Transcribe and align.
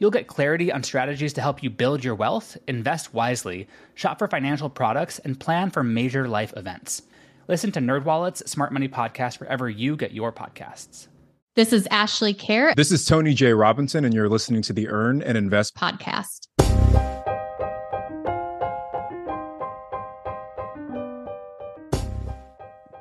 You'll 0.00 0.10
get 0.10 0.28
clarity 0.28 0.72
on 0.72 0.82
strategies 0.82 1.34
to 1.34 1.42
help 1.42 1.62
you 1.62 1.68
build 1.68 2.02
your 2.02 2.14
wealth, 2.14 2.56
invest 2.66 3.12
wisely, 3.12 3.68
shop 3.94 4.18
for 4.18 4.26
financial 4.28 4.70
products, 4.70 5.18
and 5.18 5.38
plan 5.38 5.68
for 5.68 5.84
major 5.84 6.26
life 6.26 6.54
events. 6.56 7.02
Listen 7.48 7.70
to 7.72 7.80
NerdWallet's 7.80 8.50
Smart 8.50 8.72
Money 8.72 8.88
Podcast 8.88 9.40
wherever 9.40 9.68
you 9.68 9.96
get 9.96 10.12
your 10.12 10.32
podcasts. 10.32 11.08
This 11.54 11.74
is 11.74 11.86
Ashley 11.90 12.32
Kehr. 12.32 12.74
This 12.76 12.90
is 12.90 13.04
Tony 13.04 13.34
J. 13.34 13.52
Robinson, 13.52 14.06
and 14.06 14.14
you're 14.14 14.30
listening 14.30 14.62
to 14.62 14.72
the 14.72 14.88
Earn 14.88 15.20
and 15.20 15.36
Invest 15.36 15.76
podcast. 15.76 16.46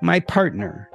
My 0.02 0.20
partner. 0.20 0.90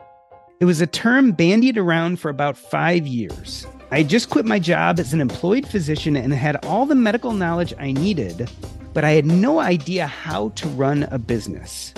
It 0.60 0.66
was 0.66 0.82
a 0.82 0.86
term 0.86 1.32
bandied 1.32 1.78
around 1.78 2.20
for 2.20 2.28
about 2.28 2.58
five 2.58 3.06
years. 3.06 3.66
I 3.94 4.02
just 4.02 4.28
quit 4.28 4.44
my 4.44 4.58
job 4.58 4.98
as 4.98 5.12
an 5.12 5.20
employed 5.20 5.68
physician 5.68 6.16
and 6.16 6.34
had 6.34 6.64
all 6.64 6.84
the 6.84 6.96
medical 6.96 7.30
knowledge 7.30 7.72
I 7.78 7.92
needed, 7.92 8.50
but 8.92 9.04
I 9.04 9.10
had 9.10 9.24
no 9.24 9.60
idea 9.60 10.08
how 10.08 10.48
to 10.48 10.68
run 10.70 11.04
a 11.12 11.18
business. 11.20 11.94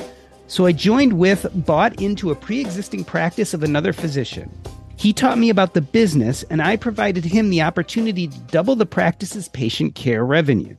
So 0.47 0.67
I 0.67 0.73
joined 0.73 1.15
with, 1.15 1.47
bought 1.65 1.99
into 2.03 2.31
a 2.31 2.35
pre 2.35 2.61
existing 2.61 3.05
practice 3.05 3.55
of 3.55 3.63
another 3.63 3.95
physician. 3.95 4.51
He 4.99 5.15
taught 5.15 5.39
me 5.39 5.49
about 5.49 5.73
the 5.73 5.81
business, 5.81 6.43
and 6.51 6.61
I 6.61 6.77
provided 6.77 7.25
him 7.25 7.49
the 7.49 7.63
opportunity 7.63 8.29
to 8.29 8.39
double 8.41 8.77
the 8.77 8.85
practice's 8.85 9.49
patient 9.49 9.95
care 9.95 10.23
revenue. 10.23 10.77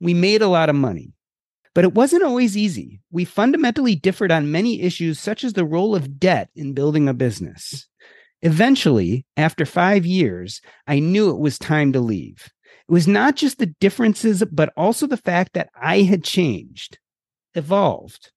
We 0.00 0.14
made 0.14 0.40
a 0.40 0.48
lot 0.48 0.70
of 0.70 0.74
money, 0.74 1.12
but 1.74 1.84
it 1.84 1.92
wasn't 1.92 2.22
always 2.22 2.56
easy. 2.56 3.02
We 3.10 3.26
fundamentally 3.26 3.96
differed 3.96 4.32
on 4.32 4.50
many 4.50 4.80
issues, 4.80 5.20
such 5.20 5.44
as 5.44 5.52
the 5.52 5.66
role 5.66 5.94
of 5.94 6.18
debt 6.18 6.48
in 6.56 6.72
building 6.72 7.06
a 7.06 7.12
business. 7.12 7.86
Eventually, 8.42 9.24
after 9.36 9.64
five 9.64 10.04
years, 10.04 10.60
I 10.88 10.98
knew 10.98 11.30
it 11.30 11.38
was 11.38 11.58
time 11.58 11.92
to 11.92 12.00
leave. 12.00 12.50
It 12.88 12.92
was 12.92 13.06
not 13.06 13.36
just 13.36 13.58
the 13.58 13.74
differences, 13.80 14.42
but 14.50 14.72
also 14.76 15.06
the 15.06 15.16
fact 15.16 15.52
that 15.52 15.70
I 15.80 16.02
had 16.02 16.24
changed, 16.24 16.98
evolved. 17.54 18.32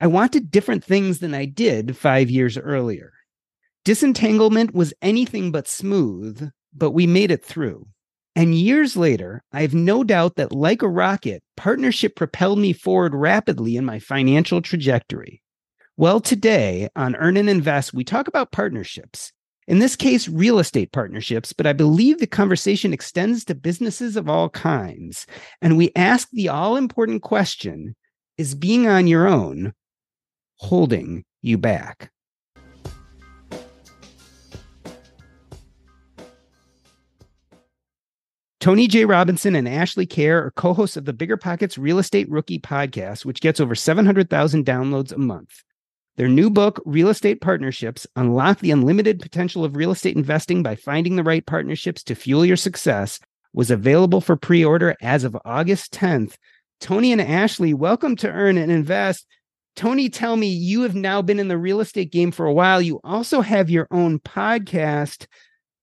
I 0.00 0.06
wanted 0.06 0.50
different 0.50 0.82
things 0.82 1.18
than 1.18 1.34
I 1.34 1.44
did 1.44 1.94
five 1.94 2.30
years 2.30 2.56
earlier. 2.56 3.12
Disentanglement 3.84 4.74
was 4.74 4.94
anything 5.02 5.52
but 5.52 5.68
smooth, 5.68 6.50
but 6.74 6.92
we 6.92 7.06
made 7.06 7.30
it 7.30 7.44
through. 7.44 7.86
And 8.34 8.54
years 8.54 8.96
later, 8.96 9.42
I 9.52 9.60
have 9.60 9.74
no 9.74 10.04
doubt 10.04 10.36
that, 10.36 10.52
like 10.52 10.80
a 10.80 10.88
rocket, 10.88 11.42
partnership 11.56 12.16
propelled 12.16 12.58
me 12.58 12.72
forward 12.72 13.14
rapidly 13.14 13.76
in 13.76 13.84
my 13.84 13.98
financial 13.98 14.62
trajectory. 14.62 15.42
Well, 15.98 16.20
today 16.20 16.88
on 16.96 17.16
Earn 17.16 17.36
and 17.36 17.50
Invest, 17.50 17.92
we 17.92 18.04
talk 18.04 18.26
about 18.26 18.52
partnerships. 18.52 19.32
In 19.68 19.78
this 19.78 19.94
case, 19.94 20.28
real 20.28 20.58
estate 20.58 20.92
partnerships, 20.92 21.52
but 21.52 21.66
I 21.66 21.72
believe 21.72 22.18
the 22.18 22.26
conversation 22.26 22.92
extends 22.92 23.44
to 23.44 23.54
businesses 23.54 24.16
of 24.16 24.28
all 24.28 24.48
kinds. 24.48 25.26
And 25.62 25.76
we 25.76 25.92
ask 25.94 26.28
the 26.32 26.48
all 26.48 26.76
important 26.76 27.22
question 27.22 27.94
Is 28.36 28.54
being 28.54 28.88
on 28.88 29.06
your 29.06 29.28
own 29.28 29.74
holding 30.56 31.24
you 31.42 31.56
back. 31.58 32.10
Tony 38.60 38.86
J. 38.86 39.06
Robinson 39.06 39.56
and 39.56 39.66
Ashley 39.66 40.06
Kehr 40.06 40.44
are 40.44 40.50
co 40.50 40.74
hosts 40.74 40.98
of 40.98 41.06
the 41.06 41.14
BiggerPockets 41.14 41.78
Real 41.78 41.98
Estate 41.98 42.28
Rookie 42.28 42.58
podcast, 42.58 43.24
which 43.24 43.40
gets 43.40 43.58
over 43.58 43.74
700,000 43.74 44.66
downloads 44.66 45.12
a 45.12 45.18
month. 45.18 45.62
Their 46.16 46.28
new 46.28 46.50
book, 46.50 46.82
Real 46.84 47.08
Estate 47.08 47.40
Partnerships 47.40 48.06
Unlock 48.16 48.58
the 48.58 48.72
Unlimited 48.72 49.20
Potential 49.20 49.64
of 49.64 49.76
Real 49.76 49.92
Estate 49.92 50.16
Investing 50.16 50.62
by 50.62 50.74
Finding 50.74 51.16
the 51.16 51.22
Right 51.22 51.46
Partnerships 51.46 52.02
to 52.04 52.14
Fuel 52.14 52.44
Your 52.44 52.56
Success, 52.56 53.20
was 53.52 53.70
available 53.70 54.20
for 54.20 54.36
pre 54.36 54.64
order 54.64 54.96
as 55.00 55.24
of 55.24 55.36
August 55.44 55.92
10th. 55.92 56.34
Tony 56.80 57.12
and 57.12 57.20
Ashley, 57.20 57.74
welcome 57.74 58.16
to 58.16 58.30
Earn 58.30 58.58
and 58.58 58.72
Invest. 58.72 59.26
Tony, 59.76 60.08
tell 60.08 60.36
me 60.36 60.48
you 60.48 60.82
have 60.82 60.94
now 60.94 61.22
been 61.22 61.38
in 61.38 61.48
the 61.48 61.58
real 61.58 61.80
estate 61.80 62.10
game 62.10 62.32
for 62.32 62.44
a 62.44 62.52
while. 62.52 62.82
You 62.82 63.00
also 63.04 63.40
have 63.40 63.70
your 63.70 63.86
own 63.90 64.18
podcast. 64.18 65.26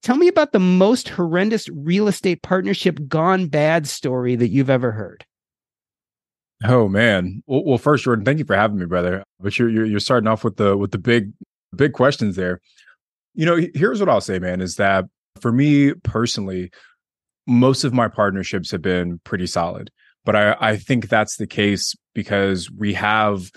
Tell 0.04 0.18
me 0.18 0.28
about 0.28 0.52
the 0.52 0.60
most 0.60 1.10
horrendous 1.10 1.70
real 1.70 2.08
estate 2.08 2.42
partnership 2.42 3.00
gone 3.08 3.48
bad 3.48 3.88
story 3.88 4.36
that 4.36 4.50
you've 4.50 4.70
ever 4.70 4.92
heard. 4.92 5.26
Oh 6.64 6.88
man. 6.88 7.44
Well, 7.46 7.64
well, 7.64 7.78
first, 7.78 8.04
Jordan, 8.04 8.26
thank 8.26 8.40
you 8.40 8.46
for 8.46 8.56
having 8.56 8.80
me, 8.80 8.86
brother. 8.86 9.24
But 9.40 9.58
you're, 9.60 9.70
you're 9.70 9.86
you're 9.86 10.00
starting 10.00 10.28
off 10.28 10.44
with 10.44 10.58
the 10.58 10.76
with 10.76 10.92
the 10.92 10.98
big 10.98 11.32
big 11.76 11.94
questions 11.94 12.36
there. 12.36 12.60
You 13.36 13.46
know, 13.46 13.60
here's 13.76 14.00
what 14.00 14.10
I'll 14.10 14.22
say, 14.22 14.40
man, 14.40 14.62
is 14.62 14.76
that 14.76 15.06
for 15.40 15.52
me 15.52 15.94
personally, 16.04 16.72
most 17.46 17.84
of 17.84 17.94
my 17.94 18.08
partnerships 18.08 18.72
have 18.72 18.82
been 18.82 19.20
pretty 19.24 19.46
solid. 19.46 19.92
But 20.26 20.36
I, 20.36 20.56
I 20.60 20.78
think 20.78 21.08
that's 21.08 21.38
the 21.38 21.48
case 21.48 21.96
because 22.14 22.70
we 22.72 22.94
have 22.94 23.52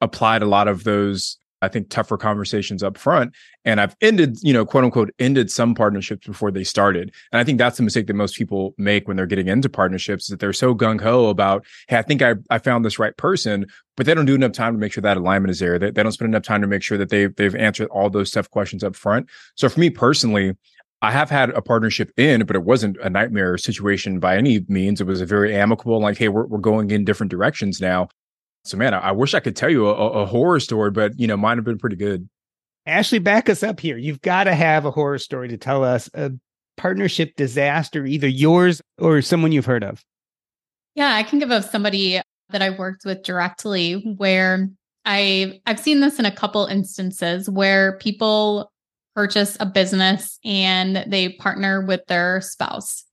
applied 0.00 0.42
a 0.42 0.46
lot 0.46 0.68
of 0.68 0.84
those 0.84 1.38
I 1.62 1.68
think 1.68 1.88
tougher 1.88 2.16
conversations 2.16 2.82
up 2.82 2.98
front. 2.98 3.34
And 3.64 3.80
I've 3.80 3.96
ended, 4.00 4.36
you 4.42 4.52
know, 4.52 4.64
quote 4.64 4.84
unquote, 4.84 5.10
ended 5.18 5.50
some 5.50 5.74
partnerships 5.74 6.26
before 6.26 6.50
they 6.50 6.64
started. 6.64 7.12
And 7.32 7.40
I 7.40 7.44
think 7.44 7.58
that's 7.58 7.76
the 7.76 7.82
mistake 7.82 8.06
that 8.06 8.14
most 8.14 8.36
people 8.36 8.74
make 8.78 9.08
when 9.08 9.16
they're 9.16 9.26
getting 9.26 9.48
into 9.48 9.68
partnerships 9.68 10.24
is 10.24 10.28
that 10.28 10.40
they're 10.40 10.52
so 10.52 10.74
gung 10.74 11.00
ho 11.00 11.28
about, 11.28 11.64
hey, 11.88 11.96
I 11.96 12.02
think 12.02 12.22
I, 12.22 12.34
I 12.50 12.58
found 12.58 12.84
this 12.84 12.98
right 12.98 13.16
person, 13.16 13.66
but 13.96 14.06
they 14.06 14.14
don't 14.14 14.26
do 14.26 14.34
enough 14.34 14.52
time 14.52 14.74
to 14.74 14.78
make 14.78 14.92
sure 14.92 15.02
that 15.02 15.16
alignment 15.16 15.50
is 15.50 15.58
there. 15.58 15.78
They, 15.78 15.90
they 15.90 16.02
don't 16.02 16.12
spend 16.12 16.30
enough 16.30 16.42
time 16.42 16.60
to 16.60 16.66
make 16.66 16.82
sure 16.82 16.98
that 16.98 17.08
they've, 17.08 17.34
they've 17.36 17.56
answered 17.56 17.88
all 17.88 18.10
those 18.10 18.30
tough 18.30 18.50
questions 18.50 18.84
up 18.84 18.94
front. 18.94 19.28
So 19.54 19.68
for 19.68 19.80
me 19.80 19.90
personally, 19.90 20.52
I 21.02 21.10
have 21.12 21.28
had 21.28 21.50
a 21.50 21.60
partnership 21.60 22.10
in, 22.16 22.44
but 22.46 22.56
it 22.56 22.64
wasn't 22.64 22.96
a 23.02 23.10
nightmare 23.10 23.58
situation 23.58 24.18
by 24.18 24.36
any 24.36 24.64
means. 24.68 25.00
It 25.00 25.06
was 25.06 25.20
a 25.20 25.26
very 25.26 25.54
amicable, 25.54 26.00
like, 26.00 26.16
hey, 26.16 26.28
we're, 26.28 26.46
we're 26.46 26.58
going 26.58 26.90
in 26.90 27.04
different 27.04 27.30
directions 27.30 27.80
now. 27.80 28.08
So, 28.66 28.76
man, 28.76 28.94
I, 28.94 28.98
I 28.98 29.12
wish 29.12 29.34
I 29.34 29.40
could 29.40 29.56
tell 29.56 29.70
you 29.70 29.86
a, 29.86 29.92
a, 29.92 30.26
horror 30.26 30.60
story, 30.60 30.90
but 30.90 31.18
you 31.18 31.26
know, 31.26 31.36
mine 31.36 31.58
have 31.58 31.64
been 31.64 31.78
pretty 31.78 31.96
good. 31.96 32.28
Ashley, 32.86 33.18
back 33.18 33.48
us 33.48 33.62
up 33.62 33.80
here. 33.80 33.96
You've 33.96 34.20
got 34.20 34.44
to 34.44 34.54
have 34.54 34.84
a 34.84 34.90
horror 34.90 35.18
story 35.18 35.48
to 35.48 35.56
tell 35.56 35.82
us 35.82 36.08
a 36.14 36.30
partnership 36.76 37.34
disaster, 37.36 38.04
either 38.04 38.28
yours 38.28 38.80
or 38.98 39.22
someone 39.22 39.52
you've 39.52 39.66
heard 39.66 39.82
of. 39.82 40.04
Yeah, 40.94 41.14
I 41.14 41.22
can 41.22 41.38
give 41.38 41.50
of 41.50 41.64
somebody 41.64 42.20
that 42.50 42.62
I 42.62 42.70
worked 42.70 43.04
with 43.04 43.22
directly 43.22 44.14
where 44.16 44.68
I 45.04 45.60
I've 45.66 45.80
seen 45.80 46.00
this 46.00 46.18
in 46.18 46.24
a 46.24 46.30
couple 46.34 46.66
instances 46.66 47.50
where 47.50 47.98
people 47.98 48.72
purchase 49.14 49.56
a 49.60 49.66
business 49.66 50.38
and 50.44 51.04
they 51.06 51.30
partner 51.30 51.84
with 51.84 52.04
their 52.06 52.40
spouse. 52.40 53.04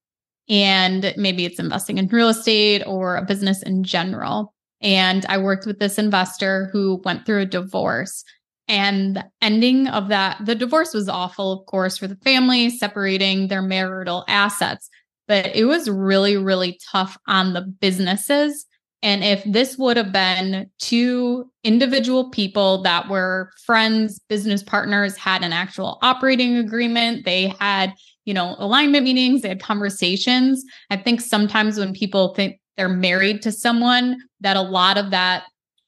And 0.50 1.14
maybe 1.16 1.46
it's 1.46 1.60
investing 1.60 1.98
in 1.98 2.08
real 2.08 2.30
estate 2.30 2.84
or 2.86 3.16
a 3.16 3.24
business 3.24 3.64
in 3.64 3.84
general. 3.84 4.53
And 4.84 5.26
I 5.28 5.38
worked 5.38 5.66
with 5.66 5.80
this 5.80 5.98
investor 5.98 6.70
who 6.72 7.02
went 7.06 7.26
through 7.26 7.42
a 7.42 7.46
divorce. 7.46 8.24
And 8.68 9.16
the 9.16 9.26
ending 9.42 9.88
of 9.88 10.10
that, 10.10 10.38
the 10.46 10.56
divorce 10.56 10.94
was 10.94 11.10
awful, 11.10 11.52
of 11.54 11.66
course, 11.66 11.98
for 11.98 12.08
the 12.08 12.18
family, 12.18 12.70
separating 12.70 13.48
their 13.48 13.62
marital 13.62 14.26
assets. 14.28 14.90
But 15.28 15.56
it 15.56 15.66
was 15.66 15.90
really, 15.90 16.38
really 16.38 16.80
tough 16.92 17.18
on 17.28 17.54
the 17.54 17.62
businesses. 17.62 18.66
And 19.02 19.22
if 19.22 19.44
this 19.44 19.78
would 19.78 19.98
have 19.98 20.14
been 20.14 20.70
two 20.80 21.52
individual 21.66 22.30
people 22.30 22.82
that 22.84 23.10
were 23.10 23.52
friends, 23.66 24.20
business 24.30 24.64
partners, 24.64 25.18
had 25.18 25.44
an 25.44 25.52
actual 25.52 25.98
operating 26.02 26.56
agreement, 26.56 27.26
they 27.26 27.54
had, 27.60 27.94
you 28.24 28.34
know, 28.34 28.56
alignment 28.60 29.04
meetings, 29.04 29.42
they 29.42 29.50
had 29.50 29.62
conversations. 29.62 30.64
I 30.90 30.96
think 30.96 31.20
sometimes 31.20 31.78
when 31.78 31.94
people 31.94 32.34
think 32.34 32.62
they're 32.78 32.90
married 32.90 33.42
to 33.44 33.52
someone 33.52 34.18
that 34.42 34.58
a 34.58 34.62
lot 34.62 34.98
of 34.98 35.12
that 35.12 35.44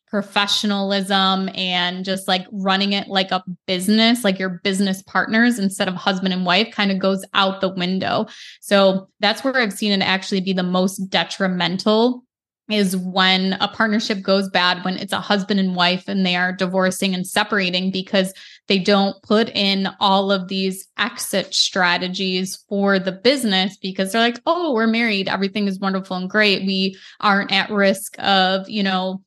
professionalism 0.08 1.50
and 1.56 2.06
just 2.06 2.28
like 2.28 2.46
running 2.52 2.94
it 2.94 3.08
like 3.08 3.32
a 3.32 3.44
business, 3.68 4.24
like 4.24 4.40
your 4.40 4.62
business 4.64 5.02
partners 5.04 5.60
instead 5.60 5.88
of 5.88 5.96
husband 5.96 6.34
and 6.34 6.46
wife, 6.46 6.72
kind 6.72 6.92
of 6.92 7.00
goes 7.00 7.26
out 7.34 7.60
the 7.60 7.74
window. 7.74 8.26
So 8.62 9.10
that's 9.20 9.44
where 9.44 9.58
I've 9.58 9.74
seen 9.74 9.92
it 9.92 10.04
actually 10.04 10.42
be 10.42 10.54
the 10.54 10.64
most 10.64 10.98
detrimental 11.10 12.24
is 12.70 12.98
when 12.98 13.54
a 13.60 13.68
partnership 13.68 14.22
goes 14.22 14.50
bad 14.50 14.84
when 14.84 14.98
it's 14.98 15.14
a 15.14 15.20
husband 15.20 15.60
and 15.60 15.76
wife 15.76 16.08
and 16.08 16.26
they 16.26 16.36
are 16.36 16.52
divorcing 16.52 17.14
and 17.14 17.28
separating 17.28 17.92
because 17.92 18.34
they 18.68 18.80
don't 18.80 19.22
put 19.22 19.50
in 19.50 19.88
all 20.00 20.32
of 20.32 20.48
these 20.48 20.88
exit 20.98 21.54
strategies 21.54 22.64
for 22.68 23.00
the 23.00 23.12
business 23.12 23.78
because 23.78 24.12
they're 24.12 24.22
like, 24.22 24.40
"Oh, 24.46 24.74
we're 24.74 24.88
married, 24.88 25.30
everything 25.30 25.68
is 25.68 25.80
wonderful 25.80 26.18
and 26.18 26.30
great. 26.30 26.66
We 26.66 26.98
aren't 27.22 27.52
at 27.52 27.70
risk 27.70 28.16
of, 28.20 28.70
you 28.70 28.84
know, 28.84 29.22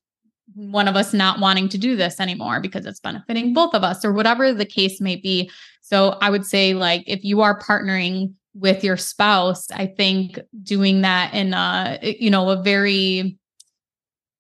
one 0.55 0.89
of 0.89 0.97
us 0.97 1.13
not 1.13 1.41
wanting 1.41 1.69
to 1.71 1.79
do 1.79 1.95
this 1.95 2.21
anymore 2.21 2.61
because 2.61 2.85
it's 2.87 3.01
benefiting 3.01 3.55
both 3.55 3.75
of 3.75 3.85
us 3.85 4.05
or 4.05 4.13
whatever 4.13 4.53
the 4.53 4.67
case 4.67 5.01
may 5.01 5.17
be." 5.17 5.51
So, 5.81 6.19
I 6.21 6.31
would 6.31 6.45
say 6.45 6.75
like 6.75 7.05
if 7.07 7.25
you 7.25 7.41
are 7.41 7.59
partnering 7.61 8.35
with 8.55 8.83
your 8.83 8.97
spouse 8.97 9.71
i 9.73 9.87
think 9.87 10.41
doing 10.63 11.03
that 11.03 11.33
in 11.33 11.55
a 11.55 11.99
you 12.03 12.31
know 12.31 12.49
a 12.51 12.63
very 12.63 13.38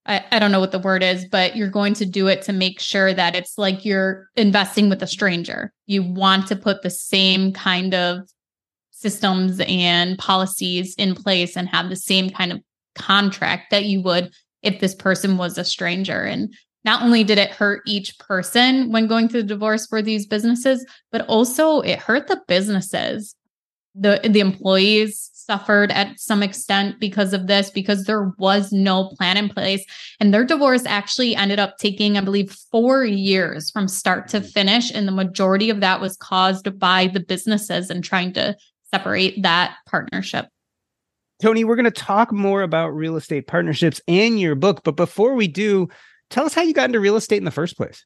I, 0.08 0.24
I 0.32 0.38
don't 0.38 0.50
know 0.50 0.60
what 0.60 0.72
the 0.72 0.78
word 0.78 1.02
is 1.02 1.26
but 1.26 1.54
you're 1.54 1.70
going 1.70 1.94
to 1.94 2.06
do 2.06 2.26
it 2.26 2.42
to 2.42 2.52
make 2.52 2.80
sure 2.80 3.12
that 3.12 3.36
it's 3.36 3.58
like 3.58 3.84
you're 3.84 4.28
investing 4.36 4.88
with 4.88 5.02
a 5.02 5.06
stranger. 5.06 5.72
You 5.86 6.02
want 6.02 6.46
to 6.48 6.56
put 6.56 6.82
the 6.82 6.90
same 6.90 7.52
kind 7.52 7.94
of 7.94 8.28
systems 8.90 9.60
and 9.60 10.18
policies 10.18 10.94
in 10.96 11.14
place 11.14 11.56
and 11.56 11.68
have 11.68 11.88
the 11.88 11.96
same 11.96 12.30
kind 12.30 12.52
of 12.52 12.60
contract 12.96 13.70
that 13.70 13.84
you 13.84 14.02
would 14.02 14.32
if 14.62 14.80
this 14.80 14.94
person 14.94 15.36
was 15.36 15.56
a 15.56 15.64
stranger. 15.64 16.22
And 16.22 16.52
not 16.84 17.02
only 17.02 17.22
did 17.22 17.38
it 17.38 17.50
hurt 17.50 17.82
each 17.86 18.18
person 18.18 18.90
when 18.90 19.06
going 19.06 19.28
through 19.28 19.42
the 19.42 19.48
divorce 19.48 19.86
for 19.86 20.02
these 20.02 20.26
businesses, 20.26 20.84
but 21.12 21.26
also 21.28 21.80
it 21.80 22.00
hurt 22.00 22.26
the 22.26 22.40
businesses 22.48 23.36
the 23.98 24.20
the 24.28 24.40
employees 24.40 25.30
suffered 25.48 25.90
at 25.92 26.20
some 26.20 26.42
extent 26.42 27.00
because 27.00 27.32
of 27.32 27.46
this 27.46 27.70
because 27.70 28.04
there 28.04 28.32
was 28.38 28.70
no 28.70 29.08
plan 29.16 29.36
in 29.36 29.48
place. 29.48 29.84
And 30.20 30.32
their 30.32 30.44
divorce 30.44 30.84
actually 30.86 31.34
ended 31.34 31.58
up 31.58 31.78
taking 31.78 32.18
i 32.18 32.20
believe 32.20 32.52
4 32.70 33.04
years 33.04 33.70
from 33.70 33.88
start 33.88 34.28
to 34.28 34.40
mm-hmm. 34.40 34.48
finish. 34.48 34.92
And 34.92 35.08
the 35.08 35.12
majority 35.12 35.70
of 35.70 35.80
that 35.80 36.00
was 36.00 36.16
caused 36.16 36.78
by 36.78 37.06
the 37.06 37.20
businesses 37.20 37.90
and 37.90 38.04
trying 38.04 38.32
to 38.34 38.56
separate 38.92 39.42
that 39.42 39.76
partnership. 39.86 40.46
Tony, 41.40 41.64
we're 41.64 41.76
going 41.76 41.84
to 41.84 41.90
talk 41.90 42.32
more 42.32 42.62
about 42.62 42.88
real 42.88 43.16
estate 43.16 43.46
partnerships 43.46 44.00
and 44.08 44.40
your 44.40 44.54
book. 44.54 44.82
But 44.84 44.96
before 44.96 45.34
we 45.34 45.46
do, 45.46 45.88
tell 46.30 46.44
us 46.44 46.52
how 46.54 46.62
you 46.62 46.74
got 46.74 46.86
into 46.86 47.00
real 47.00 47.16
estate 47.16 47.36
in 47.36 47.44
the 47.44 47.50
first 47.50 47.76
place. 47.76 48.04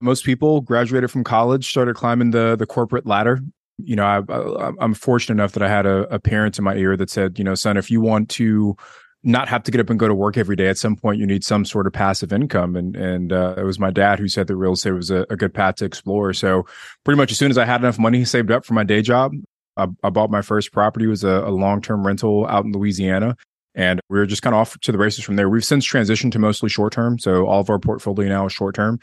Most 0.00 0.24
people 0.24 0.60
graduated 0.60 1.10
from 1.10 1.24
college, 1.24 1.70
started 1.70 1.94
climbing 1.94 2.32
the 2.32 2.56
the 2.56 2.66
corporate 2.66 3.06
ladder, 3.06 3.40
you 3.78 3.96
know, 3.96 4.04
I, 4.04 4.84
am 4.84 4.94
fortunate 4.94 5.34
enough 5.34 5.52
that 5.52 5.62
I 5.62 5.68
had 5.68 5.86
a, 5.86 6.02
a 6.14 6.18
parent 6.18 6.58
in 6.58 6.64
my 6.64 6.74
ear 6.74 6.96
that 6.96 7.10
said, 7.10 7.38
you 7.38 7.44
know, 7.44 7.54
son, 7.54 7.76
if 7.76 7.90
you 7.90 8.00
want 8.00 8.28
to 8.30 8.76
not 9.24 9.48
have 9.48 9.62
to 9.64 9.70
get 9.70 9.80
up 9.80 9.90
and 9.90 9.98
go 9.98 10.06
to 10.06 10.14
work 10.14 10.36
every 10.36 10.54
day, 10.54 10.68
at 10.68 10.78
some 10.78 10.96
point 10.96 11.18
you 11.18 11.26
need 11.26 11.42
some 11.42 11.64
sort 11.64 11.86
of 11.86 11.92
passive 11.92 12.32
income. 12.32 12.76
And 12.76 12.94
and 12.94 13.32
uh, 13.32 13.54
it 13.56 13.64
was 13.64 13.78
my 13.78 13.90
dad 13.90 14.18
who 14.18 14.28
said 14.28 14.46
that 14.46 14.56
real 14.56 14.72
estate 14.72 14.92
was 14.92 15.10
a, 15.10 15.26
a, 15.30 15.36
good 15.36 15.54
path 15.54 15.76
to 15.76 15.84
explore. 15.84 16.32
So 16.34 16.66
pretty 17.04 17.16
much 17.16 17.32
as 17.32 17.38
soon 17.38 17.50
as 17.50 17.58
I 17.58 17.64
had 17.64 17.80
enough 17.80 17.98
money 17.98 18.24
saved 18.24 18.50
up 18.50 18.64
for 18.64 18.74
my 18.74 18.84
day 18.84 19.02
job, 19.02 19.32
I, 19.76 19.88
I 20.02 20.10
bought 20.10 20.30
my 20.30 20.42
first 20.42 20.72
property. 20.72 21.06
It 21.06 21.08
was 21.08 21.24
a, 21.24 21.44
a 21.46 21.50
long 21.50 21.80
term 21.80 22.06
rental 22.06 22.46
out 22.46 22.64
in 22.64 22.72
Louisiana. 22.72 23.36
And 23.74 24.00
we 24.08 24.18
were 24.18 24.26
just 24.26 24.42
kind 24.42 24.54
of 24.54 24.60
off 24.60 24.78
to 24.78 24.92
the 24.92 24.98
races 24.98 25.24
from 25.24 25.34
there. 25.34 25.48
We've 25.48 25.64
since 25.64 25.84
transitioned 25.84 26.30
to 26.32 26.38
mostly 26.38 26.68
short 26.68 26.92
term. 26.92 27.18
So 27.18 27.46
all 27.46 27.60
of 27.60 27.68
our 27.70 27.80
portfolio 27.80 28.28
now 28.28 28.46
is 28.46 28.52
short 28.52 28.76
term. 28.76 29.00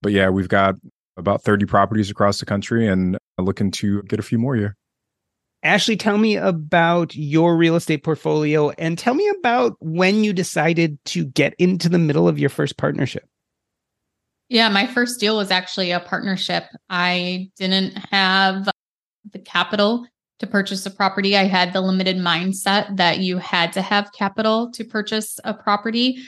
But 0.00 0.12
yeah, 0.12 0.28
we've 0.28 0.48
got 0.48 0.76
about 1.16 1.42
30 1.42 1.66
properties 1.66 2.10
across 2.10 2.38
the 2.38 2.46
country 2.46 2.86
and 2.86 3.16
uh, 3.16 3.42
looking 3.42 3.70
to 3.72 4.02
get 4.02 4.18
a 4.18 4.22
few 4.22 4.38
more 4.38 4.54
here. 4.54 4.76
Ashley, 5.62 5.96
tell 5.96 6.18
me 6.18 6.36
about 6.36 7.16
your 7.16 7.56
real 7.56 7.76
estate 7.76 8.04
portfolio 8.04 8.70
and 8.70 8.98
tell 8.98 9.14
me 9.14 9.28
about 9.40 9.76
when 9.80 10.22
you 10.22 10.32
decided 10.32 10.98
to 11.06 11.24
get 11.24 11.54
into 11.58 11.88
the 11.88 11.98
middle 11.98 12.28
of 12.28 12.38
your 12.38 12.50
first 12.50 12.76
partnership. 12.76 13.26
Yeah, 14.48 14.68
my 14.68 14.86
first 14.86 15.18
deal 15.18 15.36
was 15.36 15.50
actually 15.50 15.90
a 15.90 15.98
partnership. 15.98 16.64
I 16.88 17.50
didn't 17.56 17.96
have 18.12 18.68
the 19.32 19.40
capital 19.40 20.06
to 20.38 20.46
purchase 20.46 20.86
a 20.86 20.90
property. 20.90 21.36
I 21.36 21.44
had 21.44 21.72
the 21.72 21.80
limited 21.80 22.16
mindset 22.16 22.96
that 22.96 23.18
you 23.18 23.38
had 23.38 23.72
to 23.72 23.82
have 23.82 24.12
capital 24.12 24.70
to 24.72 24.84
purchase 24.84 25.40
a 25.44 25.54
property. 25.54 26.18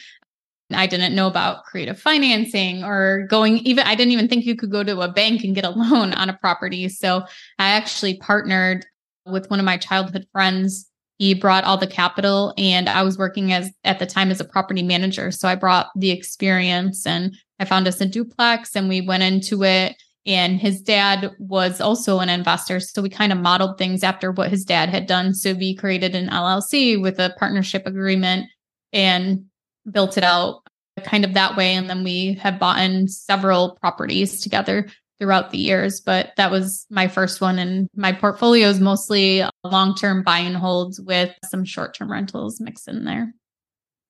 I 0.73 0.87
didn't 0.87 1.15
know 1.15 1.26
about 1.26 1.65
creative 1.65 1.99
financing 1.99 2.85
or 2.85 3.26
going 3.29 3.59
even 3.59 3.87
I 3.87 3.94
didn't 3.94 4.12
even 4.12 4.29
think 4.29 4.44
you 4.44 4.56
could 4.56 4.70
go 4.70 4.85
to 4.85 5.00
a 5.00 5.11
bank 5.11 5.44
and 5.44 5.55
get 5.55 5.65
a 5.65 5.70
loan 5.76 6.12
on 6.12 6.29
a 6.29 6.37
property. 6.37 6.88
So 6.88 7.23
I 7.59 7.70
actually 7.70 8.19
partnered 8.19 8.85
with 9.26 9.50
one 9.50 9.59
of 9.59 9.67
my 9.67 9.76
childhood 9.76 10.26
friends. 10.32 10.91
He 11.19 11.35
brought 11.35 11.65
all 11.65 11.76
the 11.76 11.87
capital 11.87 12.55
and 12.56 12.88
I 12.88 13.03
was 13.03 13.19
working 13.19 13.53
as 13.53 13.70
at 13.85 13.99
the 13.99 14.06
time 14.06 14.31
as 14.31 14.41
a 14.41 14.44
property 14.44 14.82
manager. 14.82 15.31
So 15.31 15.49
I 15.49 15.56
brought 15.56 15.88
the 15.97 16.11
experience 16.11 17.06
and 17.06 17.35
I 17.59 17.65
found 17.65 17.88
us 17.88 18.00
a 18.00 18.06
duplex 18.06 18.76
and 18.76 18.88
we 18.88 19.00
went 19.00 19.25
into 19.25 19.65
it 19.65 19.97
and 20.26 20.61
his 20.61 20.81
dad 20.82 21.35
was 21.38 21.81
also 21.81 22.19
an 22.20 22.29
investor 22.29 22.79
so 22.81 23.00
we 23.00 23.09
kind 23.09 23.32
of 23.32 23.38
modeled 23.38 23.79
things 23.79 24.05
after 24.05 24.31
what 24.31 24.50
his 24.50 24.65
dad 24.65 24.91
had 24.91 25.06
done 25.06 25.32
so 25.32 25.55
we 25.55 25.75
created 25.75 26.15
an 26.15 26.29
llc 26.29 27.00
with 27.00 27.19
a 27.19 27.35
partnership 27.38 27.87
agreement 27.87 28.47
and 28.93 29.44
built 29.90 30.17
it 30.17 30.25
out 30.25 30.62
kind 31.05 31.25
of 31.25 31.35
that 31.35 31.56
way. 31.56 31.75
And 31.75 31.88
then 31.88 32.05
we 32.05 32.35
have 32.35 32.58
bought 32.58 32.81
in 32.81 33.08
several 33.08 33.76
properties 33.81 34.40
together 34.40 34.88
throughout 35.19 35.50
the 35.50 35.58
years. 35.58 36.00
But 36.00 36.32
that 36.37 36.50
was 36.50 36.87
my 36.90 37.08
first 37.08 37.40
one. 37.40 37.58
And 37.58 37.88
my 37.94 38.12
portfolio 38.12 38.69
is 38.69 38.81
mostly 38.81 39.43
long 39.64 39.94
term 39.94 40.23
buy 40.23 40.38
and 40.38 40.56
holds 40.56 41.00
with 41.00 41.35
some 41.44 41.64
short 41.64 41.94
term 41.94 42.11
rentals 42.11 42.61
mixed 42.61 42.88
in 42.88 43.05
there. 43.05 43.32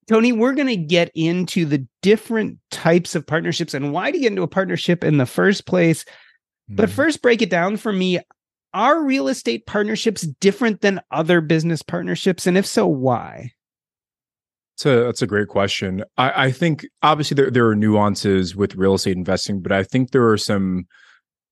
Tony, 0.06 0.32
we're 0.32 0.54
going 0.54 0.69
to 0.69 0.76
get 0.76 1.10
into 1.14 1.66
the 1.66 1.86
different 2.00 2.58
types 2.70 3.14
of 3.14 3.26
partnerships 3.26 3.74
and 3.74 3.92
why 3.92 4.10
to 4.10 4.19
get 4.19 4.32
into 4.32 4.42
a 4.42 4.48
partnership 4.48 5.04
in 5.04 5.19
the 5.19 5.26
first 5.26 5.66
place. 5.66 6.04
Mm. 6.70 6.76
But 6.76 6.86
mm-hmm. 6.86 6.96
first, 6.96 7.22
break 7.22 7.42
it 7.42 7.50
down 7.50 7.76
for 7.76 7.92
me. 7.92 8.20
Are 8.74 9.02
real 9.02 9.28
estate 9.28 9.66
partnerships 9.66 10.22
different 10.22 10.81
than 10.82 11.00
other 11.10 11.40
business 11.40 11.82
partnerships? 11.82 12.46
And 12.46 12.56
if 12.56 12.66
so, 12.66 12.86
why? 12.86 13.52
That's 14.78 14.86
a, 14.86 15.04
that's 15.04 15.22
a 15.22 15.26
great 15.26 15.48
question. 15.48 16.05
I, 16.17 16.44
I 16.46 16.53
think 16.53 16.86
obviously 17.03 17.34
there, 17.34 17.50
there 17.50 17.67
are 17.67 17.74
nuances 17.74 18.55
with 18.55 18.76
real 18.76 18.94
estate 18.94 19.17
investing, 19.17 19.60
but 19.60 19.72
I 19.72 19.82
think 19.82 20.12
there 20.12 20.29
are 20.29 20.36
some, 20.36 20.86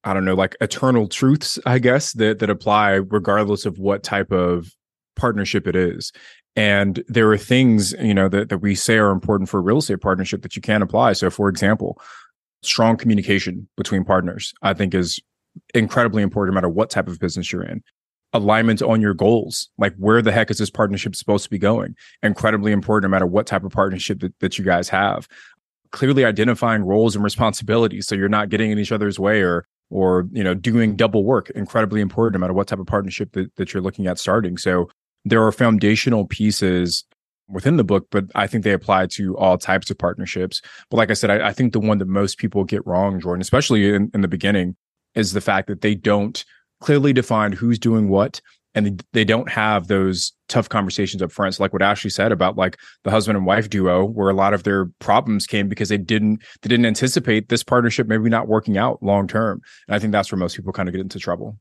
I 0.04 0.14
don't 0.14 0.24
know, 0.24 0.36
like 0.36 0.56
eternal 0.60 1.08
truths, 1.08 1.58
I 1.66 1.80
guess, 1.80 2.12
that 2.12 2.38
that 2.38 2.50
apply 2.50 2.90
regardless 2.92 3.66
of 3.66 3.80
what 3.80 4.04
type 4.04 4.30
of 4.30 4.68
partnership 5.16 5.66
it 5.66 5.74
is. 5.74 6.12
And 6.54 7.02
there 7.08 7.28
are 7.32 7.36
things, 7.36 7.92
you 8.00 8.14
know, 8.14 8.28
that, 8.28 8.48
that 8.48 8.58
we 8.58 8.76
say 8.76 8.96
are 8.96 9.10
important 9.10 9.48
for 9.48 9.58
a 9.58 9.62
real 9.62 9.78
estate 9.78 10.00
partnership 10.00 10.42
that 10.42 10.54
you 10.54 10.62
can 10.62 10.80
apply. 10.80 11.14
So 11.14 11.28
for 11.28 11.48
example, 11.48 12.00
strong 12.62 12.96
communication 12.96 13.68
between 13.76 14.04
partners, 14.04 14.54
I 14.62 14.72
think 14.72 14.94
is 14.94 15.18
incredibly 15.74 16.22
important 16.22 16.54
no 16.54 16.58
matter 16.58 16.68
what 16.68 16.90
type 16.90 17.08
of 17.08 17.18
business 17.18 17.50
you're 17.50 17.64
in 17.64 17.82
alignment 18.36 18.82
on 18.82 19.00
your 19.00 19.14
goals. 19.14 19.68
Like 19.78 19.94
where 19.96 20.22
the 20.22 20.32
heck 20.32 20.50
is 20.50 20.58
this 20.58 20.70
partnership 20.70 21.16
supposed 21.16 21.44
to 21.44 21.50
be 21.50 21.58
going? 21.58 21.94
Incredibly 22.22 22.72
important 22.72 23.10
no 23.10 23.14
matter 23.14 23.26
what 23.26 23.46
type 23.46 23.64
of 23.64 23.72
partnership 23.72 24.20
that, 24.20 24.38
that 24.40 24.58
you 24.58 24.64
guys 24.64 24.88
have. 24.88 25.28
Clearly 25.92 26.24
identifying 26.24 26.82
roles 26.82 27.14
and 27.14 27.24
responsibilities 27.24 28.06
so 28.06 28.14
you're 28.14 28.28
not 28.28 28.48
getting 28.48 28.70
in 28.70 28.78
each 28.78 28.92
other's 28.92 29.18
way 29.18 29.42
or 29.42 29.66
or 29.90 30.28
you 30.32 30.42
know 30.42 30.54
doing 30.54 30.96
double 30.96 31.24
work 31.24 31.50
incredibly 31.50 32.00
important 32.00 32.38
no 32.38 32.44
matter 32.44 32.52
what 32.52 32.66
type 32.66 32.78
of 32.78 32.86
partnership 32.86 33.32
that, 33.32 33.54
that 33.56 33.72
you're 33.72 33.82
looking 33.82 34.06
at 34.06 34.18
starting 34.18 34.56
so 34.56 34.88
there 35.24 35.44
are 35.44 35.52
foundational 35.52 36.26
pieces 36.26 37.04
within 37.48 37.76
the 37.76 37.84
book 37.84 38.06
but 38.10 38.24
i 38.34 38.46
think 38.46 38.64
they 38.64 38.72
apply 38.72 39.06
to 39.06 39.36
all 39.36 39.56
types 39.56 39.90
of 39.90 39.98
partnerships 39.98 40.60
but 40.90 40.96
like 40.96 41.10
i 41.10 41.14
said 41.14 41.30
i, 41.30 41.48
I 41.48 41.52
think 41.52 41.72
the 41.72 41.80
one 41.80 41.98
that 41.98 42.08
most 42.08 42.38
people 42.38 42.64
get 42.64 42.86
wrong 42.86 43.20
jordan 43.20 43.40
especially 43.40 43.94
in, 43.94 44.10
in 44.12 44.22
the 44.22 44.28
beginning 44.28 44.76
is 45.14 45.32
the 45.32 45.40
fact 45.40 45.68
that 45.68 45.80
they 45.80 45.94
don't 45.94 46.44
clearly 46.80 47.12
defined 47.12 47.54
who's 47.54 47.78
doing 47.78 48.08
what 48.08 48.40
and 48.76 49.02
they 49.14 49.24
don't 49.24 49.50
have 49.50 49.88
those 49.88 50.32
tough 50.48 50.68
conversations 50.68 51.22
up 51.22 51.32
front. 51.32 51.54
So 51.54 51.62
like 51.64 51.72
what 51.72 51.80
Ashley 51.80 52.10
said 52.10 52.30
about 52.30 52.58
like 52.58 52.76
the 53.04 53.10
husband 53.10 53.38
and 53.38 53.46
wife 53.46 53.70
duo, 53.70 54.04
where 54.04 54.28
a 54.28 54.34
lot 54.34 54.52
of 54.52 54.64
their 54.64 54.86
problems 54.98 55.46
came 55.46 55.66
because 55.66 55.88
they 55.88 55.96
didn't 55.96 56.42
they 56.60 56.68
didn't 56.68 56.84
anticipate 56.84 57.48
this 57.48 57.62
partnership 57.62 58.06
maybe 58.06 58.28
not 58.28 58.48
working 58.48 58.76
out 58.76 59.02
long 59.02 59.26
term. 59.26 59.62
And 59.88 59.96
I 59.96 59.98
think 59.98 60.12
that's 60.12 60.30
where 60.30 60.38
most 60.38 60.56
people 60.56 60.74
kind 60.74 60.90
of 60.90 60.92
get 60.92 61.00
into 61.00 61.18
trouble. 61.18 61.58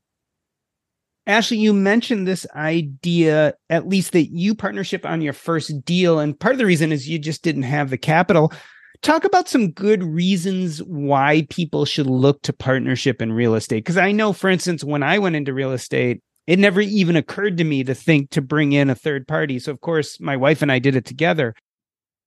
Ashley, 1.26 1.56
you 1.56 1.72
mentioned 1.72 2.28
this 2.28 2.46
idea, 2.54 3.54
at 3.70 3.88
least 3.88 4.12
that 4.12 4.26
you 4.26 4.54
partnership 4.54 5.04
on 5.04 5.22
your 5.22 5.32
first 5.32 5.84
deal. 5.84 6.20
And 6.20 6.38
part 6.38 6.52
of 6.52 6.58
the 6.58 6.66
reason 6.66 6.92
is 6.92 7.08
you 7.08 7.18
just 7.18 7.42
didn't 7.42 7.64
have 7.64 7.90
the 7.90 7.98
capital. 7.98 8.52
Talk 9.02 9.24
about 9.24 9.48
some 9.48 9.70
good 9.70 10.02
reasons 10.02 10.82
why 10.82 11.46
people 11.50 11.84
should 11.84 12.06
look 12.06 12.42
to 12.42 12.52
partnership 12.52 13.22
in 13.22 13.32
real 13.32 13.54
estate. 13.54 13.84
Because 13.84 13.96
I 13.96 14.12
know, 14.12 14.32
for 14.32 14.48
instance, 14.50 14.82
when 14.82 15.02
I 15.02 15.18
went 15.18 15.36
into 15.36 15.52
real 15.52 15.72
estate, 15.72 16.22
it 16.46 16.58
never 16.58 16.80
even 16.80 17.16
occurred 17.16 17.56
to 17.58 17.64
me 17.64 17.84
to 17.84 17.94
think 17.94 18.30
to 18.30 18.40
bring 18.40 18.72
in 18.72 18.90
a 18.90 18.94
third 18.94 19.26
party. 19.26 19.58
So 19.58 19.72
of 19.72 19.80
course, 19.80 20.20
my 20.20 20.36
wife 20.36 20.62
and 20.62 20.70
I 20.70 20.78
did 20.78 20.96
it 20.96 21.04
together. 21.04 21.54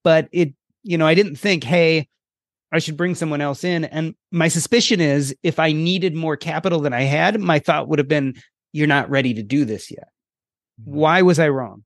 But 0.03 0.27
it, 0.31 0.53
you 0.83 0.97
know, 0.97 1.07
I 1.07 1.15
didn't 1.15 1.35
think, 1.37 1.63
hey, 1.63 2.07
I 2.71 2.79
should 2.79 2.97
bring 2.97 3.15
someone 3.15 3.41
else 3.41 3.63
in. 3.63 3.85
And 3.85 4.15
my 4.31 4.47
suspicion 4.47 5.01
is 5.01 5.35
if 5.41 5.59
I 5.59 5.71
needed 5.71 6.15
more 6.15 6.37
capital 6.37 6.81
than 6.81 6.93
I 6.93 7.01
had, 7.01 7.39
my 7.39 7.59
thought 7.59 7.87
would 7.87 7.99
have 7.99 8.07
been, 8.07 8.35
you're 8.73 8.87
not 8.87 9.09
ready 9.09 9.33
to 9.33 9.43
do 9.43 9.65
this 9.65 9.89
yet. 9.89 10.09
Mm-hmm. 10.81 10.91
Why 10.95 11.21
was 11.21 11.39
I 11.39 11.49
wrong? 11.49 11.83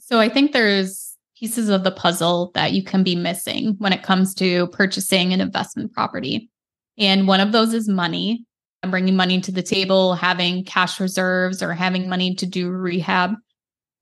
So 0.00 0.18
I 0.18 0.28
think 0.28 0.52
there's 0.52 1.05
pieces 1.38 1.68
of 1.68 1.84
the 1.84 1.90
puzzle 1.90 2.50
that 2.54 2.72
you 2.72 2.82
can 2.82 3.02
be 3.02 3.14
missing 3.14 3.74
when 3.78 3.92
it 3.92 4.02
comes 4.02 4.34
to 4.34 4.66
purchasing 4.68 5.32
an 5.32 5.40
investment 5.40 5.92
property. 5.92 6.50
And 6.98 7.28
one 7.28 7.40
of 7.40 7.52
those 7.52 7.74
is 7.74 7.88
money 7.88 8.46
bringing 8.90 9.16
money 9.16 9.40
to 9.40 9.52
the 9.52 9.62
table, 9.62 10.14
having 10.14 10.64
cash 10.64 11.00
reserves, 11.00 11.62
or 11.62 11.72
having 11.72 12.08
money 12.08 12.34
to 12.36 12.46
do 12.46 12.70
rehab. 12.70 13.34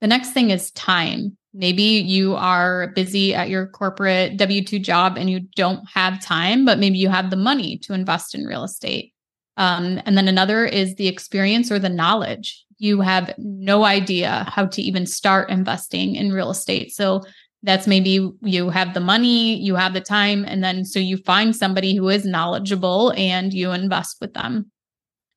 The 0.01 0.07
next 0.07 0.33
thing 0.33 0.51
is 0.51 0.71
time. 0.73 1.37
Maybe 1.53 1.83
you 1.83 2.35
are 2.35 2.89
busy 2.95 3.35
at 3.35 3.49
your 3.49 3.67
corporate 3.69 4.37
W 4.37 4.65
2 4.65 4.79
job 4.81 5.17
and 5.17 5.31
you 5.31 5.41
don't 5.41 5.89
have 5.93 6.23
time, 6.23 6.65
but 6.65 6.79
maybe 6.79 6.99
you 6.99 7.09
have 7.09 7.31
the 7.31 7.37
money 7.37 7.79
to 7.79 7.95
invest 7.95 8.35
in 8.35 8.45
real 8.45 8.65
estate. 8.65 9.13
Um, 9.57 10.03
and 10.05 10.19
then 10.19 10.27
another 10.27 10.65
is 10.65 10.97
the 10.97 11.07
experience 11.07 11.71
or 11.71 11.79
the 11.79 11.89
knowledge. 11.89 12.64
You 12.79 13.01
have 13.01 13.35
no 13.39 13.85
idea 13.85 14.47
how 14.49 14.67
to 14.67 14.83
even 14.83 15.07
start 15.07 15.51
investing 15.51 16.17
in 16.17 16.33
real 16.33 16.51
estate. 16.51 16.93
So 16.93 17.23
that's 17.63 17.87
maybe 17.87 18.31
you 18.43 18.69
have 18.71 18.93
the 18.93 19.01
money, 19.01 19.57
you 19.57 19.75
have 19.75 19.95
the 19.95 20.01
time, 20.01 20.45
and 20.47 20.63
then 20.63 20.85
so 20.85 20.99
you 20.99 21.17
find 21.17 21.57
somebody 21.57 21.97
who 21.97 22.09
is 22.11 22.27
knowledgeable 22.27 23.13
and 23.17 23.55
you 23.55 23.73
invest 23.73 24.19
with 24.21 24.35
them. 24.35 24.71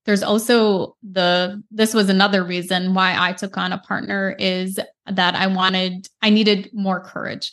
There's 0.06 0.24
also 0.24 0.96
the 1.10 1.62
this 1.72 1.94
was 1.94 2.10
another 2.10 2.44
reason 2.44 2.94
why 2.94 3.15
I 3.17 3.34
took 3.34 3.58
on 3.58 3.74
a 3.74 3.77
partner 3.77 4.36
is 4.39 4.79
that 5.06 5.36
I 5.36 5.48
wanted 5.48 6.08
I 6.22 6.29
needed 6.29 6.70
more 6.74 7.01
courage. 7.01 7.51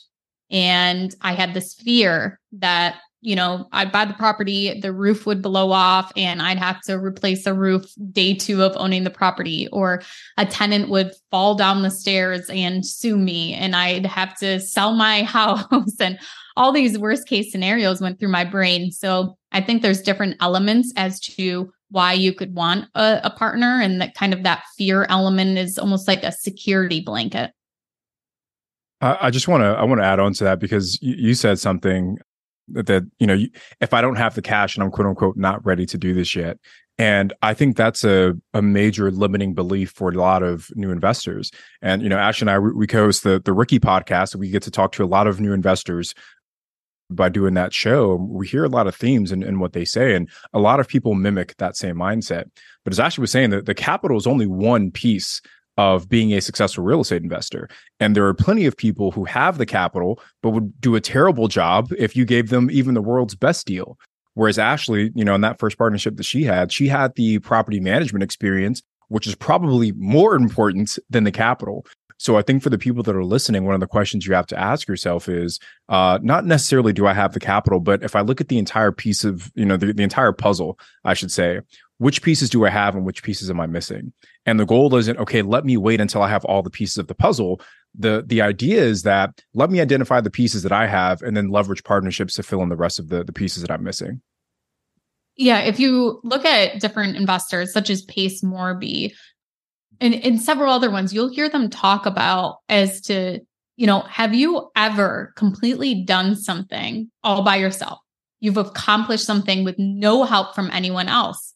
And 0.51 1.15
I 1.21 1.33
had 1.35 1.55
this 1.55 1.75
fear 1.75 2.41
that 2.53 2.97
you 3.25 3.35
know, 3.35 3.67
I'd 3.73 3.91
buy 3.91 4.05
the 4.05 4.13
property, 4.13 4.79
the 4.79 4.93
roof 4.93 5.25
would 5.25 5.41
blow 5.41 5.73
off, 5.73 6.13
and 6.15 6.43
I'd 6.43 6.59
have 6.59 6.83
to 6.83 6.99
replace 6.99 7.45
the 7.45 7.55
roof 7.55 7.87
day 8.13 8.35
two 8.35 8.63
of 8.63 8.77
owning 8.77 9.05
the 9.05 9.11
property, 9.11 9.67
or 9.73 10.03
a 10.37 10.45
tenant 10.45 10.91
would 10.91 11.11
fall 11.31 11.55
down 11.55 11.83
the 11.83 11.91
stairs 11.91 12.51
and 12.51 12.85
sue 12.85 13.17
me, 13.17 13.55
and 13.55 13.75
I'd 13.75 14.05
have 14.05 14.37
to 14.41 14.61
sell 14.61 14.93
my 14.93 15.23
house. 15.25 15.99
And 15.99 16.19
all 16.55 16.71
these 16.71 16.99
worst 16.99 17.27
case 17.27 17.51
scenarios 17.51 18.03
went 18.03 18.21
through 18.21 18.29
my 18.29 18.45
brain. 18.45 18.93
So 18.93 19.39
I 19.53 19.63
think 19.63 19.81
there's 19.81 20.03
different 20.03 20.37
elements 20.41 20.93
as 20.95 21.19
to 21.21 21.73
why 21.91 22.13
you 22.13 22.35
could 22.35 22.55
want 22.55 22.89
a, 22.95 23.23
a 23.25 23.31
partner, 23.31 23.81
and 23.81 24.03
that 24.03 24.15
kind 24.15 24.35
of 24.35 24.43
that 24.43 24.65
fear 24.77 25.07
element 25.09 25.57
is 25.57 25.79
almost 25.79 26.07
like 26.07 26.25
a 26.25 26.33
security 26.33 27.01
blanket. 27.01 27.53
I 29.01 29.31
just 29.31 29.49
want 29.49 29.63
to 29.63 29.69
I 29.69 29.85
want 29.85 30.03
to 30.03 30.05
add 30.05 30.21
on 30.21 30.35
to 30.35 30.45
that 30.45 30.59
because 30.59 30.99
you 31.01 31.35
said 31.35 31.59
something 31.59 32.19
that 32.69 33.05
you 33.19 33.27
know 33.27 33.39
if 33.81 33.93
i 33.93 34.01
don't 34.01 34.17
have 34.17 34.35
the 34.35 34.43
cash 34.43 34.77
and 34.77 34.85
i'm 34.85 34.91
quote 34.91 35.07
unquote 35.07 35.37
not 35.37 35.65
ready 35.65 35.87
to 35.87 35.99
do 35.99 36.15
this 36.15 36.35
yet. 36.35 36.59
And 36.97 37.33
i 37.43 37.55
think 37.55 37.77
that's 37.77 38.05
a, 38.05 38.35
a 38.53 38.63
major 38.63 39.11
limiting 39.11 39.55
belief 39.55 39.91
for 39.91 40.11
a 40.11 40.15
lot 40.15 40.43
of 40.43 40.71
new 40.75 40.91
investors. 40.91 41.51
And 41.83 42.03
you 42.03 42.09
know 42.09 42.19
ash 42.19 42.41
and 42.41 42.51
i 42.51 42.59
we 42.59 42.87
co-host 42.87 43.25
the, 43.25 43.41
the 43.45 43.53
rookie 43.53 43.81
podcast. 43.81 44.37
We 44.37 44.51
get 44.51 44.63
to 44.65 44.71
talk 44.71 44.93
to 44.93 45.05
a 45.05 45.07
lot 45.07 45.27
of 45.27 45.41
new 45.41 45.53
investors 45.53 46.15
by 47.11 47.29
doing 47.29 47.55
that 47.55 47.73
show. 47.73 48.15
We 48.17 48.49
hear 48.49 48.65
a 48.65 48.69
lot 48.69 48.87
of 48.87 48.95
themes 48.95 49.31
in, 49.31 49.43
in 49.43 49.59
what 49.59 49.73
they 49.73 49.85
say 49.85 50.15
and 50.15 50.29
a 50.53 50.59
lot 50.59 50.81
of 50.81 50.89
people 50.89 51.15
mimic 51.15 51.57
that 51.59 51.77
same 51.77 51.97
mindset. 51.97 52.45
But 52.85 52.93
as 52.93 53.01
ashley 53.01 53.23
was 53.23 53.31
saying 53.31 53.51
that 53.51 53.67
the 53.67 53.75
capital 53.75 54.17
is 54.17 54.27
only 54.27 54.47
one 54.47 54.91
piece 54.91 55.43
of 55.77 56.09
being 56.09 56.33
a 56.33 56.41
successful 56.41 56.85
real 56.85 57.01
estate 57.01 57.23
investor. 57.23 57.69
And 57.99 58.15
there 58.15 58.27
are 58.27 58.35
plenty 58.35 58.67
of 58.67 58.77
people 58.77 59.11
who 59.11 59.25
have 59.25 59.59
the 59.59 59.67
capital, 59.67 60.21
but 60.43 60.51
would 60.51 60.81
do 60.81 60.95
a 60.95 61.01
terrible 61.01 61.49
job 61.49 61.93
if 61.99 62.15
you 62.15 62.25
gave 62.25 62.51
them 62.51 62.71
even 62.71 62.95
the 62.95 63.03
world's 63.03 63.35
best 63.35 63.67
deal. 63.67 63.99
Whereas 64.35 64.59
Ashley, 64.59 65.11
you 65.15 65.25
know, 65.25 65.35
in 65.35 65.41
that 65.43 65.59
first 65.59 65.79
partnership 65.79 66.17
that 66.17 66.25
she 66.25 66.45
had, 66.45 66.73
she 66.73 66.89
had 66.89 67.15
the 67.15 67.39
property 67.41 67.81
management 67.81 68.23
experience, 68.23 68.83
which 69.09 69.27
is 69.27 69.35
probably 69.35 69.93
more 69.93 70.35
important 70.35 70.99
than 71.11 71.25
the 71.25 71.33
capital. 71.33 71.87
So 72.19 72.37
I 72.37 72.43
think 72.43 72.63
for 72.63 72.71
the 72.71 72.79
people 72.79 73.03
that 73.03 73.17
are 73.17 73.25
listening, 73.25 73.65
one 73.65 73.75
of 73.75 73.81
the 73.81 73.87
questions 73.87 74.27
you 74.27 74.35
have 74.35 74.47
to 74.47 74.59
ask 74.59 74.89
yourself 74.89 75.29
is 75.29 75.59
uh, 75.89 76.19
not 76.23 76.47
necessarily 76.47 76.93
do 76.93 77.07
I 77.07 77.13
have 77.13 77.33
the 77.33 77.41
capital, 77.41 77.81
but 77.81 78.03
if 78.03 78.17
I 78.17 78.21
look 78.21 78.41
at 78.41 78.49
the 78.49 78.59
entire 78.59 78.93
piece 78.93 79.25
of, 79.25 79.51
you 79.55 79.65
know, 79.65 79.77
the, 79.77 79.93
the 79.93 80.03
entire 80.03 80.33
puzzle, 80.33 80.79
I 81.05 81.15
should 81.15 81.33
say, 81.33 81.61
which 82.05 82.21
pieces 82.21 82.51
do 82.51 82.67
I 82.67 82.69
have 82.69 82.95
and 82.95 83.07
which 83.07 83.23
pieces 83.23 83.49
am 83.49 83.59
I 83.59 83.65
missing? 83.65 84.13
And 84.45 84.61
the 84.61 84.67
goal 84.67 84.95
isn't, 84.95 85.17
okay, 85.17 85.41
let 85.41 85.65
me 85.65 85.79
wait 85.79 86.03
until 86.03 86.21
I 86.21 86.29
have 86.29 86.45
all 86.45 86.63
the 86.63 86.69
pieces 86.69 86.99
of 86.99 87.07
the 87.07 87.15
puzzle. 87.15 87.63
The 87.99 88.23
the 88.27 88.43
idea 88.43 88.83
is 88.83 89.05
that 89.05 89.41
let 89.55 89.71
me 89.71 89.81
identify 89.81 90.21
the 90.21 90.31
pieces 90.31 90.65
that 90.65 90.71
I 90.71 90.87
have 90.87 91.23
and 91.23 91.35
then 91.35 91.49
leverage 91.49 91.83
partnerships 91.83 92.35
to 92.35 92.43
fill 92.43 92.63
in 92.63 92.69
the 92.69 92.77
rest 92.77 92.99
of 92.99 93.09
the, 93.09 93.25
the 93.25 93.33
pieces 93.33 93.63
that 93.63 93.71
I'm 93.71 93.83
missing. 93.83 94.21
Yeah, 95.39 95.61
if 95.61 95.81
you 95.81 96.21
look 96.25 96.45
at 96.45 96.79
different 96.79 97.17
investors 97.17 97.73
such 97.73 97.89
as 97.89 98.03
Pace 98.03 98.43
Morby 98.43 99.15
and, 99.99 100.15
and 100.15 100.43
several 100.43 100.75
other 100.75 100.91
ones, 100.91 101.15
you'll 101.15 101.33
hear 101.33 101.49
them 101.49 101.71
talk 101.71 102.05
about 102.05 102.59
as 102.69 103.01
to, 103.03 103.41
you 103.77 103.87
know, 103.87 104.01
have 104.01 104.35
you 104.35 104.71
ever 104.77 105.33
completely 105.37 106.05
done 106.05 106.37
something 106.37 107.11
all 107.23 107.43
by 107.45 107.57
yourself? 107.57 107.99
You've 108.41 108.59
accomplished 108.59 109.25
something 109.25 109.65
with 109.65 109.79
no 109.79 110.25
help 110.25 110.55
from 110.55 110.69
anyone 110.71 111.09
else 111.09 111.54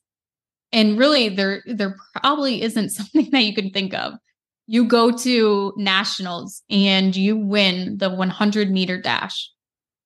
and 0.73 0.99
really 0.99 1.29
there 1.29 1.63
there 1.67 1.97
probably 2.15 2.63
isn't 2.63 2.91
something 2.91 3.31
that 3.31 3.43
you 3.43 3.55
can 3.55 3.71
think 3.71 3.95
of. 3.95 4.15
You 4.67 4.85
go 4.85 5.11
to 5.11 5.73
nationals 5.77 6.63
and 6.69 7.17
you 7.17 7.37
win 7.37 7.97
the 7.99 8.11
100 8.11 8.71
meter 8.71 9.01
dash. 9.01 9.51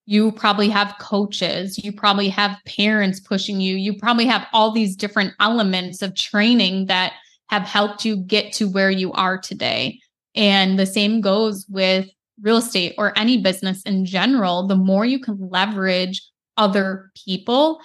You 0.06 0.32
probably 0.32 0.68
have 0.68 0.94
coaches. 1.00 1.82
You 1.82 1.92
probably 1.92 2.28
have 2.28 2.58
parents 2.64 3.18
pushing 3.18 3.60
you. 3.60 3.76
You 3.76 3.98
probably 3.98 4.26
have 4.26 4.46
all 4.52 4.70
these 4.72 4.94
different 4.94 5.34
elements 5.40 6.00
of 6.02 6.14
training 6.14 6.86
that 6.86 7.12
have 7.48 7.62
helped 7.62 8.04
you 8.04 8.16
get 8.16 8.52
to 8.54 8.68
where 8.68 8.90
you 8.90 9.12
are 9.12 9.38
today. 9.38 10.00
And 10.34 10.78
the 10.78 10.86
same 10.86 11.20
goes 11.20 11.66
with 11.68 12.08
real 12.40 12.56
estate 12.56 12.94
or 12.98 13.16
any 13.18 13.42
business 13.42 13.82
in 13.82 14.04
general. 14.04 14.66
The 14.66 14.76
more 14.76 15.04
you 15.04 15.20
can 15.20 15.38
leverage 15.38 16.22
other 16.56 17.10
people 17.24 17.80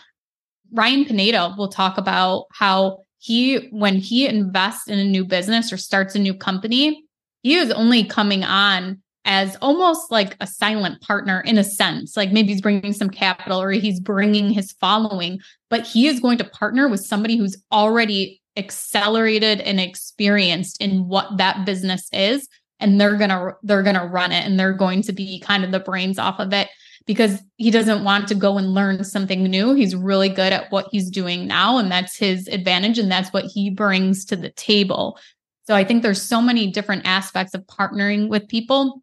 Ryan 0.72 1.06
Pineda 1.06 1.56
will 1.58 1.70
talk 1.70 1.98
about 1.98 2.46
how 2.52 3.00
he, 3.20 3.68
when 3.72 3.96
he 3.96 4.28
invests 4.28 4.88
in 4.88 5.00
a 5.00 5.06
new 5.06 5.26
business 5.26 5.72
or 5.72 5.78
starts 5.78 6.16
a 6.16 6.20
new 6.20 6.34
company, 6.34 7.04
he 7.42 7.56
is 7.56 7.72
only 7.72 8.04
coming 8.04 8.44
on 8.44 9.02
as 9.26 9.58
almost 9.58 10.10
like 10.12 10.38
a 10.40 10.48
silent 10.48 11.02
partner 11.02 11.42
in 11.42 11.58
a 11.58 11.64
sense. 11.64 12.16
Like 12.16 12.32
maybe 12.32 12.50
he's 12.50 12.62
bringing 12.62 12.94
some 12.94 13.10
capital 13.10 13.62
or 13.62 13.72
he's 13.72 14.00
bringing 14.00 14.50
his 14.52 14.72
following, 14.74 15.40
but 15.70 15.86
he 15.86 16.08
is 16.08 16.20
going 16.20 16.38
to 16.38 16.46
partner 16.46 16.88
with 16.88 17.02
somebody 17.02 17.38
who's 17.38 17.62
already 17.72 18.42
accelerated 18.56 19.62
and 19.62 19.80
experienced 19.80 20.82
in 20.82 21.08
what 21.08 21.38
that 21.38 21.66
business 21.66 22.10
is 22.12 22.48
and 22.80 23.00
they're 23.00 23.18
going 23.18 23.30
to 23.30 23.52
they're 23.64 23.84
going 23.84 23.96
to 23.96 24.06
run 24.06 24.32
it 24.32 24.46
and 24.46 24.60
they're 24.60 24.74
going 24.74 25.02
to 25.04 25.14
be 25.14 25.40
kind 25.40 25.64
of 25.64 25.72
the 25.72 25.80
brains 25.80 26.18
off 26.18 26.40
of 26.40 26.52
it 26.54 26.68
because 27.08 27.42
he 27.56 27.72
doesn't 27.72 28.04
want 28.04 28.28
to 28.28 28.36
go 28.36 28.58
and 28.58 28.74
learn 28.74 29.04
something 29.04 29.42
new. 29.44 29.74
He's 29.74 29.96
really 29.96 30.30
good 30.30 30.54
at 30.54 30.72
what 30.72 30.90
he's 30.92 31.10
doing 31.10 31.48
now, 31.48 31.78
and 31.78 31.90
that's 31.90 32.18
his 32.18 32.48
advantage, 32.50 33.00
and 33.00 33.10
that's 33.10 33.34
what 33.34 33.46
he 33.46 33.70
brings 33.70 34.26
to 34.26 34.36
the 34.36 34.52
table. 34.52 35.18
So 35.66 35.74
I 35.74 35.84
think 35.84 36.04
there's 36.04 36.22
so 36.22 36.42
many 36.42 36.70
different 36.70 37.06
aspects 37.06 37.54
of 37.54 37.66
partnering 37.66 38.28
with 38.28 38.48
people, 38.48 39.02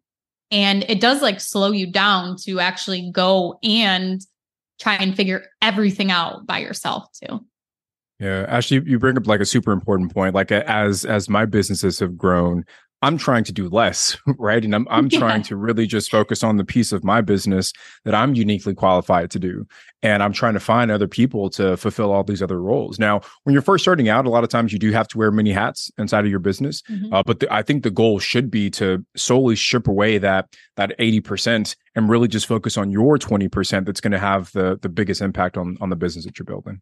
and 0.51 0.85
it 0.87 1.01
does 1.01 1.21
like 1.21 1.41
slow 1.41 1.71
you 1.71 1.91
down 1.91 2.37
to 2.43 2.59
actually 2.59 3.11
go 3.11 3.59
and 3.63 4.21
try 4.79 4.95
and 4.95 5.15
figure 5.15 5.45
everything 5.61 6.11
out 6.11 6.45
by 6.45 6.59
yourself 6.59 7.07
too. 7.11 7.43
Yeah, 8.19 8.45
actually, 8.47 8.89
you 8.89 8.97
bring 8.97 9.17
up 9.17 9.27
like 9.27 9.41
a 9.41 9.45
super 9.45 9.71
important 9.71 10.13
point. 10.13 10.35
Like 10.35 10.51
as 10.51 11.03
as 11.05 11.27
my 11.27 11.45
businesses 11.45 11.99
have 11.99 12.17
grown, 12.17 12.65
I'm 13.05 13.19
trying 13.19 13.43
to 13.43 13.53
do 13.53 13.69
less, 13.69 14.17
right? 14.39 14.65
And 14.65 14.73
I'm 14.73 14.87
I'm 14.89 15.07
yeah. 15.11 15.19
trying 15.19 15.43
to 15.43 15.55
really 15.55 15.85
just 15.85 16.09
focus 16.09 16.43
on 16.43 16.57
the 16.57 16.65
piece 16.65 16.91
of 16.91 17.03
my 17.03 17.21
business 17.21 17.71
that 18.03 18.15
I'm 18.15 18.33
uniquely 18.33 18.73
qualified 18.73 19.29
to 19.31 19.39
do. 19.39 19.67
And 20.01 20.23
I'm 20.23 20.33
trying 20.33 20.55
to 20.55 20.59
find 20.59 20.89
other 20.89 21.07
people 21.07 21.51
to 21.51 21.77
fulfill 21.77 22.11
all 22.11 22.23
these 22.23 22.41
other 22.41 22.59
roles. 22.59 22.97
Now, 22.97 23.21
when 23.43 23.53
you're 23.53 23.61
first 23.61 23.83
starting 23.83 24.09
out, 24.09 24.25
a 24.25 24.29
lot 24.29 24.43
of 24.43 24.49
times 24.49 24.73
you 24.73 24.79
do 24.79 24.91
have 24.91 25.07
to 25.09 25.19
wear 25.19 25.29
many 25.29 25.51
hats 25.51 25.91
inside 25.99 26.25
of 26.25 26.31
your 26.31 26.39
business. 26.39 26.81
Mm-hmm. 26.83 27.13
Uh, 27.13 27.21
but 27.23 27.41
the, 27.41 27.53
I 27.53 27.61
think 27.61 27.83
the 27.83 27.91
goal 27.91 28.17
should 28.17 28.49
be 28.49 28.71
to 28.71 29.05
solely 29.15 29.55
strip 29.55 29.87
away 29.87 30.17
that 30.17 30.49
that 30.75 30.97
80% 30.97 31.75
and 31.95 32.09
really 32.09 32.27
just 32.27 32.47
focus 32.47 32.75
on 32.75 32.89
your 32.89 33.19
20% 33.19 33.85
that's 33.85 34.01
going 34.01 34.13
to 34.13 34.19
have 34.19 34.51
the 34.53 34.79
the 34.81 34.89
biggest 34.89 35.21
impact 35.21 35.57
on 35.57 35.77
on 35.79 35.91
the 35.91 35.95
business 35.95 36.25
that 36.25 36.39
you're 36.39 36.45
building. 36.45 36.81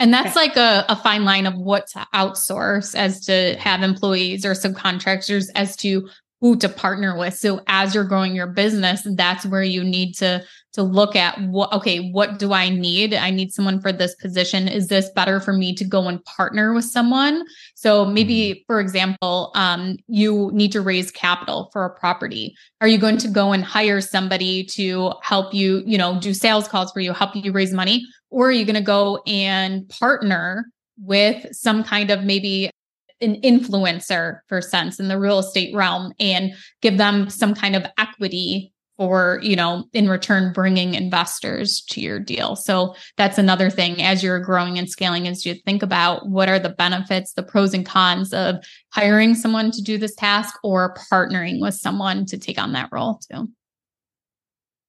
And 0.00 0.14
that's 0.14 0.36
like 0.36 0.56
a, 0.56 0.84
a 0.88 0.96
fine 0.96 1.24
line 1.24 1.46
of 1.46 1.54
what 1.54 1.88
to 1.88 2.06
outsource 2.14 2.94
as 2.94 3.24
to 3.26 3.56
have 3.58 3.82
employees 3.82 4.44
or 4.44 4.52
subcontractors 4.52 5.48
as 5.54 5.76
to 5.78 6.08
who 6.40 6.56
to 6.56 6.68
partner 6.68 7.18
with. 7.18 7.34
So 7.34 7.60
as 7.66 7.94
you're 7.94 8.04
growing 8.04 8.34
your 8.34 8.46
business, 8.46 9.02
that's 9.04 9.44
where 9.44 9.62
you 9.62 9.82
need 9.82 10.14
to 10.16 10.44
to 10.74 10.82
look 10.84 11.16
at 11.16 11.40
what 11.48 11.72
okay, 11.72 12.10
what 12.10 12.38
do 12.38 12.52
I 12.52 12.68
need? 12.68 13.12
I 13.12 13.30
need 13.30 13.52
someone 13.52 13.80
for 13.80 13.90
this 13.90 14.14
position. 14.14 14.68
Is 14.68 14.86
this 14.86 15.10
better 15.10 15.40
for 15.40 15.52
me 15.52 15.74
to 15.74 15.84
go 15.84 16.06
and 16.06 16.24
partner 16.24 16.72
with 16.72 16.84
someone? 16.84 17.44
So 17.74 18.04
maybe 18.04 18.34
mm-hmm. 18.34 18.60
for 18.66 18.78
example, 18.78 19.50
um, 19.56 19.96
you 20.06 20.50
need 20.52 20.70
to 20.72 20.80
raise 20.80 21.10
capital 21.10 21.70
for 21.72 21.84
a 21.84 21.98
property. 21.98 22.54
Are 22.80 22.88
you 22.88 22.98
going 22.98 23.18
to 23.18 23.28
go 23.28 23.52
and 23.52 23.64
hire 23.64 24.00
somebody 24.00 24.62
to 24.66 25.14
help 25.22 25.52
you, 25.52 25.82
you 25.84 25.98
know, 25.98 26.20
do 26.20 26.32
sales 26.32 26.68
calls 26.68 26.92
for 26.92 27.00
you, 27.00 27.12
help 27.12 27.34
you 27.34 27.50
raise 27.50 27.72
money? 27.72 28.06
Or 28.30 28.48
are 28.48 28.52
you 28.52 28.64
going 28.64 28.74
to 28.76 28.80
go 28.80 29.22
and 29.26 29.88
partner 29.88 30.66
with 31.00 31.54
some 31.54 31.84
kind 31.84 32.10
of 32.10 32.24
maybe 32.24 32.70
an 33.20 33.40
influencer 33.42 34.40
for 34.48 34.60
sense 34.60 35.00
in 35.00 35.08
the 35.08 35.18
real 35.18 35.38
estate 35.38 35.74
realm 35.74 36.12
and 36.20 36.52
give 36.82 36.98
them 36.98 37.28
some 37.30 37.54
kind 37.54 37.74
of 37.74 37.86
equity 37.98 38.72
for 38.96 39.38
you 39.44 39.54
know 39.54 39.84
in 39.92 40.08
return 40.08 40.52
bringing 40.52 40.94
investors 40.94 41.82
to 41.82 42.00
your 42.00 42.18
deal? 42.18 42.56
So 42.56 42.94
that's 43.16 43.38
another 43.38 43.70
thing 43.70 44.02
as 44.02 44.22
you're 44.22 44.40
growing 44.40 44.78
and 44.78 44.90
scaling 44.90 45.26
is 45.26 45.46
you 45.46 45.54
think 45.54 45.82
about 45.82 46.28
what 46.28 46.48
are 46.48 46.58
the 46.58 46.68
benefits 46.68 47.32
the 47.32 47.42
pros 47.42 47.74
and 47.74 47.86
cons 47.86 48.32
of 48.32 48.56
hiring 48.90 49.34
someone 49.34 49.70
to 49.70 49.82
do 49.82 49.98
this 49.98 50.14
task 50.14 50.58
or 50.62 50.96
partnering 51.12 51.60
with 51.60 51.74
someone 51.74 52.26
to 52.26 52.38
take 52.38 52.58
on 52.58 52.72
that 52.72 52.88
role 52.92 53.20
too 53.30 53.48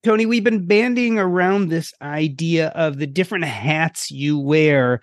tony 0.03 0.25
we've 0.25 0.43
been 0.43 0.65
bandying 0.67 1.17
around 1.17 1.69
this 1.69 1.93
idea 2.01 2.67
of 2.69 2.97
the 2.97 3.07
different 3.07 3.45
hats 3.45 4.11
you 4.11 4.37
wear 4.37 5.01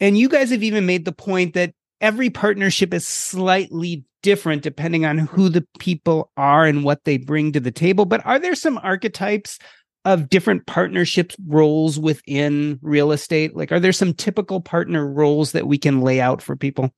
and 0.00 0.18
you 0.18 0.28
guys 0.28 0.50
have 0.50 0.62
even 0.62 0.86
made 0.86 1.04
the 1.04 1.12
point 1.12 1.54
that 1.54 1.72
every 2.00 2.30
partnership 2.30 2.92
is 2.92 3.06
slightly 3.06 4.04
different 4.22 4.62
depending 4.62 5.04
on 5.04 5.18
who 5.18 5.48
the 5.48 5.66
people 5.78 6.30
are 6.36 6.66
and 6.66 6.84
what 6.84 7.04
they 7.04 7.16
bring 7.16 7.52
to 7.52 7.60
the 7.60 7.70
table. 7.70 8.04
But 8.04 8.24
are 8.26 8.38
there 8.38 8.54
some 8.54 8.78
archetypes 8.82 9.58
of 10.04 10.28
different 10.28 10.66
partnership 10.66 11.32
roles 11.46 11.98
within 11.98 12.78
real 12.82 13.12
estate? 13.12 13.56
Like, 13.56 13.72
are 13.72 13.80
there 13.80 13.92
some 13.92 14.12
typical 14.12 14.60
partner 14.60 15.06
roles 15.06 15.52
that 15.52 15.66
we 15.66 15.78
can 15.78 16.00
lay 16.00 16.20
out 16.20 16.42
for 16.42 16.56
people? 16.56 16.90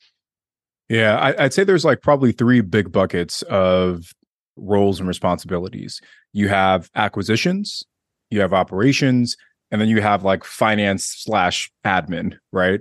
Yeah, 0.89 1.17
I, 1.19 1.43
would 1.43 1.53
say 1.53 1.65
there's 1.65 1.85
like 1.85 2.01
probably 2.01 2.33
three 2.33 2.63
big 2.63 2.91
buckets 2.91 3.43
of 3.43 4.13
roles 4.57 4.99
and 4.99 5.09
responsibilities. 5.09 6.01
You 6.33 6.49
have 6.49 6.91
acquisitions, 6.95 7.83
you 8.31 8.41
have 8.41 8.53
operations, 8.53 9.37
and 9.71 9.81
then 9.81 9.89
you 9.89 10.01
have 10.01 10.25
like 10.25 10.45
finance 10.45 11.05
slash 11.07 11.71
admin, 11.85 12.37
right? 12.53 12.81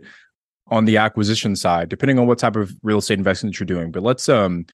on 0.69 0.85
the 0.85 0.97
acquisition 0.97 1.55
side, 1.55 1.89
depending 1.89 2.19
on 2.19 2.27
what 2.27 2.39
type 2.39 2.55
of 2.55 2.73
real 2.83 2.97
estate 2.97 3.17
investment 3.17 3.59
you're 3.59 3.65
doing. 3.65 3.91
But 3.91 4.03
let's 4.03 4.27
um 4.29 4.65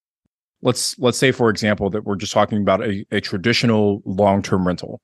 let's 0.62 0.98
let's 1.00 1.18
say 1.18 1.32
for 1.32 1.50
example 1.50 1.90
that 1.92 2.06
we're 2.06 2.16
just 2.16 2.34
talking 2.34 2.62
about 2.62 2.84
a, 2.84 3.06
a 3.12 3.22
traditional 3.22 4.02
long-term 4.06 4.66
rental 4.66 5.02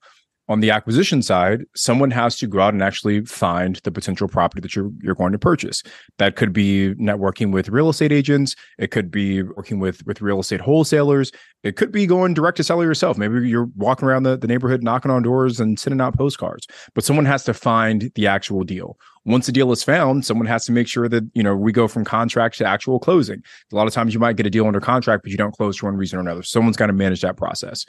on 0.50 0.58
the 0.58 0.70
acquisition 0.70 1.22
side, 1.22 1.64
someone 1.76 2.10
has 2.10 2.36
to 2.36 2.48
go 2.48 2.58
out 2.58 2.74
and 2.74 2.82
actually 2.82 3.24
find 3.24 3.76
the 3.84 3.92
potential 3.92 4.26
property 4.26 4.60
that 4.60 4.74
you're 4.74 4.90
you're 5.00 5.14
going 5.14 5.30
to 5.30 5.38
purchase. 5.38 5.84
That 6.18 6.34
could 6.34 6.52
be 6.52 6.92
networking 6.96 7.52
with 7.52 7.68
real 7.68 7.88
estate 7.88 8.10
agents. 8.10 8.56
It 8.76 8.90
could 8.90 9.12
be 9.12 9.44
working 9.44 9.78
with 9.78 10.04
with 10.06 10.20
real 10.20 10.40
estate 10.40 10.60
wholesalers. 10.60 11.30
It 11.62 11.76
could 11.76 11.92
be 11.92 12.04
going 12.04 12.34
direct 12.34 12.56
to 12.56 12.64
seller 12.64 12.84
yourself. 12.84 13.16
Maybe 13.16 13.48
you're 13.48 13.68
walking 13.76 14.08
around 14.08 14.24
the, 14.24 14.36
the 14.36 14.48
neighborhood, 14.48 14.82
knocking 14.82 15.12
on 15.12 15.22
doors 15.22 15.60
and 15.60 15.78
sending 15.78 16.00
out 16.00 16.16
postcards. 16.16 16.66
But 16.94 17.04
someone 17.04 17.26
has 17.26 17.44
to 17.44 17.54
find 17.54 18.10
the 18.16 18.26
actual 18.26 18.64
deal. 18.64 18.98
Once 19.26 19.46
a 19.46 19.52
deal 19.52 19.70
is 19.70 19.84
found, 19.84 20.24
someone 20.24 20.46
has 20.46 20.64
to 20.64 20.72
make 20.72 20.88
sure 20.88 21.08
that 21.08 21.30
you 21.32 21.44
know 21.44 21.54
we 21.54 21.70
go 21.70 21.86
from 21.86 22.04
contract 22.04 22.58
to 22.58 22.66
actual 22.66 22.98
closing. 22.98 23.40
A 23.72 23.76
lot 23.76 23.86
of 23.86 23.92
times 23.92 24.14
you 24.14 24.18
might 24.18 24.36
get 24.36 24.46
a 24.46 24.50
deal 24.50 24.66
under 24.66 24.80
contract, 24.80 25.22
but 25.22 25.30
you 25.30 25.36
don't 25.36 25.52
close 25.52 25.76
for 25.76 25.86
one 25.86 25.96
reason 25.96 26.18
or 26.18 26.22
another. 26.22 26.42
Someone's 26.42 26.76
got 26.76 26.88
to 26.88 26.92
manage 26.92 27.20
that 27.20 27.36
process. 27.36 27.86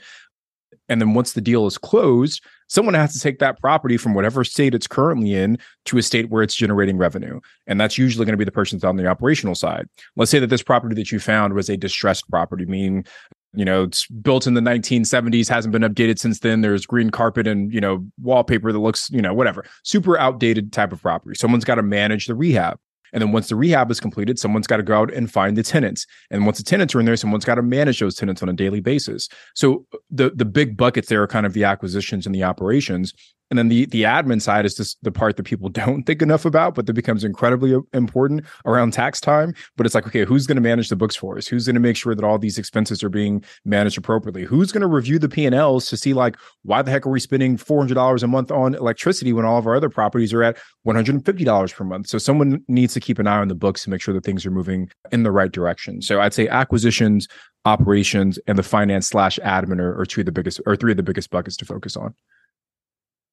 And 0.91 1.00
then 1.00 1.13
once 1.13 1.31
the 1.31 1.39
deal 1.39 1.65
is 1.67 1.77
closed, 1.77 2.43
someone 2.67 2.95
has 2.95 3.13
to 3.13 3.19
take 3.19 3.39
that 3.39 3.62
property 3.62 3.95
from 3.95 4.13
whatever 4.13 4.43
state 4.43 4.75
it's 4.75 4.88
currently 4.88 5.33
in 5.33 5.57
to 5.86 5.98
a 5.98 6.01
state 6.01 6.29
where 6.29 6.43
it's 6.43 6.53
generating 6.53 6.98
revenue. 6.98 7.39
And 7.65 7.79
that's 7.79 7.98
usually 7.98 8.25
going 8.25 8.33
to 8.33 8.38
be 8.38 8.43
the 8.43 8.51
person 8.51 8.77
on 8.83 8.98
the 8.98 9.07
operational 9.07 9.55
side. 9.55 9.88
Let's 10.17 10.31
say 10.31 10.39
that 10.39 10.48
this 10.48 10.62
property 10.62 10.93
that 10.95 11.10
you 11.10 11.19
found 11.19 11.53
was 11.53 11.69
a 11.69 11.77
distressed 11.77 12.29
property, 12.29 12.65
meaning 12.65 13.05
you 13.53 13.63
know 13.63 13.83
it's 13.83 14.05
built 14.07 14.48
in 14.48 14.53
the 14.53 14.62
1970s 14.62 15.48
hasn't 15.50 15.71
been 15.71 15.81
updated 15.81 16.17
since 16.17 16.39
then 16.39 16.62
there's 16.62 16.86
green 16.86 17.10
carpet 17.10 17.48
and 17.48 17.74
you 17.74 17.81
know 17.81 18.05
wallpaper 18.22 18.72
that 18.72 18.79
looks 18.79 19.09
you 19.09 19.22
know 19.22 19.33
whatever 19.33 19.65
super 19.83 20.18
outdated 20.18 20.72
type 20.72 20.94
of 20.94 21.01
property 21.01 21.35
someone's 21.35 21.65
got 21.65 21.75
to 21.75 21.83
manage 21.83 22.27
the 22.27 22.33
rehab 22.33 22.79
and 23.13 23.21
then 23.21 23.31
once 23.31 23.50
the 23.50 23.55
rehab 23.55 23.91
is 23.91 24.00
completed, 24.00 24.39
someone's 24.39 24.67
got 24.67 24.77
to 24.77 24.83
go 24.83 24.95
out 24.95 25.13
and 25.13 25.31
find 25.31 25.57
the 25.57 25.63
tenants. 25.63 26.05
And 26.29 26.45
once 26.45 26.57
the 26.57 26.63
tenants 26.63 26.95
are 26.95 27.00
in 27.00 27.05
there, 27.05 27.15
someone's 27.15 27.45
got 27.45 27.55
to 27.55 27.61
manage 27.61 28.00
those 28.00 28.15
tenants 28.15 28.41
on 28.41 28.50
a 28.50 28.53
daily 28.53 28.79
basis. 28.79 29.27
So 29.55 29.85
uh, 29.93 29.97
the 30.09 30.31
the 30.31 30.45
big 30.45 30.77
buckets 30.77 31.09
there 31.09 31.21
are 31.21 31.27
kind 31.27 31.45
of 31.45 31.53
the 31.53 31.63
acquisitions 31.63 32.25
and 32.25 32.33
the 32.33 32.43
operations. 32.43 33.13
And 33.51 33.57
then 33.57 33.68
the 33.68 33.85
the 33.87 34.03
admin 34.03 34.42
side 34.42 34.66
is 34.66 34.74
just 34.74 34.98
the 35.03 35.11
part 35.11 35.35
that 35.37 35.44
people 35.44 35.70
don't 35.81 36.03
think 36.03 36.22
enough 36.22 36.46
about, 36.46 36.74
but 36.74 36.87
that 36.87 36.94
becomes 36.94 37.24
incredibly 37.24 37.75
uh, 37.75 37.81
important 37.94 38.46
around 38.66 38.94
tax 38.94 39.20
time. 39.22 39.53
But 39.75 39.85
it's 39.85 39.94
like, 39.94 40.07
okay, 40.07 40.25
who's 40.25 40.48
going 40.48 40.55
to 40.55 40.61
manage 40.61 40.90
the 40.90 40.96
books 40.96 41.16
for 41.16 41.37
us? 41.37 41.48
Who's 41.48 41.68
going 41.68 41.75
to 41.75 41.81
make 41.81 41.98
sure 41.98 42.16
that 42.16 42.24
all 42.24 42.40
these 42.40 42.57
expenses 42.57 43.03
are 43.03 43.09
being 43.09 43.44
managed 43.66 43.98
appropriately? 43.98 44.46
Who's 44.46 44.72
going 44.72 44.81
to 44.81 44.87
review 44.87 45.20
the 45.20 45.29
P 45.29 45.46
and 45.46 45.53
Ls 45.53 45.87
to 45.90 45.98
see 45.98 46.14
like 46.14 46.37
why 46.64 46.81
the 46.81 46.90
heck 46.90 47.05
are 47.05 47.11
we 47.11 47.20
spending 47.20 47.57
four 47.57 47.79
hundred 47.79 47.96
dollars 47.96 48.24
a 48.24 48.27
month 48.27 48.51
on 48.51 48.74
electricity 48.74 49.33
when 49.33 49.46
all 49.46 49.57
of 49.57 49.68
our 49.68 49.75
other 49.75 49.90
properties 49.90 50.33
are 50.33 50.42
at 50.42 50.57
one 50.83 50.96
hundred 50.96 51.16
and 51.16 51.25
fifty 51.25 51.44
dollars 51.44 51.74
per 51.74 51.83
month? 51.83 52.07
So 52.07 52.18
someone 52.18 52.64
needs 52.70 52.94
to 52.94 53.01
keep 53.01 53.20
an 53.20 53.27
eye 53.27 53.37
on 53.37 53.50
the 53.50 53.55
books 53.55 53.83
to 53.83 53.90
make 53.90 54.01
sure 54.01 54.14
that 54.14 54.24
things 54.24 54.46
are 54.46 54.51
moving 54.51 54.90
in 55.11 55.24
the 55.24 55.31
right 55.31 55.51
direction. 55.51 56.01
So 56.01 56.22
I'd 56.22 56.33
say 56.33 56.48
acquisitions, 56.48 57.27
operations, 57.66 58.40
and 58.48 58.57
the 58.57 58.64
finance 58.64 59.07
slash 59.07 59.37
admin 59.44 59.79
are, 59.79 60.00
are 60.00 60.05
two 60.05 60.22
of 60.22 60.25
the 60.25 60.31
biggest 60.31 60.61
or 60.66 60.77
three 60.77 60.92
of 60.92 60.98
the 60.98 61.03
biggest 61.03 61.29
buckets 61.31 61.57
to 61.57 61.66
focus 61.66 61.98
on. 61.98 62.16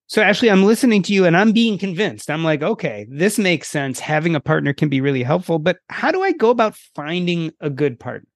So 0.08 0.22
Ashley, 0.22 0.50
I'm 0.50 0.64
listening 0.64 1.02
to 1.02 1.12
you 1.12 1.26
and 1.26 1.36
I'm 1.36 1.52
being 1.52 1.76
convinced. 1.76 2.30
I'm 2.30 2.42
like, 2.42 2.62
okay, 2.62 3.06
this 3.10 3.38
makes 3.38 3.68
sense. 3.68 4.00
Having 4.00 4.36
a 4.36 4.40
partner 4.40 4.72
can 4.72 4.88
be 4.88 5.02
really 5.02 5.22
helpful, 5.22 5.58
but 5.58 5.80
how 5.90 6.10
do 6.10 6.22
I 6.22 6.32
go 6.32 6.48
about 6.48 6.74
finding 6.94 7.52
a 7.60 7.68
good 7.68 8.00
partner? 8.00 8.26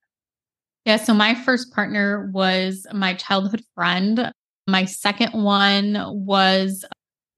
Yeah, 0.85 0.99
so 0.99 1.15
my 1.15 1.35
first 1.35 1.73
partner 1.73 2.31
was 2.35 2.87
my 2.93 3.15
childhood 3.15 3.63
friend. 3.75 4.31
My 4.67 4.85
second 4.85 5.33
one 5.33 5.97
was 6.09 6.85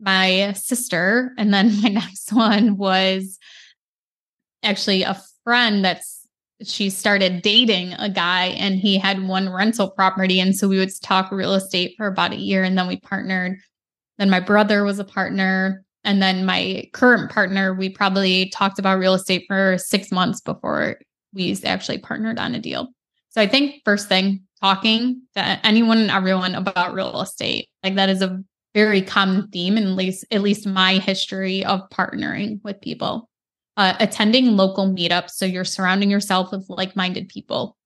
my 0.01 0.53
sister, 0.55 1.33
and 1.39 1.55
then 1.55 1.81
my 1.83 1.91
next 1.91 2.33
one 2.33 2.77
was 2.77 3.39
actually 4.65 5.05
a 5.05 5.23
friend 5.45 5.85
that's 5.85 6.27
she 6.63 6.91
started 6.91 7.43
dating 7.43 7.93
a 7.95 8.09
guy 8.09 8.47
and 8.47 8.77
he 8.77 8.97
had 8.99 9.29
one 9.29 9.53
rental 9.53 9.91
property 9.91 10.41
and 10.41 10.57
so 10.57 10.69
we 10.69 10.79
would 10.79 10.91
talk 11.03 11.31
real 11.31 11.53
estate 11.53 11.95
for 11.97 12.07
about 12.07 12.33
a 12.33 12.37
year 12.37 12.63
and 12.63 12.79
then 12.79 12.87
we 12.87 12.97
partnered 12.97 13.59
then 14.19 14.31
my 14.31 14.41
brother 14.41 14.85
was 14.85 14.99
a 14.99 15.05
partner. 15.05 15.85
And 16.05 16.21
then 16.21 16.45
my 16.45 16.85
current 16.93 17.31
partner, 17.31 17.73
we 17.73 17.89
probably 17.89 18.51
talked 18.51 18.79
about 18.79 18.99
real 18.99 19.15
estate 19.15 19.45
for 19.49 19.79
six 19.79 20.13
months 20.13 20.41
before 20.41 20.99
we 21.33 21.57
actually 21.65 21.99
partnered 21.99 22.39
on 22.39 22.55
a 22.55 22.61
deal. 22.61 22.89
So 23.31 23.41
I 23.41 23.47
think 23.47 23.83
first 23.85 24.09
thing, 24.09 24.43
talking 24.61 25.23
to 25.35 25.67
anyone 25.67 25.99
and 25.99 26.11
everyone 26.11 26.55
about 26.55 26.95
real 26.95 27.21
estate. 27.21 27.69
Like 27.83 27.97
that 27.97 28.09
is 28.09 28.23
a 28.23 28.43
very 28.75 29.03
common 29.03 29.49
theme 29.49 29.77
in 29.77 29.85
at 29.85 29.91
least 29.91 30.25
at 30.31 30.43
least 30.43 30.67
my 30.67 30.95
history 30.95 31.65
of 31.65 31.89
partnering 31.91 32.61
with 32.65 32.81
people. 32.81 33.29
Uh, 33.77 33.95
attending 33.99 34.57
local 34.57 34.87
meetups 34.87 35.31
so 35.31 35.45
you're 35.45 35.65
surrounding 35.65 36.09
yourself 36.09 36.53
with 36.53 36.65
like-minded 36.69 37.29
people. 37.29 37.77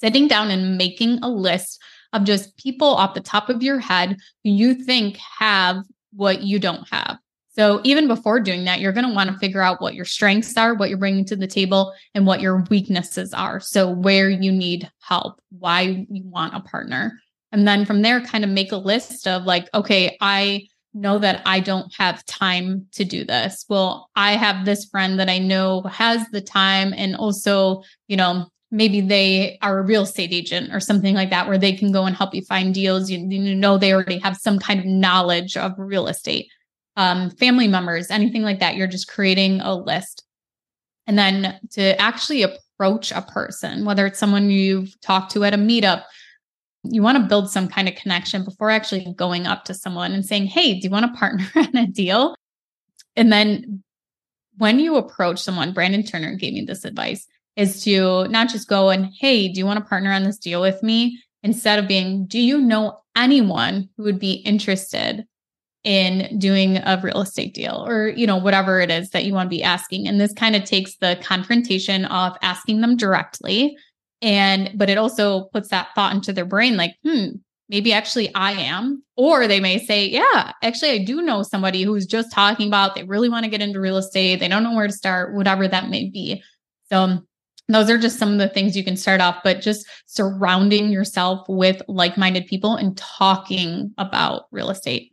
Sitting 0.00 0.26
down 0.26 0.50
and 0.50 0.78
making 0.78 1.18
a 1.22 1.28
list 1.28 1.82
of 2.12 2.24
just 2.24 2.56
people 2.56 2.88
off 2.88 3.14
the 3.14 3.20
top 3.20 3.48
of 3.48 3.62
your 3.62 3.78
head 3.78 4.16
who 4.44 4.50
you 4.50 4.74
think 4.74 5.18
have 5.38 5.82
what 6.14 6.42
you 6.42 6.58
don't 6.58 6.88
have. 6.88 7.18
So 7.50 7.80
even 7.82 8.06
before 8.06 8.38
doing 8.38 8.64
that, 8.66 8.80
you're 8.80 8.92
going 8.92 9.06
to 9.06 9.12
want 9.12 9.30
to 9.30 9.38
figure 9.38 9.62
out 9.62 9.82
what 9.82 9.94
your 9.94 10.04
strengths 10.04 10.56
are, 10.56 10.74
what 10.74 10.90
you're 10.90 10.98
bringing 10.98 11.24
to 11.24 11.34
the 11.34 11.48
table, 11.48 11.92
and 12.14 12.24
what 12.24 12.40
your 12.40 12.64
weaknesses 12.70 13.34
are. 13.34 13.58
So 13.58 13.90
where 13.90 14.30
you 14.30 14.52
need 14.52 14.88
help, 15.00 15.40
why 15.58 16.06
you 16.08 16.22
want 16.24 16.54
a 16.54 16.60
partner. 16.60 17.20
And 17.50 17.66
then 17.66 17.84
from 17.84 18.02
there, 18.02 18.20
kind 18.20 18.44
of 18.44 18.50
make 18.50 18.70
a 18.70 18.76
list 18.76 19.26
of 19.26 19.42
like, 19.42 19.68
okay, 19.74 20.16
I 20.20 20.68
know 20.94 21.18
that 21.18 21.42
I 21.46 21.58
don't 21.58 21.92
have 21.96 22.24
time 22.26 22.86
to 22.92 23.04
do 23.04 23.24
this. 23.24 23.64
Well, 23.68 24.08
I 24.14 24.36
have 24.36 24.64
this 24.64 24.84
friend 24.84 25.18
that 25.18 25.28
I 25.28 25.38
know 25.38 25.82
has 25.82 26.28
the 26.30 26.40
time 26.40 26.94
and 26.96 27.16
also, 27.16 27.82
you 28.06 28.16
know, 28.16 28.46
maybe 28.70 29.00
they 29.00 29.58
are 29.62 29.78
a 29.78 29.82
real 29.82 30.02
estate 30.02 30.32
agent 30.32 30.72
or 30.72 30.80
something 30.80 31.14
like 31.14 31.30
that 31.30 31.48
where 31.48 31.58
they 31.58 31.72
can 31.72 31.90
go 31.90 32.04
and 32.04 32.14
help 32.14 32.34
you 32.34 32.42
find 32.42 32.74
deals. 32.74 33.10
You, 33.10 33.18
you 33.18 33.54
know 33.54 33.78
they 33.78 33.92
already 33.92 34.18
have 34.18 34.36
some 34.36 34.58
kind 34.58 34.80
of 34.80 34.86
knowledge 34.86 35.56
of 35.56 35.72
real 35.78 36.06
estate 36.06 36.48
um, 36.96 37.30
family 37.30 37.68
members 37.68 38.10
anything 38.10 38.42
like 38.42 38.58
that. 38.58 38.76
You're 38.76 38.86
just 38.88 39.08
creating 39.08 39.60
a 39.60 39.74
list. 39.74 40.24
And 41.06 41.18
then 41.18 41.58
to 41.70 41.98
actually 42.00 42.42
approach 42.42 43.12
a 43.12 43.22
person 43.22 43.84
whether 43.84 44.06
it's 44.06 44.18
someone 44.18 44.50
you've 44.50 45.00
talked 45.00 45.32
to 45.32 45.44
at 45.44 45.54
a 45.54 45.56
meetup 45.56 46.04
you 46.84 47.02
want 47.02 47.18
to 47.18 47.24
build 47.24 47.50
some 47.50 47.66
kind 47.66 47.88
of 47.88 47.96
connection 47.96 48.44
before 48.44 48.70
actually 48.70 49.12
going 49.14 49.46
up 49.46 49.64
to 49.64 49.74
someone 49.74 50.12
and 50.12 50.24
saying 50.24 50.46
hey 50.46 50.74
do 50.74 50.86
you 50.86 50.90
want 50.90 51.06
to 51.06 51.18
partner 51.18 51.46
on 51.56 51.76
a 51.76 51.86
deal? 51.86 52.34
And 53.16 53.32
then 53.32 53.82
when 54.58 54.78
you 54.78 54.96
approach 54.96 55.40
someone 55.40 55.72
brandon 55.72 56.02
turner 56.02 56.34
gave 56.34 56.52
me 56.52 56.64
this 56.66 56.84
advice 56.84 57.26
is 57.58 57.82
to 57.82 58.26
not 58.28 58.48
just 58.48 58.68
go 58.68 58.88
and, 58.88 59.10
hey, 59.18 59.48
do 59.48 59.58
you 59.58 59.66
want 59.66 59.80
to 59.80 59.84
partner 59.84 60.12
on 60.12 60.22
this 60.22 60.38
deal 60.38 60.62
with 60.62 60.80
me? 60.82 61.20
Instead 61.42 61.80
of 61.80 61.88
being, 61.88 62.24
do 62.26 62.40
you 62.40 62.60
know 62.60 63.00
anyone 63.16 63.88
who 63.96 64.04
would 64.04 64.18
be 64.18 64.34
interested 64.34 65.26
in 65.82 66.38
doing 66.38 66.76
a 66.76 67.00
real 67.02 67.20
estate 67.20 67.54
deal? 67.54 67.84
Or 67.86 68.08
you 68.08 68.26
know 68.26 68.36
whatever 68.36 68.80
it 68.80 68.90
is 68.90 69.10
that 69.10 69.24
you 69.24 69.34
want 69.34 69.46
to 69.46 69.56
be 69.56 69.62
asking. 69.62 70.06
And 70.06 70.20
this 70.20 70.32
kind 70.32 70.54
of 70.54 70.64
takes 70.64 70.96
the 70.96 71.18
confrontation 71.20 72.04
of 72.06 72.36
asking 72.42 72.80
them 72.80 72.96
directly. 72.96 73.76
And 74.22 74.70
but 74.76 74.88
it 74.88 74.98
also 74.98 75.44
puts 75.52 75.68
that 75.68 75.88
thought 75.94 76.14
into 76.14 76.32
their 76.32 76.44
brain 76.44 76.76
like 76.76 76.94
hmm 77.04 77.36
maybe 77.70 77.92
actually 77.92 78.34
I 78.34 78.52
am. 78.52 79.02
Or 79.16 79.46
they 79.46 79.60
may 79.60 79.78
say 79.84 80.06
yeah 80.06 80.52
actually 80.62 80.90
I 80.90 81.04
do 81.04 81.22
know 81.22 81.42
somebody 81.42 81.82
who's 81.82 82.06
just 82.06 82.32
talking 82.32 82.68
about 82.68 82.94
they 82.94 83.04
really 83.04 83.28
want 83.28 83.44
to 83.44 83.50
get 83.50 83.62
into 83.62 83.80
real 83.80 83.96
estate. 83.96 84.40
They 84.40 84.48
don't 84.48 84.64
know 84.64 84.74
where 84.74 84.88
to 84.88 84.92
start 84.92 85.34
whatever 85.34 85.66
that 85.66 85.88
may 85.88 86.10
be. 86.10 86.42
So 86.90 87.20
those 87.68 87.90
are 87.90 87.98
just 87.98 88.18
some 88.18 88.32
of 88.32 88.38
the 88.38 88.48
things 88.48 88.76
you 88.76 88.84
can 88.84 88.96
start 88.96 89.20
off 89.20 89.36
but 89.44 89.60
just 89.60 89.86
surrounding 90.06 90.90
yourself 90.90 91.46
with 91.48 91.82
like-minded 91.88 92.46
people 92.46 92.74
and 92.74 92.96
talking 92.96 93.92
about 93.98 94.44
real 94.50 94.70
estate 94.70 95.12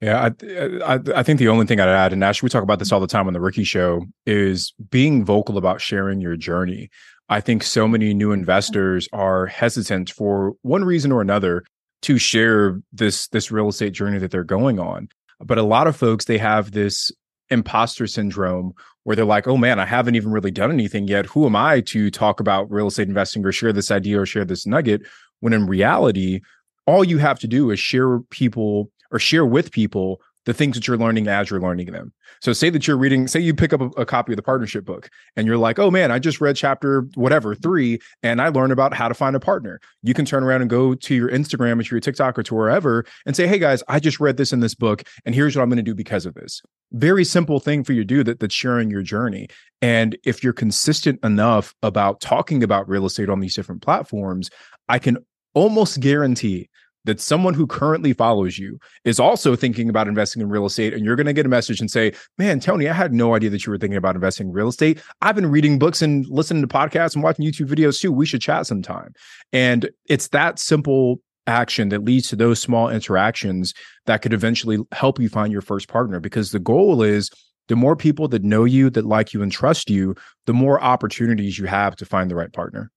yeah, 0.00 0.30
I, 0.30 0.94
I, 0.94 1.00
I 1.16 1.22
think 1.24 1.40
the 1.40 1.48
only 1.48 1.66
thing 1.66 1.80
I'd 1.80 1.88
add, 1.88 2.12
and 2.12 2.22
actually 2.22 2.46
we 2.46 2.50
talk 2.50 2.62
about 2.62 2.78
this 2.78 2.92
all 2.92 3.00
the 3.00 3.08
time 3.08 3.26
on 3.26 3.32
the 3.32 3.40
Rookie 3.40 3.64
Show, 3.64 4.02
is 4.26 4.72
being 4.90 5.24
vocal 5.24 5.58
about 5.58 5.80
sharing 5.80 6.20
your 6.20 6.36
journey. 6.36 6.88
I 7.28 7.40
think 7.40 7.62
so 7.64 7.88
many 7.88 8.14
new 8.14 8.30
investors 8.30 9.08
are 9.12 9.46
hesitant 9.46 10.10
for 10.10 10.54
one 10.62 10.84
reason 10.84 11.10
or 11.10 11.20
another 11.20 11.64
to 12.02 12.16
share 12.16 12.80
this 12.92 13.26
this 13.28 13.50
real 13.50 13.68
estate 13.68 13.92
journey 13.92 14.18
that 14.18 14.30
they're 14.30 14.44
going 14.44 14.78
on. 14.78 15.08
But 15.40 15.58
a 15.58 15.62
lot 15.62 15.86
of 15.86 15.96
folks 15.96 16.24
they 16.24 16.38
have 16.38 16.70
this 16.70 17.10
imposter 17.50 18.06
syndrome 18.06 18.74
where 19.04 19.16
they're 19.16 19.24
like, 19.24 19.46
"Oh 19.46 19.56
man, 19.56 19.78
I 19.78 19.86
haven't 19.86 20.14
even 20.16 20.30
really 20.32 20.50
done 20.50 20.70
anything 20.70 21.08
yet. 21.08 21.26
Who 21.26 21.46
am 21.46 21.56
I 21.56 21.80
to 21.82 22.10
talk 22.10 22.40
about 22.40 22.70
real 22.70 22.88
estate 22.88 23.08
investing 23.08 23.44
or 23.44 23.52
share 23.52 23.72
this 23.72 23.90
idea 23.90 24.20
or 24.20 24.26
share 24.26 24.44
this 24.44 24.66
nugget?" 24.66 25.02
When 25.40 25.52
in 25.52 25.66
reality, 25.66 26.40
all 26.86 27.04
you 27.04 27.18
have 27.18 27.38
to 27.40 27.46
do 27.46 27.70
is 27.70 27.78
share 27.78 28.20
people 28.30 28.90
or 29.10 29.18
share 29.18 29.46
with 29.46 29.70
people 29.70 30.20
the 30.48 30.54
things 30.54 30.74
that 30.74 30.88
you're 30.88 30.96
learning 30.96 31.28
as 31.28 31.50
you're 31.50 31.60
learning 31.60 31.92
them. 31.92 32.10
So 32.40 32.54
say 32.54 32.70
that 32.70 32.88
you're 32.88 32.96
reading, 32.96 33.28
say 33.28 33.38
you 33.38 33.52
pick 33.52 33.74
up 33.74 33.82
a, 33.82 33.88
a, 34.00 34.06
copy 34.06 34.32
of 34.32 34.38
the 34.38 34.42
partnership 34.42 34.82
book 34.82 35.10
and 35.36 35.46
you're 35.46 35.58
like, 35.58 35.78
oh 35.78 35.90
man, 35.90 36.10
I 36.10 36.18
just 36.18 36.40
read 36.40 36.56
chapter 36.56 37.02
whatever 37.16 37.54
three 37.54 37.98
and 38.22 38.40
I 38.40 38.48
learned 38.48 38.72
about 38.72 38.94
how 38.94 39.08
to 39.08 39.14
find 39.14 39.36
a 39.36 39.40
partner. 39.40 39.78
You 40.02 40.14
can 40.14 40.24
turn 40.24 40.42
around 40.42 40.62
and 40.62 40.70
go 40.70 40.94
to 40.94 41.14
your 41.14 41.28
Instagram 41.28 41.78
or 41.78 41.82
to 41.82 41.90
your 41.90 42.00
TikTok 42.00 42.38
or 42.38 42.42
to 42.44 42.54
wherever 42.54 43.04
and 43.26 43.36
say, 43.36 43.46
hey 43.46 43.58
guys, 43.58 43.82
I 43.88 44.00
just 44.00 44.20
read 44.20 44.38
this 44.38 44.50
in 44.50 44.60
this 44.60 44.74
book 44.74 45.02
and 45.26 45.34
here's 45.34 45.54
what 45.54 45.62
I'm 45.62 45.68
going 45.68 45.76
to 45.76 45.82
do 45.82 45.94
because 45.94 46.24
of 46.24 46.32
this. 46.32 46.62
Very 46.92 47.26
simple 47.26 47.60
thing 47.60 47.84
for 47.84 47.92
you 47.92 48.00
to 48.00 48.06
do 48.06 48.24
that, 48.24 48.40
that's 48.40 48.54
sharing 48.54 48.90
your 48.90 49.02
journey. 49.02 49.48
And 49.82 50.16
if 50.24 50.42
you're 50.42 50.54
consistent 50.54 51.22
enough 51.22 51.74
about 51.82 52.22
talking 52.22 52.62
about 52.62 52.88
real 52.88 53.04
estate 53.04 53.28
on 53.28 53.40
these 53.40 53.54
different 53.54 53.82
platforms, 53.82 54.48
I 54.88 54.98
can 54.98 55.18
almost 55.52 56.00
guarantee 56.00 56.70
that 57.08 57.20
someone 57.20 57.54
who 57.54 57.66
currently 57.66 58.12
follows 58.12 58.58
you 58.58 58.78
is 59.04 59.18
also 59.18 59.56
thinking 59.56 59.88
about 59.88 60.08
investing 60.08 60.42
in 60.42 60.48
real 60.48 60.66
estate 60.66 60.94
and 60.94 61.04
you're 61.04 61.16
going 61.16 61.26
to 61.26 61.32
get 61.32 61.46
a 61.46 61.48
message 61.48 61.80
and 61.80 61.90
say 61.90 62.12
man 62.38 62.60
tony 62.60 62.88
i 62.88 62.92
had 62.92 63.12
no 63.12 63.34
idea 63.34 63.50
that 63.50 63.66
you 63.66 63.70
were 63.70 63.78
thinking 63.78 63.96
about 63.96 64.14
investing 64.14 64.48
in 64.48 64.52
real 64.52 64.68
estate. 64.68 65.02
I've 65.20 65.34
been 65.34 65.50
reading 65.50 65.78
books 65.78 66.02
and 66.02 66.26
listening 66.28 66.62
to 66.62 66.68
podcasts 66.68 67.14
and 67.14 67.22
watching 67.22 67.44
youtube 67.44 67.68
videos 67.68 68.00
too. 68.00 68.12
We 68.12 68.26
should 68.26 68.40
chat 68.40 68.66
sometime. 68.66 69.12
And 69.52 69.90
it's 70.06 70.28
that 70.28 70.58
simple 70.58 71.20
action 71.46 71.88
that 71.88 72.04
leads 72.04 72.28
to 72.28 72.36
those 72.36 72.60
small 72.60 72.90
interactions 72.90 73.72
that 74.06 74.22
could 74.22 74.34
eventually 74.34 74.78
help 74.92 75.18
you 75.18 75.28
find 75.28 75.50
your 75.50 75.62
first 75.62 75.88
partner 75.88 76.20
because 76.20 76.50
the 76.52 76.58
goal 76.58 77.02
is 77.02 77.30
the 77.68 77.76
more 77.76 77.96
people 77.96 78.28
that 78.28 78.44
know 78.44 78.64
you 78.64 78.90
that 78.90 79.06
like 79.06 79.32
you 79.32 79.42
and 79.42 79.50
trust 79.50 79.88
you 79.88 80.14
the 80.46 80.52
more 80.52 80.80
opportunities 80.82 81.58
you 81.58 81.66
have 81.66 81.96
to 81.96 82.04
find 82.04 82.30
the 82.30 82.36
right 82.36 82.52
partner 82.52 82.90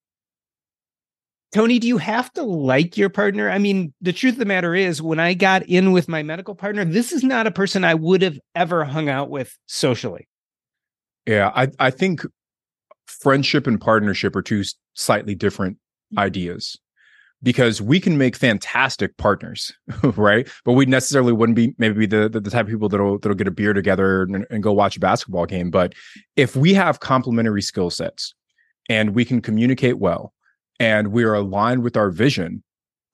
Tony, 1.52 1.80
do 1.80 1.88
you 1.88 1.98
have 1.98 2.32
to 2.34 2.44
like 2.44 2.96
your 2.96 3.10
partner? 3.10 3.50
I 3.50 3.58
mean, 3.58 3.94
the 4.00 4.14
truth 4.14 4.36
of 4.36 4.40
the 4.40 4.46
matter 4.46 4.74
is, 4.74 5.02
when 5.02 5.20
I 5.20 5.34
got 5.34 5.64
in 5.64 5.92
with 5.92 6.08
my 6.08 6.24
medical 6.24 6.56
partner, 6.56 6.86
this 6.86 7.12
is 7.12 7.24
not 7.24 7.46
a 7.46 7.52
person 7.52 7.84
I 7.84 7.94
would 7.94 8.22
have 8.22 8.40
ever 8.56 8.86
hung 8.86 9.10
out 9.10 9.30
with 9.30 9.58
socially. 9.66 10.28
Yeah, 11.26 11.52
I, 11.54 11.68
I 11.78 11.92
think 11.92 12.22
friendship 13.06 13.68
and 13.68 13.82
partnership 13.82 14.36
are 14.36 14.42
two 14.42 14.64
slightly 14.94 15.36
different 15.36 15.76
mm-hmm. 15.76 16.20
ideas 16.20 16.78
because 17.44 17.82
we 17.82 18.00
can 18.00 18.18
make 18.18 18.38
fantastic 18.38 19.18
partners, 19.18 19.74
right? 20.04 20.48
But 20.64 20.74
we 20.74 20.86
necessarily 20.86 21.34
wouldn't 21.34 21.58
be 21.58 21.76
maybe 21.78 22.06
the, 22.06 22.30
the, 22.30 22.40
the 22.40 22.50
type 22.50 22.66
of 22.66 22.72
people 22.72 22.88
that'll 22.88 23.20
that'll 23.20 23.36
get 23.36 23.48
a 23.48 23.52
beer 23.52 23.74
together 23.74 24.24
and, 24.24 24.46
and 24.50 24.64
go 24.64 24.72
watch 24.72 24.96
a 24.96 25.02
basketball 25.02 25.46
game. 25.46 25.70
But 25.70 25.96
if 26.38 26.56
we 26.56 26.74
have 26.76 27.02
complementary 27.02 27.62
skill 27.62 27.90
sets 27.90 28.34
and 28.90 29.14
we 29.16 29.26
can 29.26 29.42
communicate 29.42 30.00
well 30.00 30.34
and 30.82 31.12
we 31.12 31.24
are 31.24 31.36
aligned 31.36 31.84
with 31.84 31.96
our 31.96 32.10
vision 32.10 32.64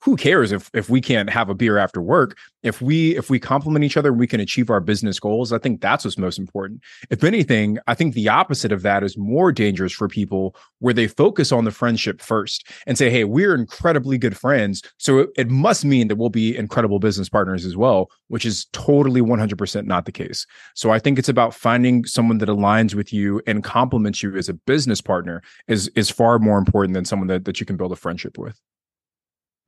who 0.01 0.15
cares 0.15 0.51
if 0.51 0.69
if 0.73 0.89
we 0.89 1.01
can't 1.01 1.29
have 1.29 1.49
a 1.49 1.55
beer 1.55 1.77
after 1.77 2.01
work? 2.01 2.37
If 2.63 2.81
we 2.81 3.15
if 3.17 3.29
we 3.29 3.39
complement 3.39 3.83
each 3.83 3.97
other 3.97 4.09
and 4.09 4.19
we 4.19 4.27
can 4.27 4.39
achieve 4.39 4.69
our 4.69 4.79
business 4.79 5.19
goals 5.19 5.53
i 5.53 5.57
think 5.57 5.81
that's 5.81 6.05
what's 6.05 6.17
most 6.17 6.37
important. 6.37 6.81
If 7.09 7.23
anything 7.23 7.79
i 7.87 7.93
think 7.93 8.13
the 8.13 8.29
opposite 8.29 8.71
of 8.71 8.83
that 8.83 9.03
is 9.03 9.17
more 9.17 9.51
dangerous 9.51 9.93
for 9.93 10.07
people 10.07 10.55
where 10.79 10.93
they 10.93 11.07
focus 11.07 11.51
on 11.51 11.65
the 11.65 11.71
friendship 11.71 12.21
first 12.21 12.67
and 12.85 12.97
say 12.97 13.09
hey 13.09 13.23
we're 13.23 13.55
incredibly 13.55 14.17
good 14.17 14.37
friends. 14.37 14.83
So 14.97 15.19
it, 15.19 15.29
it 15.35 15.49
must 15.49 15.83
mean 15.83 16.07
that 16.07 16.17
we'll 16.17 16.29
be 16.29 16.55
incredible 16.55 16.99
business 16.99 17.29
partners 17.29 17.65
as 17.65 17.75
well 17.75 18.09
which 18.27 18.45
is 18.45 18.65
totally 18.73 19.21
100% 19.21 19.85
not 19.85 20.05
the 20.05 20.11
case. 20.11 20.45
So 20.75 20.91
i 20.91 20.99
think 20.99 21.17
it's 21.17 21.29
about 21.29 21.53
finding 21.53 22.05
someone 22.05 22.37
that 22.39 22.49
aligns 22.49 22.93
with 22.93 23.11
you 23.11 23.41
and 23.47 23.63
complements 23.63 24.21
you 24.21 24.35
as 24.35 24.49
a 24.49 24.53
business 24.53 25.01
partner 25.01 25.41
is 25.67 25.87
is 25.95 26.09
far 26.09 26.37
more 26.39 26.57
important 26.57 26.93
than 26.93 27.05
someone 27.05 27.27
that, 27.27 27.45
that 27.45 27.59
you 27.59 27.65
can 27.65 27.77
build 27.77 27.91
a 27.91 27.95
friendship 27.95 28.37
with 28.37 28.59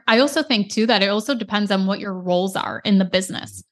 I 0.09 0.17
also 0.17 0.41
think 0.41 0.71
too 0.71 0.87
that 0.87 1.03
it 1.03 1.09
also 1.09 1.35
depends 1.35 1.69
on 1.69 1.85
what 1.85 1.99
your 1.99 2.15
roles 2.15 2.55
are 2.55 2.81
in 2.83 2.97
the 2.97 3.05
business. 3.05 3.63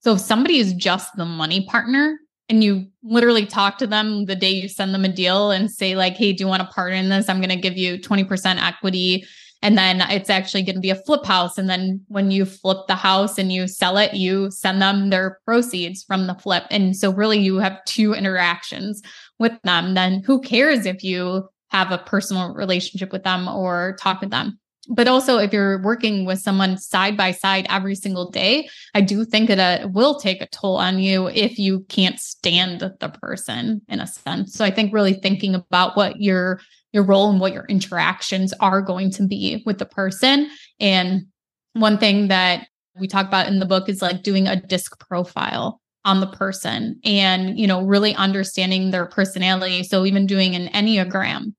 So 0.00 0.14
if 0.14 0.20
somebody 0.20 0.58
is 0.58 0.72
just 0.72 1.08
the 1.16 1.24
money 1.24 1.64
partner 1.66 2.18
and 2.48 2.64
you 2.64 2.88
literally 3.04 3.46
talk 3.46 3.78
to 3.78 3.86
them 3.86 4.24
the 4.24 4.34
day 4.34 4.50
you 4.50 4.68
send 4.68 4.92
them 4.92 5.04
a 5.04 5.08
deal 5.08 5.52
and 5.52 5.70
say 5.70 5.94
like, 5.94 6.16
"Hey, 6.16 6.32
do 6.32 6.42
you 6.42 6.48
want 6.48 6.62
to 6.62 6.74
partner 6.74 6.96
in 6.96 7.10
this? 7.10 7.28
I'm 7.28 7.38
going 7.38 7.48
to 7.48 7.56
give 7.56 7.78
you 7.78 7.98
20% 7.98 8.60
equity." 8.60 9.24
And 9.62 9.78
then 9.78 10.00
it's 10.10 10.28
actually 10.28 10.62
going 10.64 10.74
to 10.74 10.80
be 10.80 10.90
a 10.90 11.02
flip 11.06 11.24
house. 11.24 11.56
And 11.56 11.70
then 11.70 12.04
when 12.08 12.32
you 12.32 12.44
flip 12.44 12.86
the 12.88 12.96
house 12.96 13.38
and 13.38 13.52
you 13.52 13.68
sell 13.68 13.96
it, 13.96 14.14
you 14.14 14.50
send 14.50 14.82
them 14.82 15.10
their 15.10 15.38
proceeds 15.46 16.02
from 16.02 16.26
the 16.26 16.34
flip. 16.34 16.64
And 16.70 16.96
so, 16.96 17.12
really, 17.12 17.38
you 17.38 17.58
have 17.58 17.82
two 17.84 18.14
interactions 18.14 19.00
with 19.38 19.52
them. 19.62 19.94
Then 19.94 20.24
who 20.26 20.40
cares 20.40 20.86
if 20.86 21.04
you 21.04 21.48
have 21.70 21.92
a 21.92 21.98
personal 21.98 22.52
relationship 22.52 23.12
with 23.12 23.22
them 23.22 23.46
or 23.46 23.96
talk 24.00 24.20
with 24.20 24.30
them? 24.30 24.58
But 24.88 25.08
also 25.08 25.38
if 25.38 25.52
you're 25.52 25.82
working 25.82 26.24
with 26.24 26.38
someone 26.38 26.76
side 26.76 27.16
by 27.16 27.30
side 27.30 27.66
every 27.68 27.94
single 27.94 28.30
day 28.30 28.68
i 28.94 29.00
do 29.00 29.24
think 29.24 29.48
that 29.48 29.80
it 29.80 29.90
will 29.92 30.18
take 30.18 30.42
a 30.42 30.46
toll 30.48 30.76
on 30.76 30.98
you 30.98 31.28
if 31.28 31.58
you 31.58 31.80
can't 31.88 32.20
stand 32.20 32.80
the 32.80 33.08
person 33.22 33.80
in 33.88 34.00
a 34.00 34.06
sense. 34.06 34.54
So 34.54 34.64
i 34.64 34.70
think 34.70 34.92
really 34.92 35.14
thinking 35.14 35.54
about 35.54 35.96
what 35.96 36.20
your 36.20 36.60
your 36.94 37.02
role 37.02 37.28
and 37.28 37.40
what 37.40 37.52
your 37.52 37.66
interactions 37.66 38.54
are 38.60 38.80
going 38.80 39.10
to 39.10 39.26
be 39.26 39.62
with 39.66 39.78
the 39.78 39.84
person. 39.84 40.48
And 40.78 41.26
one 41.72 41.98
thing 41.98 42.28
that 42.28 42.68
we 42.98 43.08
talk 43.08 43.26
about 43.26 43.48
in 43.48 43.58
the 43.58 43.66
book 43.66 43.88
is 43.88 44.00
like 44.00 44.22
doing 44.22 44.46
a 44.46 44.60
disc 44.60 44.98
profile 45.00 45.80
on 46.04 46.20
the 46.20 46.28
person 46.28 47.00
and 47.04 47.58
you 47.58 47.66
know 47.66 47.84
really 47.84 48.14
understanding 48.14 48.90
their 48.90 49.06
personality. 49.06 49.82
So 49.82 50.06
even 50.06 50.26
doing 50.26 50.54
an 50.54 50.68
enneagram 50.68 51.54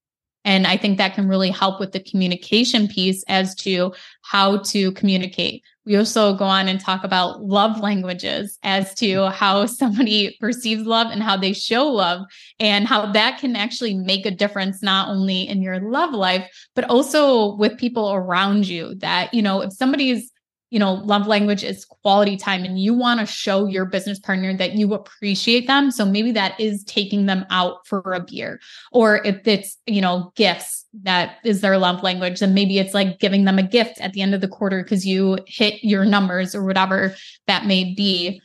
and 0.46 0.68
I 0.68 0.78
think 0.78 0.98
that 0.98 1.16
can 1.16 1.28
really 1.28 1.50
help 1.50 1.80
with 1.80 1.92
the 1.92 2.00
communication 2.00 2.88
piece 2.88 3.24
as 3.28 3.56
to 3.56 3.94
how 4.22 4.60
to 4.60 4.92
communicate. 4.94 5.64
We 5.86 5.98
also 5.98 6.36
go 6.36 6.46
on 6.46 6.68
and 6.68 6.80
talk 6.80 7.04
about 7.04 7.44
love 7.44 7.80
languages 7.80 8.58
as 8.64 8.94
to 8.96 9.30
how 9.30 9.66
somebody 9.66 10.38
perceives 10.40 10.84
love 10.84 11.08
and 11.12 11.22
how 11.22 11.36
they 11.36 11.54
show 11.54 11.88
love, 11.88 12.22
and 12.60 12.88
how 12.88 13.12
that 13.12 13.40
can 13.40 13.56
actually 13.56 13.96
make 13.96 14.26
a 14.26 14.32
difference 14.32 14.82
not 14.82 15.10
only 15.10 15.48
in 15.48 15.62
your 15.62 15.80
love 15.80 16.14
life, 16.14 16.50
but 16.76 16.86
also 16.86 17.56
with 17.56 17.78
people 17.78 18.14
around 18.14 18.68
you. 18.68 18.96
That, 18.96 19.34
you 19.34 19.42
know, 19.42 19.62
if 19.62 19.74
somebody's 19.74 20.32
you 20.72 20.80
know, 20.80 20.96
love 20.96 21.28
language 21.28 21.64
is 21.64 21.86
quality 21.86 22.36
time 22.36 22.64
and 22.64 22.80
you 22.80 22.94
want 22.94 23.20
to 23.20 23.26
show 23.26 23.68
your 23.68 23.86
business 23.86 24.20
partner 24.20 24.56
that 24.58 24.74
you 24.74 24.94
appreciate 24.94 25.68
them. 25.68 25.92
So 25.92 26.06
maybe 26.06 26.32
that 26.32 26.60
is 26.60 26.84
taking 26.84 27.28
them 27.28 27.46
out 27.50 27.86
for 27.86 28.02
a 28.14 28.20
beer. 28.20 28.60
Or 28.92 29.24
if 29.24 29.48
it's, 29.48 29.78
you 29.86 30.02
know, 30.02 30.34
gifts 30.36 30.86
that 31.04 31.38
is 31.46 31.62
their 31.62 31.78
love 31.78 32.04
language, 32.04 32.40
then 32.40 32.54
maybe 32.54 32.80
it's 32.80 32.94
like 32.94 33.20
giving 33.20 33.46
them 33.46 33.60
a 33.60 33.64
gift 33.64 34.02
at 34.02 34.14
the 34.14 34.22
end 34.22 34.34
of 34.34 34.42
the 34.42 34.48
quarter 34.48 34.84
because 34.84 35.06
you 35.06 35.38
hit 35.48 35.84
your 35.84 36.04
numbers 36.04 36.56
or 36.56 36.64
whatever 36.64 37.16
that 37.48 37.66
may 37.66 37.94
be. 37.94 38.42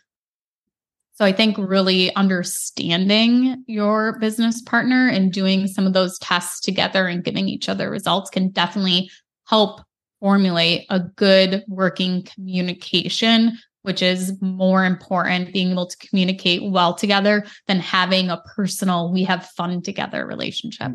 So 1.15 1.25
I 1.25 1.33
think 1.33 1.59
really 1.59 2.15
understanding 2.15 3.65
your 3.67 4.19
business 4.21 4.63
partner 4.63 5.09
and 5.09 5.33
doing 5.33 5.67
some 5.67 5.87
of 5.87 5.93
those 5.93 6.19
tests 6.19 6.61
together 6.61 7.07
and 7.07 7.25
giving 7.25 7.49
each 7.49 7.69
other 7.69 7.91
results 7.91 8.31
can 8.31 8.51
definitely 8.51 9.11
help 9.47 9.83
formulate 10.21 10.87
a 10.91 11.01
good 11.01 11.65
working 11.67 12.23
communication, 12.23 13.59
which 13.83 14.03
is 14.03 14.41
more 14.41 14.85
important, 14.85 15.53
being 15.53 15.71
able 15.71 15.87
to 15.87 15.97
communicate 15.97 16.63
well 16.71 16.95
together 16.95 17.45
than 17.67 17.81
having 17.81 18.29
a 18.29 18.43
personal, 18.55 19.13
we 19.13 19.25
have 19.25 19.47
fun 19.47 19.83
together 19.83 20.27
relationship. 20.27 20.93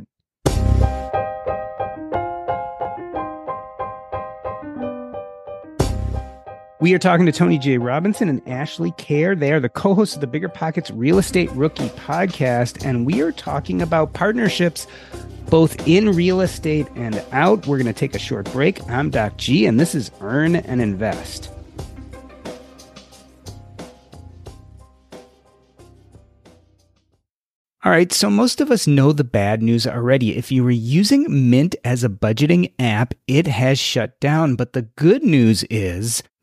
We 6.85 6.93
are 6.93 6.99
talking 6.99 7.25
to 7.25 7.31
Tony 7.31 7.57
J. 7.57 7.79
Robinson 7.79 8.29
and 8.29 8.47
Ashley 8.47 8.91
Kehr. 8.91 9.39
They 9.39 9.51
are 9.51 9.59
the 9.59 9.69
co 9.69 9.95
hosts 9.95 10.13
of 10.13 10.21
the 10.21 10.27
BiggerPockets 10.27 10.91
Real 10.93 11.17
Estate 11.17 11.51
Rookie 11.53 11.89
podcast, 11.89 12.85
and 12.85 13.07
we 13.07 13.21
are 13.21 13.31
talking 13.31 13.81
about 13.81 14.13
partnerships 14.13 14.85
both 15.49 15.87
in 15.87 16.11
real 16.11 16.41
estate 16.41 16.85
and 16.93 17.25
out. 17.31 17.65
We're 17.65 17.79
going 17.79 17.91
to 17.91 17.99
take 17.99 18.13
a 18.13 18.19
short 18.19 18.51
break. 18.51 18.87
I'm 18.87 19.09
Doc 19.09 19.35
G, 19.37 19.65
and 19.65 19.79
this 19.79 19.95
is 19.95 20.11
Earn 20.21 20.57
and 20.57 20.79
Invest. 20.79 21.49
All 27.83 27.91
right, 27.91 28.13
so 28.13 28.29
most 28.29 28.61
of 28.61 28.69
us 28.69 28.85
know 28.85 29.11
the 29.11 29.23
bad 29.23 29.63
news 29.63 29.87
already. 29.87 30.37
If 30.37 30.51
you 30.51 30.63
were 30.63 30.69
using 30.69 31.49
Mint 31.49 31.75
as 31.83 32.03
a 32.03 32.09
budgeting 32.09 32.73
app, 32.77 33.15
it 33.25 33.47
has 33.47 33.79
shut 33.79 34.19
down. 34.19 34.55
But 34.55 34.73
the 34.73 34.83
good 34.83 35.23
news 35.23 35.63
is 35.71 36.21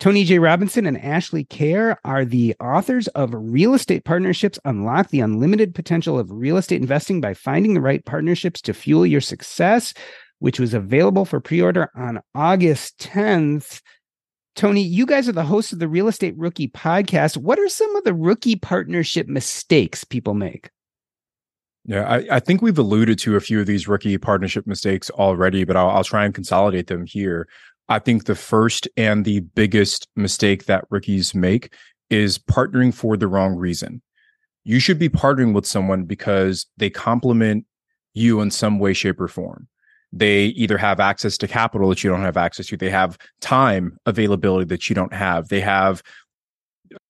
Tony 0.00 0.24
J. 0.24 0.38
Robinson 0.38 0.86
and 0.86 0.96
Ashley 0.96 1.44
Kehr 1.44 1.94
are 2.06 2.24
the 2.24 2.56
authors 2.58 3.06
of 3.08 3.34
Real 3.34 3.74
Estate 3.74 4.02
Partnerships 4.02 4.58
Unlock 4.64 5.10
the 5.10 5.20
Unlimited 5.20 5.74
Potential 5.74 6.18
of 6.18 6.30
Real 6.30 6.56
Estate 6.56 6.80
Investing 6.80 7.20
by 7.20 7.34
Finding 7.34 7.74
the 7.74 7.82
Right 7.82 8.02
Partnerships 8.06 8.62
to 8.62 8.72
Fuel 8.72 9.04
Your 9.04 9.20
Success, 9.20 9.92
which 10.38 10.58
was 10.58 10.72
available 10.72 11.26
for 11.26 11.38
pre 11.38 11.60
order 11.60 11.90
on 11.94 12.22
August 12.34 12.98
10th. 12.98 13.82
Tony, 14.56 14.80
you 14.80 15.04
guys 15.04 15.28
are 15.28 15.32
the 15.32 15.44
hosts 15.44 15.74
of 15.74 15.80
the 15.80 15.88
Real 15.88 16.08
Estate 16.08 16.34
Rookie 16.38 16.68
podcast. 16.68 17.36
What 17.36 17.58
are 17.58 17.68
some 17.68 17.94
of 17.94 18.04
the 18.04 18.14
rookie 18.14 18.56
partnership 18.56 19.28
mistakes 19.28 20.02
people 20.02 20.32
make? 20.32 20.70
Yeah, 21.84 22.08
I, 22.08 22.36
I, 22.36 22.40
think 22.40 22.60
we've 22.60 22.78
alluded 22.78 23.18
to 23.20 23.36
a 23.36 23.40
few 23.40 23.60
of 23.60 23.66
these 23.66 23.88
rookie 23.88 24.18
partnership 24.18 24.66
mistakes 24.66 25.10
already, 25.10 25.64
but 25.64 25.76
I'll, 25.76 25.88
I'll 25.88 26.04
try 26.04 26.24
and 26.24 26.34
consolidate 26.34 26.88
them 26.88 27.06
here. 27.06 27.48
I 27.90 27.98
think 27.98 28.24
the 28.24 28.36
first 28.36 28.88
and 28.96 29.24
the 29.24 29.40
biggest 29.40 30.06
mistake 30.14 30.66
that 30.66 30.84
rookies 30.90 31.34
make 31.34 31.74
is 32.08 32.38
partnering 32.38 32.94
for 32.94 33.16
the 33.16 33.26
wrong 33.26 33.56
reason. 33.56 34.00
You 34.62 34.78
should 34.78 34.98
be 34.98 35.08
partnering 35.08 35.54
with 35.54 35.66
someone 35.66 36.04
because 36.04 36.66
they 36.76 36.88
complement 36.88 37.66
you 38.14 38.40
in 38.40 38.52
some 38.52 38.78
way, 38.78 38.92
shape, 38.92 39.20
or 39.20 39.26
form. 39.26 39.66
They 40.12 40.46
either 40.46 40.78
have 40.78 41.00
access 41.00 41.36
to 41.38 41.48
capital 41.48 41.88
that 41.88 42.04
you 42.04 42.10
don't 42.10 42.22
have 42.22 42.36
access 42.36 42.68
to, 42.68 42.76
they 42.76 42.90
have 42.90 43.18
time 43.40 43.98
availability 44.06 44.66
that 44.66 44.88
you 44.88 44.94
don't 44.94 45.12
have, 45.12 45.48
they 45.48 45.60
have 45.60 46.02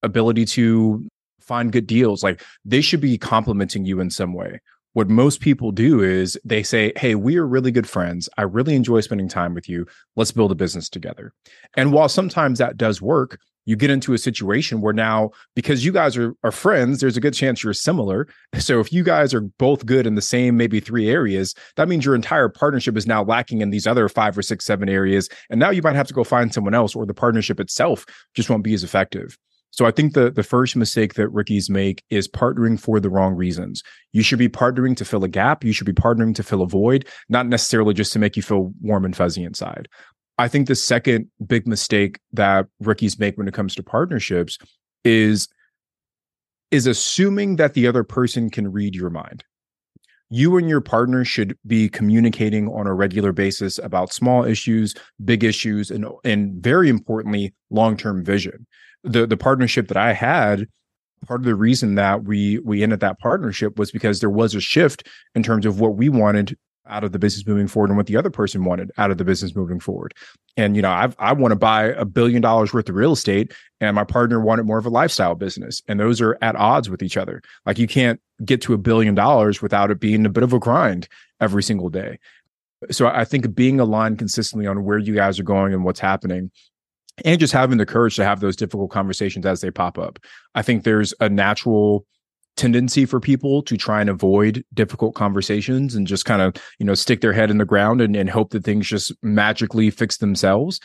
ability 0.01 0.45
to 0.45 1.07
find 1.39 1.71
good 1.71 1.87
deals. 1.87 2.23
Like 2.23 2.43
they 2.65 2.81
should 2.81 3.01
be 3.01 3.17
complementing 3.19 3.85
you 3.85 3.99
in 3.99 4.09
some 4.09 4.33
way 4.33 4.59
what 4.93 5.09
most 5.09 5.39
people 5.39 5.71
do 5.71 6.01
is 6.01 6.37
they 6.43 6.63
say, 6.63 6.91
Hey, 6.95 7.15
we 7.15 7.37
are 7.37 7.47
really 7.47 7.71
good 7.71 7.87
friends. 7.87 8.29
I 8.37 8.43
really 8.43 8.75
enjoy 8.75 9.01
spending 9.01 9.27
time 9.27 9.53
with 9.53 9.69
you. 9.69 9.85
Let's 10.15 10.31
build 10.31 10.51
a 10.51 10.55
business 10.55 10.89
together. 10.89 11.33
And 11.75 11.93
while 11.93 12.09
sometimes 12.09 12.59
that 12.59 12.77
does 12.77 13.01
work, 13.01 13.39
you 13.65 13.75
get 13.75 13.91
into 13.91 14.13
a 14.13 14.17
situation 14.17 14.81
where 14.81 14.93
now, 14.93 15.31
because 15.55 15.85
you 15.85 15.91
guys 15.91 16.17
are, 16.17 16.33
are 16.43 16.51
friends, 16.51 16.99
there's 16.99 17.17
a 17.17 17.21
good 17.21 17.33
chance 17.33 17.63
you're 17.63 17.73
similar. 17.73 18.27
So 18.59 18.79
if 18.79 18.93
you 18.93 19.03
guys 19.03 19.33
are 19.33 19.41
both 19.41 19.85
good 19.85 20.05
in 20.05 20.15
the 20.15 20.21
same 20.21 20.55
maybe 20.55 20.79
three 20.79 21.09
areas, 21.09 21.55
that 21.77 21.87
means 21.87 22.05
your 22.05 22.15
entire 22.15 22.47
partnership 22.47 22.95
is 22.95 23.07
now 23.07 23.23
lacking 23.23 23.61
in 23.61 23.71
these 23.71 23.87
other 23.87 24.07
five 24.07 24.37
or 24.37 24.41
six, 24.41 24.65
seven 24.65 24.87
areas. 24.87 25.29
And 25.49 25.59
now 25.59 25.71
you 25.71 25.81
might 25.81 25.95
have 25.95 26.07
to 26.07 26.13
go 26.13 26.23
find 26.23 26.53
someone 26.53 26.75
else, 26.75 26.95
or 26.95 27.05
the 27.05 27.13
partnership 27.13 27.59
itself 27.59 28.05
just 28.35 28.49
won't 28.49 28.63
be 28.63 28.73
as 28.73 28.83
effective. 28.83 29.37
So 29.71 29.85
I 29.85 29.91
think 29.91 30.13
the 30.13 30.29
the 30.29 30.43
first 30.43 30.75
mistake 30.75 31.15
that 31.15 31.29
rookies 31.29 31.69
make 31.69 32.03
is 32.09 32.27
partnering 32.27 32.79
for 32.79 32.99
the 32.99 33.09
wrong 33.09 33.33
reasons. 33.35 33.83
You 34.11 34.21
should 34.21 34.39
be 34.39 34.49
partnering 34.49 34.95
to 34.97 35.05
fill 35.05 35.23
a 35.23 35.29
gap. 35.29 35.63
You 35.63 35.73
should 35.73 35.87
be 35.87 35.93
partnering 35.93 36.35
to 36.35 36.43
fill 36.43 36.61
a 36.61 36.67
void, 36.67 37.07
not 37.29 37.47
necessarily 37.47 37.93
just 37.93 38.13
to 38.13 38.19
make 38.19 38.35
you 38.35 38.43
feel 38.43 38.73
warm 38.81 39.05
and 39.05 39.15
fuzzy 39.15 39.43
inside. 39.43 39.87
I 40.37 40.47
think 40.47 40.67
the 40.67 40.75
second 40.75 41.29
big 41.45 41.67
mistake 41.67 42.19
that 42.33 42.67
rookies 42.79 43.17
make 43.17 43.37
when 43.37 43.47
it 43.47 43.53
comes 43.53 43.75
to 43.75 43.83
partnerships 43.83 44.57
is 45.03 45.47
is 46.71 46.87
assuming 46.87 47.57
that 47.57 47.73
the 47.73 47.87
other 47.87 48.03
person 48.03 48.49
can 48.49 48.71
read 48.71 48.95
your 48.95 49.09
mind. 49.09 49.43
You 50.29 50.55
and 50.57 50.69
your 50.69 50.79
partner 50.79 51.25
should 51.25 51.57
be 51.67 51.89
communicating 51.89 52.69
on 52.69 52.87
a 52.87 52.93
regular 52.93 53.33
basis 53.33 53.77
about 53.77 54.13
small 54.13 54.45
issues, 54.45 54.95
big 55.23 55.43
issues, 55.43 55.91
and 55.91 56.05
and 56.23 56.63
very 56.63 56.89
importantly, 56.89 57.53
long-term 57.69 58.23
vision. 58.23 58.65
The 59.03 59.25
the 59.25 59.37
partnership 59.37 59.87
that 59.87 59.97
I 59.97 60.13
had, 60.13 60.67
part 61.25 61.41
of 61.41 61.45
the 61.45 61.55
reason 61.55 61.95
that 61.95 62.23
we 62.23 62.59
we 62.59 62.83
ended 62.83 62.99
that 63.01 63.19
partnership 63.19 63.77
was 63.77 63.91
because 63.91 64.19
there 64.19 64.29
was 64.29 64.55
a 64.55 64.61
shift 64.61 65.07
in 65.35 65.43
terms 65.43 65.65
of 65.65 65.79
what 65.79 65.95
we 65.95 66.09
wanted 66.09 66.57
out 66.87 67.03
of 67.03 67.11
the 67.11 67.19
business 67.19 67.45
moving 67.45 67.67
forward 67.67 67.89
and 67.89 67.97
what 67.97 68.07
the 68.07 68.17
other 68.17 68.29
person 68.29 68.65
wanted 68.65 68.91
out 68.97 69.11
of 69.11 69.17
the 69.17 69.23
business 69.23 69.55
moving 69.55 69.79
forward. 69.79 70.13
And 70.57 70.75
you 70.75 70.81
know, 70.81 70.91
I've, 70.91 71.15
I 71.19 71.33
want 71.33 71.51
to 71.51 71.55
buy 71.55 71.85
a 71.85 72.05
billion 72.05 72.41
dollars 72.41 72.73
worth 72.73 72.89
of 72.89 72.95
real 72.95 73.13
estate, 73.13 73.53
and 73.79 73.95
my 73.95 74.03
partner 74.03 74.39
wanted 74.39 74.65
more 74.65 74.77
of 74.77 74.85
a 74.85 74.89
lifestyle 74.89 75.35
business, 75.35 75.81
and 75.87 75.99
those 75.99 76.19
are 76.21 76.37
at 76.41 76.55
odds 76.55 76.89
with 76.89 77.01
each 77.01 77.17
other. 77.17 77.41
Like 77.65 77.79
you 77.79 77.87
can't 77.87 78.19
get 78.43 78.61
to 78.63 78.73
a 78.73 78.77
billion 78.77 79.15
dollars 79.15 79.61
without 79.61 79.91
it 79.91 79.99
being 79.99 80.25
a 80.25 80.29
bit 80.29 80.43
of 80.43 80.53
a 80.53 80.59
grind 80.59 81.07
every 81.39 81.63
single 81.63 81.89
day. 81.89 82.19
So 82.89 83.07
I 83.07 83.25
think 83.25 83.53
being 83.53 83.79
aligned 83.79 84.17
consistently 84.17 84.65
on 84.65 84.83
where 84.83 84.97
you 84.97 85.13
guys 85.13 85.39
are 85.39 85.43
going 85.43 85.73
and 85.73 85.83
what's 85.83 85.99
happening 85.99 86.51
and 87.25 87.39
just 87.39 87.53
having 87.53 87.77
the 87.77 87.85
courage 87.85 88.15
to 88.15 88.25
have 88.25 88.39
those 88.39 88.55
difficult 88.55 88.91
conversations 88.91 89.45
as 89.45 89.61
they 89.61 89.71
pop 89.71 89.97
up. 89.97 90.19
I 90.55 90.61
think 90.61 90.83
there's 90.83 91.13
a 91.19 91.29
natural 91.29 92.05
tendency 92.57 93.05
for 93.05 93.19
people 93.19 93.61
to 93.63 93.77
try 93.77 94.01
and 94.01 94.09
avoid 94.09 94.63
difficult 94.73 95.15
conversations 95.15 95.95
and 95.95 96.05
just 96.05 96.25
kind 96.25 96.41
of 96.41 96.53
you 96.79 96.85
know 96.85 96.93
stick 96.93 97.21
their 97.21 97.33
head 97.33 97.49
in 97.49 97.57
the 97.57 97.65
ground 97.65 98.01
and, 98.01 98.15
and 98.15 98.29
hope 98.29 98.51
that 98.51 98.63
things 98.63 98.87
just 98.87 99.11
magically 99.21 99.89
fix 99.89 100.17
themselves. 100.17 100.79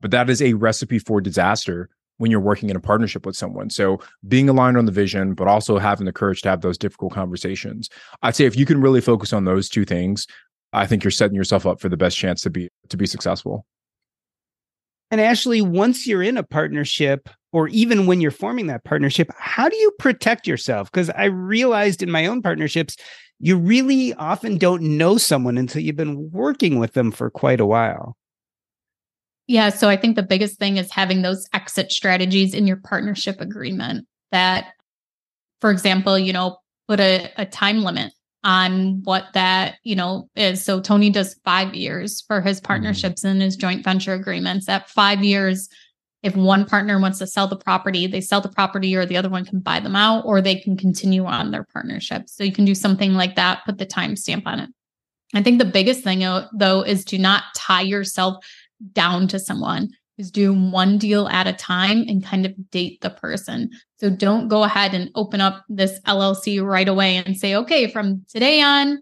But 0.00 0.10
that 0.10 0.28
is 0.28 0.42
a 0.42 0.54
recipe 0.54 0.98
for 0.98 1.20
disaster 1.20 1.88
when 2.18 2.30
you're 2.30 2.40
working 2.40 2.70
in 2.70 2.76
a 2.76 2.80
partnership 2.80 3.24
with 3.24 3.36
someone. 3.36 3.70
So 3.70 3.98
being 4.28 4.48
aligned 4.48 4.76
on 4.76 4.84
the 4.84 4.92
vision 4.92 5.34
but 5.34 5.48
also 5.48 5.78
having 5.78 6.06
the 6.06 6.12
courage 6.12 6.42
to 6.42 6.48
have 6.48 6.60
those 6.60 6.78
difficult 6.78 7.12
conversations. 7.12 7.88
I'd 8.22 8.36
say 8.36 8.44
if 8.44 8.56
you 8.56 8.66
can 8.66 8.80
really 8.80 9.00
focus 9.00 9.32
on 9.32 9.44
those 9.44 9.68
two 9.68 9.84
things 9.84 10.26
i 10.72 10.86
think 10.86 11.04
you're 11.04 11.10
setting 11.10 11.36
yourself 11.36 11.66
up 11.66 11.80
for 11.80 11.88
the 11.88 11.96
best 11.96 12.16
chance 12.16 12.40
to 12.42 12.50
be 12.50 12.68
to 12.88 12.96
be 12.96 13.06
successful 13.06 13.66
and 15.12 15.20
Ashley, 15.20 15.60
once 15.60 16.06
you're 16.06 16.22
in 16.22 16.38
a 16.38 16.42
partnership, 16.42 17.28
or 17.52 17.68
even 17.68 18.06
when 18.06 18.22
you're 18.22 18.30
forming 18.30 18.66
that 18.68 18.82
partnership, 18.82 19.30
how 19.36 19.68
do 19.68 19.76
you 19.76 19.90
protect 19.98 20.46
yourself? 20.46 20.90
Because 20.90 21.10
I 21.10 21.26
realized 21.26 22.02
in 22.02 22.10
my 22.10 22.24
own 22.24 22.40
partnerships, 22.40 22.96
you 23.38 23.58
really 23.58 24.14
often 24.14 24.56
don't 24.56 24.80
know 24.82 25.18
someone 25.18 25.58
until 25.58 25.82
you've 25.82 25.96
been 25.96 26.30
working 26.30 26.78
with 26.78 26.94
them 26.94 27.12
for 27.12 27.28
quite 27.28 27.60
a 27.60 27.66
while. 27.66 28.16
Yeah. 29.48 29.68
So 29.68 29.90
I 29.90 29.98
think 29.98 30.16
the 30.16 30.22
biggest 30.22 30.58
thing 30.58 30.78
is 30.78 30.90
having 30.90 31.20
those 31.20 31.46
exit 31.52 31.92
strategies 31.92 32.54
in 32.54 32.66
your 32.66 32.78
partnership 32.78 33.38
agreement 33.38 34.06
that, 34.30 34.68
for 35.60 35.70
example, 35.70 36.18
you 36.18 36.32
know, 36.32 36.56
put 36.88 37.00
a, 37.00 37.30
a 37.36 37.44
time 37.44 37.82
limit 37.82 38.14
on 38.44 39.02
what 39.04 39.26
that 39.34 39.76
you 39.84 39.94
know 39.94 40.28
is. 40.34 40.64
So 40.64 40.80
tony 40.80 41.10
does 41.10 41.34
five 41.44 41.74
years 41.74 42.20
for 42.22 42.40
his 42.40 42.58
mm-hmm. 42.58 42.66
partnerships 42.66 43.24
and 43.24 43.40
his 43.40 43.56
joint 43.56 43.84
venture 43.84 44.14
agreements. 44.14 44.68
At 44.68 44.88
five 44.90 45.22
years 45.22 45.68
if 46.22 46.36
one 46.36 46.64
partner 46.64 47.00
wants 47.00 47.18
to 47.18 47.26
sell 47.26 47.48
the 47.48 47.56
property 47.56 48.06
they 48.06 48.20
sell 48.20 48.40
the 48.40 48.48
property 48.48 48.94
or 48.94 49.04
the 49.04 49.16
other 49.16 49.28
one 49.28 49.44
can 49.44 49.60
buy 49.60 49.80
them 49.80 49.96
out 49.96 50.24
or 50.24 50.40
they 50.40 50.56
can 50.56 50.76
continue 50.76 51.24
on 51.24 51.50
their 51.50 51.64
partnership. 51.64 52.28
So 52.28 52.44
you 52.44 52.52
can 52.52 52.64
do 52.64 52.74
something 52.74 53.14
like 53.14 53.36
that 53.36 53.64
put 53.64 53.78
the 53.78 53.86
time 53.86 54.16
stamp 54.16 54.46
on 54.46 54.60
it. 54.60 54.70
I 55.34 55.42
think 55.42 55.58
the 55.58 55.64
biggest 55.64 56.02
thing 56.02 56.20
though 56.52 56.82
is 56.82 57.04
to 57.06 57.18
not 57.18 57.44
tie 57.56 57.82
yourself 57.82 58.44
down 58.92 59.28
to 59.28 59.38
someone. 59.38 59.90
Is 60.18 60.30
do 60.30 60.52
one 60.52 60.98
deal 60.98 61.26
at 61.28 61.46
a 61.46 61.54
time 61.54 62.04
and 62.06 62.22
kind 62.22 62.44
of 62.44 62.70
date 62.70 63.00
the 63.00 63.08
person. 63.08 63.70
So 64.02 64.10
don't 64.10 64.48
go 64.48 64.64
ahead 64.64 64.94
and 64.94 65.10
open 65.14 65.40
up 65.40 65.64
this 65.68 66.00
LLC 66.00 66.64
right 66.64 66.88
away 66.88 67.16
and 67.16 67.36
say, 67.36 67.54
okay, 67.54 67.88
from 67.88 68.24
today 68.28 68.60
on, 68.60 69.00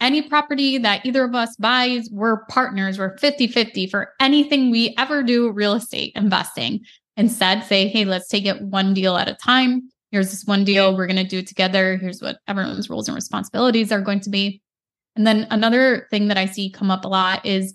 any 0.00 0.22
property 0.22 0.78
that 0.78 1.06
either 1.06 1.24
of 1.24 1.34
us 1.34 1.54
buys, 1.56 2.08
we're 2.10 2.44
partners, 2.46 2.98
we're 2.98 3.16
50 3.18 3.46
50 3.46 3.86
for 3.86 4.12
anything 4.18 4.70
we 4.70 4.94
ever 4.98 5.22
do 5.22 5.52
real 5.52 5.74
estate 5.74 6.12
investing. 6.16 6.80
Instead, 7.16 7.62
say, 7.64 7.86
hey, 7.86 8.04
let's 8.04 8.26
take 8.26 8.46
it 8.46 8.60
one 8.62 8.92
deal 8.94 9.16
at 9.16 9.28
a 9.28 9.34
time. 9.34 9.88
Here's 10.10 10.30
this 10.30 10.44
one 10.46 10.64
deal. 10.64 10.96
We're 10.96 11.06
going 11.06 11.16
to 11.16 11.24
do 11.24 11.42
together. 11.42 11.96
Here's 11.96 12.20
what 12.20 12.38
everyone's 12.48 12.90
roles 12.90 13.08
and 13.08 13.14
responsibilities 13.14 13.92
are 13.92 14.00
going 14.00 14.20
to 14.20 14.30
be. 14.30 14.60
And 15.14 15.26
then 15.26 15.46
another 15.50 16.08
thing 16.10 16.28
that 16.28 16.38
I 16.38 16.46
see 16.46 16.70
come 16.70 16.90
up 16.90 17.04
a 17.04 17.08
lot 17.08 17.44
is 17.46 17.72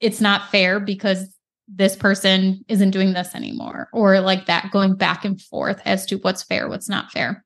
it's 0.00 0.20
not 0.20 0.50
fair 0.50 0.80
because 0.80 1.28
this 1.72 1.96
person 1.96 2.64
isn't 2.68 2.90
doing 2.90 3.12
this 3.12 3.34
anymore 3.34 3.88
or 3.92 4.20
like 4.20 4.46
that 4.46 4.70
going 4.72 4.94
back 4.94 5.24
and 5.24 5.40
forth 5.40 5.80
as 5.84 6.04
to 6.06 6.16
what's 6.16 6.42
fair 6.42 6.68
what's 6.68 6.88
not 6.88 7.10
fair. 7.12 7.44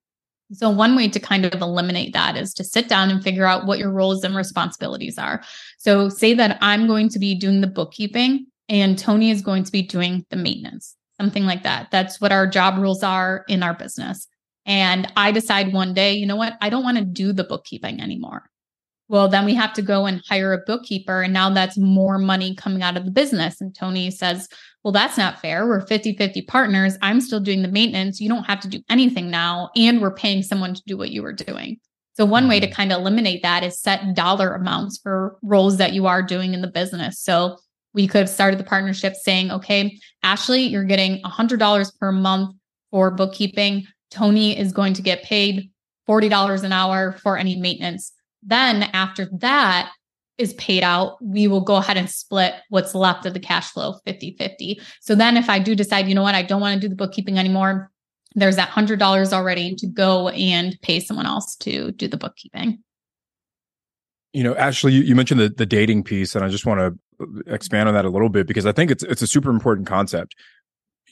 So 0.53 0.71
one 0.71 0.95
way 0.95 1.09
to 1.09 1.19
kind 1.19 1.47
of 1.47 1.61
eliminate 1.61 2.13
that 2.13 2.37
is 2.37 2.55
to 2.55 2.65
sit 2.65 2.89
down 2.89 3.11
and 3.11 3.23
figure 3.23 3.47
out 3.47 3.67
what 3.67 3.79
your 3.79 3.91
roles 3.91 4.23
and 4.25 4.37
responsibilities 4.37 5.19
are. 5.19 5.43
So 5.79 6.09
say 6.09 6.35
that 6.35 6.59
i'm 6.61 6.87
going 6.87 7.09
to 7.11 7.19
be 7.19 7.35
doing 7.35 7.61
the 7.61 7.67
bookkeeping 7.67 8.47
and 8.69 8.99
tony 8.99 9.31
is 9.31 9.43
going 9.43 9.65
to 9.65 9.73
be 9.73 9.83
doing 9.83 10.25
the 10.31 10.37
maintenance 10.37 10.97
something 11.21 11.45
like 11.45 11.63
that. 11.63 11.93
That's 11.93 12.21
what 12.21 12.33
our 12.33 12.45
job 12.45 12.77
rules 12.77 13.05
are 13.05 13.45
in 13.49 13.63
our 13.63 13.75
business. 13.75 14.27
And 14.67 15.13
i 15.17 15.31
decide 15.33 15.73
one 15.73 15.95
day 15.95 16.15
you 16.15 16.27
know 16.27 16.37
what? 16.37 16.57
I 16.61 16.71
don't 16.71 16.85
want 16.85 16.99
to 16.99 17.05
do 17.05 17.33
the 17.33 17.45
bookkeeping 17.45 18.01
anymore 18.01 18.51
well, 19.09 19.29
then 19.29 19.45
we 19.45 19.55
have 19.55 19.73
to 19.75 19.83
go 19.83 20.07
and 20.07 20.23
hire 20.29 20.53
a 20.53 20.63
bookkeeper. 20.67 21.23
And 21.23 21.33
now 21.33 21.51
that's 21.51 21.77
more 21.77 22.19
money 22.19 22.55
coming 22.55 22.83
out 22.83 22.97
of 22.97 23.05
the 23.05 23.11
business. 23.11 23.61
And 23.61 23.75
Tony 23.75 24.11
says, 24.11 24.49
well, 24.83 24.93
that's 24.93 25.19
not 25.19 25.41
fair. 25.41 25.67
We're 25.67 25.87
50 25.87 26.17
50 26.17 26.43
partners. 26.43 26.97
I'm 27.03 27.21
still 27.21 27.41
doing 27.41 27.63
the 27.63 27.69
maintenance. 27.69 28.21
You 28.21 28.29
don't 28.29 28.45
have 28.45 28.61
to 28.61 28.69
do 28.69 28.81
anything 28.89 29.31
now. 29.31 29.71
And 29.77 30.01
we're 30.01 30.15
paying 30.15 30.43
someone 30.43 30.75
to 30.75 30.83
do 30.87 30.97
what 30.97 31.11
you 31.11 31.23
were 31.23 31.33
doing. 31.33 31.79
So, 32.17 32.25
one 32.25 32.49
way 32.49 32.61
to 32.61 32.67
mm-hmm. 32.67 32.75
kind 32.75 32.93
of 32.93 33.01
eliminate 33.01 33.43
that 33.43 33.65
is 33.65 33.81
set 33.81 34.15
dollar 34.15 34.55
amounts 34.55 34.99
for 35.03 35.37
roles 35.43 35.79
that 35.79 35.95
you 35.95 36.07
are 36.07 36.23
doing 36.23 36.55
in 36.55 36.61
the 36.61 36.69
business. 36.69 37.21
So, 37.21 37.59
we 37.93 38.07
could 38.07 38.21
have 38.21 38.29
started 38.29 38.59
the 38.59 38.65
partnership 38.65 39.15
saying, 39.15 39.51
okay, 39.51 39.99
Ashley, 40.23 40.63
you're 40.63 40.85
getting 40.85 41.23
$100 41.23 41.99
per 41.99 42.13
month 42.13 42.57
for 42.91 43.11
bookkeeping. 43.11 43.87
Tony 44.11 44.59
is 44.59 44.73
going 44.73 44.95
to 44.95 45.03
get 45.03 45.23
paid 45.23 45.71
$40 46.09 46.65
an 46.65 46.73
hour 46.73 47.13
for 47.13 47.39
any 47.39 47.57
maintenance. 47.57 48.13
Then 48.45 48.85
after 48.93 49.29
that 49.39 49.91
is 50.37 50.53
paid 50.55 50.83
out, 50.83 51.17
we 51.23 51.47
will 51.47 51.61
go 51.61 51.77
ahead 51.77 51.97
and 51.97 52.11
split 52.11 52.55
what's 52.69 52.95
left 52.95 53.25
of 53.25 53.35
the 53.35 53.41
cash 53.41 53.71
flow 53.71 54.01
50 54.05 54.37
50. 54.39 54.81
So 55.01 55.15
then 55.15 55.37
if 55.37 55.49
I 55.49 55.59
do 55.59 55.75
decide, 55.75 56.09
you 56.09 56.15
know 56.15 56.23
what, 56.23 56.35
I 56.35 56.43
don't 56.43 56.61
want 56.61 56.75
to 56.75 56.81
do 56.81 56.89
the 56.89 56.97
bookkeeping 56.97 57.39
anymore, 57.39 57.91
there's 58.35 58.57
that 58.57 58.71
$100 58.71 59.33
already 59.33 59.75
to 59.77 59.87
go 59.87 60.29
and 60.31 60.77
pay 60.83 60.99
someone 61.01 61.27
else 61.27 61.55
to 61.57 61.93
do 61.93 62.09
the 62.09 62.17
bookkeeping. 62.17 62.79
You 64.33 64.43
know, 64.43 64.57
Ashley, 64.57 64.93
you, 64.93 65.03
you 65.03 65.15
mentioned 65.15 65.39
the, 65.39 65.49
the 65.49 65.67
dating 65.67 66.03
piece, 66.03 66.35
and 66.35 66.45
I 66.45 66.49
just 66.49 66.67
want 66.67 66.81
to 66.81 66.99
expand 67.47 67.89
on 67.89 67.95
that 67.95 68.05
a 68.05 68.11
little 68.11 68.29
bit 68.29 68.49
because 68.49 68.67
I 68.67 68.73
think 68.73 68.91
it's 68.91 69.05
it's 69.05 69.23
a 69.23 69.27
super 69.29 69.51
important 69.51 69.87
concept 69.87 70.35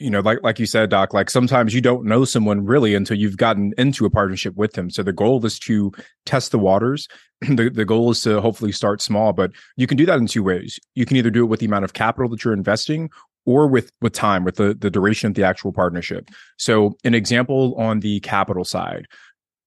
you 0.03 0.11
know, 0.11 0.21
like 0.21 0.38
like 0.43 0.59
you 0.59 0.67
said, 0.67 0.91
Doc, 0.91 1.15
like 1.15 1.31
sometimes 1.31 1.75
you 1.75 1.81
don't 1.81 2.05
know 2.05 2.25
someone 2.25 2.65
really 2.65 2.95
until 2.95 3.17
you've 3.17 3.37
gotten 3.37 3.73
into 3.79 4.05
a 4.05 4.11
partnership 4.11 4.55
with 4.57 4.73
them. 4.73 4.91
So 4.91 5.03
the 5.03 5.12
goal 5.12 5.45
is 5.47 5.59
to 5.61 5.93
test 6.27 6.51
the 6.51 6.59
waters. 6.59 7.09
the 7.41 7.71
the 7.71 7.85
goal 7.85 8.11
is 8.11 8.21
to 8.23 8.41
hopefully 8.41 8.73
start 8.73 9.01
small, 9.01 9.33
but 9.33 9.53
you 9.77 9.87
can 9.87 9.97
do 9.97 10.07
that 10.07 10.19
in 10.19 10.27
two 10.27 10.43
ways. 10.43 10.79
You 10.95 11.07
can 11.07 11.17
either 11.17 11.31
do 11.31 11.45
it 11.45 11.49
with 11.49 11.61
the 11.61 11.67
amount 11.67 11.85
of 11.85 11.93
capital 11.93 12.29
that 12.31 12.45
you're 12.45 12.53
investing 12.53 13.11
or 13.47 13.67
with 13.67 13.91
with 14.01 14.12
time, 14.12 14.45
with 14.45 14.57
the 14.57 14.75
the 14.75 14.91
duration 14.91 15.29
of 15.29 15.35
the 15.35 15.45
actual 15.45 15.73
partnership. 15.73 16.29
So 16.59 16.97
an 17.05 17.15
example 17.15 17.75
on 17.77 18.01
the 18.01 18.21
capital 18.21 18.65
side, 18.65 19.07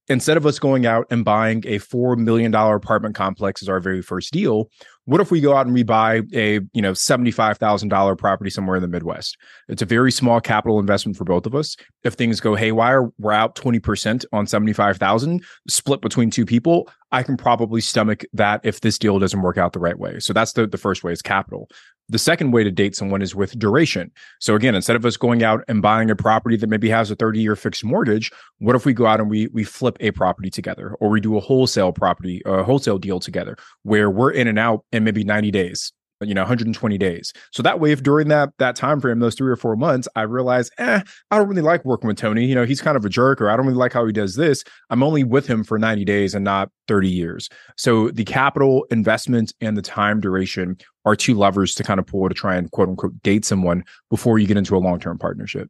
instead 0.08 0.38
of 0.38 0.45
us 0.45 0.60
going 0.60 0.86
out 0.86 1.08
and 1.10 1.26
buying 1.26 1.63
a 1.65 1.80
$4 1.80 2.17
million 2.17 2.54
apartment 2.54 3.15
complex 3.15 3.62
as 3.62 3.69
our 3.69 3.80
very 3.80 4.02
first 4.02 4.32
deal, 4.32 4.69
what 5.05 5.21
if 5.21 5.31
we 5.31 5.39
go 5.39 5.55
out 5.55 5.65
and 5.65 5.73
we 5.73 5.83
buy 5.83 6.21
a, 6.33 6.59
you 6.73 6.81
know, 6.81 6.91
$75,000 6.91 8.17
property 8.17 8.49
somewhere 8.49 8.75
in 8.75 8.81
the 8.81 8.87
Midwest? 8.87 9.37
It's 9.69 9.81
a 9.81 9.85
very 9.85 10.12
small 10.12 10.41
capital 10.41 10.79
investment 10.79 11.17
for 11.17 11.23
both 11.23 11.45
of 11.45 11.56
us. 11.56 11.75
If 12.03 12.15
things 12.15 12.39
go 12.39 12.56
haywire, 12.56 13.12
we're 13.19 13.31
out 13.31 13.56
20% 13.56 14.25
on 14.33 14.47
75,000 14.47 15.43
split 15.67 16.01
between 16.01 16.29
two 16.29 16.45
people. 16.45 16.89
I 17.15 17.23
can 17.23 17.37
probably 17.37 17.79
stomach 17.79 18.25
that 18.33 18.59
if 18.65 18.81
this 18.81 18.99
deal 18.99 19.19
doesn't 19.19 19.41
work 19.41 19.57
out 19.57 19.71
the 19.71 19.79
right 19.79 19.97
way. 19.97 20.19
So 20.19 20.33
that's 20.33 20.51
the, 20.51 20.67
the 20.67 20.77
first 20.77 21.01
way 21.01 21.13
is 21.13 21.21
capital. 21.21 21.69
The 22.09 22.19
second 22.19 22.51
way 22.51 22.65
to 22.65 22.71
date 22.71 22.93
someone 22.93 23.21
is 23.21 23.33
with 23.33 23.57
duration. 23.57 24.11
So 24.41 24.53
again, 24.53 24.75
instead 24.75 24.97
of 24.97 25.05
us 25.05 25.15
going 25.15 25.41
out 25.41 25.63
and 25.69 25.81
buying 25.81 26.09
a 26.09 26.15
property 26.17 26.57
that 26.57 26.67
maybe 26.67 26.89
has 26.89 27.09
a 27.09 27.15
30 27.15 27.39
year 27.39 27.55
fixed 27.55 27.85
mortgage, 27.85 28.33
what 28.57 28.75
if 28.75 28.85
we 28.85 28.91
go 28.91 29.05
out 29.05 29.21
and 29.21 29.29
we 29.29 29.47
we 29.53 29.63
flip 29.63 29.95
a 30.01 30.11
property 30.11 30.49
together 30.49 30.93
or 30.99 31.09
we 31.09 31.21
do 31.21 31.37
a 31.37 31.39
wholesale 31.39 31.93
property, 31.93 32.41
a 32.45 32.63
wholesale 32.63 32.97
deal 32.97 33.21
together 33.21 33.55
where 33.83 34.09
we're 34.09 34.31
in 34.31 34.49
and 34.49 34.59
out 34.59 34.83
in 34.91 35.05
maybe 35.05 35.23
90 35.23 35.51
days 35.51 35.93
you 36.21 36.33
know 36.33 36.41
120 36.41 36.97
days. 36.97 37.33
So 37.51 37.61
that 37.63 37.79
way 37.79 37.91
if 37.91 38.03
during 38.03 38.27
that 38.29 38.49
that 38.57 38.75
time 38.75 39.01
frame 39.01 39.19
those 39.19 39.35
three 39.35 39.51
or 39.51 39.55
four 39.55 39.75
months 39.75 40.07
i 40.15 40.21
realize 40.21 40.69
eh 40.77 41.01
i 41.31 41.37
don't 41.37 41.47
really 41.47 41.61
like 41.61 41.83
working 41.83 42.07
with 42.07 42.17
tony. 42.17 42.45
You 42.45 42.55
know 42.55 42.65
he's 42.65 42.81
kind 42.81 42.95
of 42.95 43.03
a 43.05 43.09
jerk 43.09 43.41
or 43.41 43.49
i 43.49 43.57
don't 43.57 43.65
really 43.65 43.77
like 43.77 43.93
how 43.93 44.05
he 44.05 44.13
does 44.13 44.35
this. 44.35 44.63
I'm 44.89 45.03
only 45.03 45.23
with 45.23 45.47
him 45.47 45.63
for 45.63 45.77
90 45.77 46.05
days 46.05 46.33
and 46.33 46.43
not 46.45 46.69
30 46.87 47.09
years. 47.09 47.49
So 47.77 48.09
the 48.09 48.23
capital 48.23 48.85
investment 48.91 49.53
and 49.61 49.77
the 49.77 49.81
time 49.81 50.19
duration 50.21 50.77
are 51.03 51.15
two 51.15 51.35
levers 51.35 51.75
to 51.75 51.83
kind 51.83 51.99
of 51.99 52.07
pull 52.07 52.27
to 52.29 52.35
try 52.35 52.55
and 52.55 52.71
quote 52.71 52.89
unquote 52.89 53.21
date 53.21 53.45
someone 53.45 53.83
before 54.09 54.39
you 54.39 54.47
get 54.47 54.57
into 54.57 54.75
a 54.75 54.79
long-term 54.79 55.17
partnership. 55.17 55.69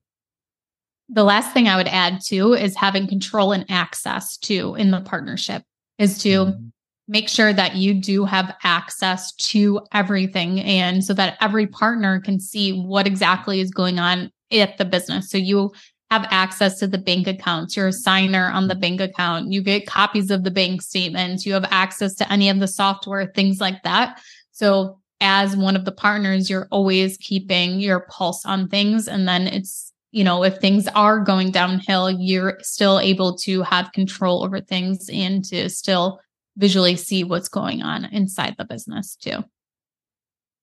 The 1.09 1.23
last 1.23 1.53
thing 1.53 1.67
i 1.67 1.75
would 1.75 1.87
add 1.87 2.19
too 2.23 2.53
is 2.53 2.75
having 2.75 3.07
control 3.07 3.51
and 3.51 3.65
access 3.69 4.37
to 4.37 4.75
in 4.75 4.91
the 4.91 5.01
partnership 5.01 5.63
is 5.97 6.19
to 6.19 6.29
mm-hmm 6.29 6.67
make 7.07 7.29
sure 7.29 7.53
that 7.53 7.75
you 7.75 7.93
do 7.93 8.25
have 8.25 8.55
access 8.63 9.33
to 9.33 9.79
everything 9.93 10.59
and 10.61 11.03
so 11.03 11.13
that 11.13 11.37
every 11.39 11.67
partner 11.67 12.19
can 12.19 12.39
see 12.39 12.79
what 12.79 13.05
exactly 13.05 13.59
is 13.59 13.69
going 13.69 13.99
on 13.99 14.31
at 14.51 14.77
the 14.77 14.85
business. 14.85 15.29
So 15.29 15.37
you 15.37 15.71
have 16.11 16.27
access 16.29 16.79
to 16.79 16.87
the 16.87 16.97
bank 16.97 17.27
accounts, 17.27 17.75
you're 17.75 17.87
a 17.87 17.93
signer 17.93 18.49
on 18.49 18.67
the 18.67 18.75
bank 18.75 19.01
account, 19.01 19.51
you 19.51 19.61
get 19.61 19.87
copies 19.87 20.31
of 20.31 20.43
the 20.43 20.51
bank 20.51 20.81
statements, 20.81 21.45
you 21.45 21.53
have 21.53 21.65
access 21.71 22.13
to 22.15 22.31
any 22.31 22.49
of 22.49 22.59
the 22.59 22.67
software, 22.67 23.25
things 23.25 23.59
like 23.59 23.81
that. 23.83 24.19
So 24.51 24.99
as 25.19 25.57
one 25.57 25.75
of 25.75 25.85
the 25.85 25.91
partners, 25.91 26.49
you're 26.49 26.67
always 26.71 27.17
keeping 27.17 27.79
your 27.79 28.01
pulse 28.01 28.45
on 28.45 28.67
things. 28.67 29.07
And 29.07 29.27
then 29.27 29.47
it's, 29.47 29.91
you 30.11 30.23
know, 30.23 30.43
if 30.43 30.57
things 30.57 30.87
are 30.89 31.19
going 31.19 31.51
downhill, 31.51 32.11
you're 32.11 32.59
still 32.61 32.99
able 32.99 33.35
to 33.39 33.63
have 33.63 33.91
control 33.91 34.43
over 34.43 34.61
things 34.61 35.09
and 35.11 35.43
to 35.45 35.69
still 35.69 36.19
visually 36.57 36.95
see 36.95 37.23
what's 37.23 37.49
going 37.49 37.81
on 37.81 38.05
inside 38.05 38.55
the 38.57 38.65
business 38.65 39.15
too. 39.15 39.43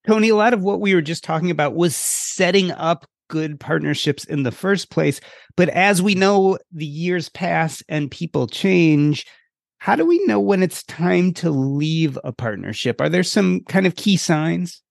Tony, 0.07 0.31
a 0.31 0.37
lot 0.37 0.55
of 0.55 0.63
what 0.63 0.81
we 0.81 0.95
were 0.95 1.03
just 1.03 1.23
talking 1.23 1.51
about 1.51 1.75
was 1.75 1.95
setting 1.95 2.73
up 2.73 3.07
good 3.29 3.59
partnerships 3.59 4.25
in 4.25 4.43
the 4.43 4.51
first 4.51 4.91
place. 4.91 5.21
But 5.57 5.69
as 5.71 6.03
we 6.03 6.15
know, 6.15 6.59
the 6.73 6.87
years 6.87 7.29
pass 7.29 7.83
and 7.89 8.11
people 8.11 8.47
change. 8.47 9.27
How 9.79 9.97
do 9.97 10.05
we 10.05 10.25
know 10.27 10.39
when 10.39 10.63
it's 10.63 10.83
time 10.85 11.33
to 11.35 11.51
leave 11.51 12.19
a 12.25 12.33
partnership? 12.33 13.01
Are 13.01 13.09
there 13.09 13.23
some 13.23 13.61
kind 13.69 13.87
of 13.87 13.97
key 13.97 14.17
signs? 14.17 14.83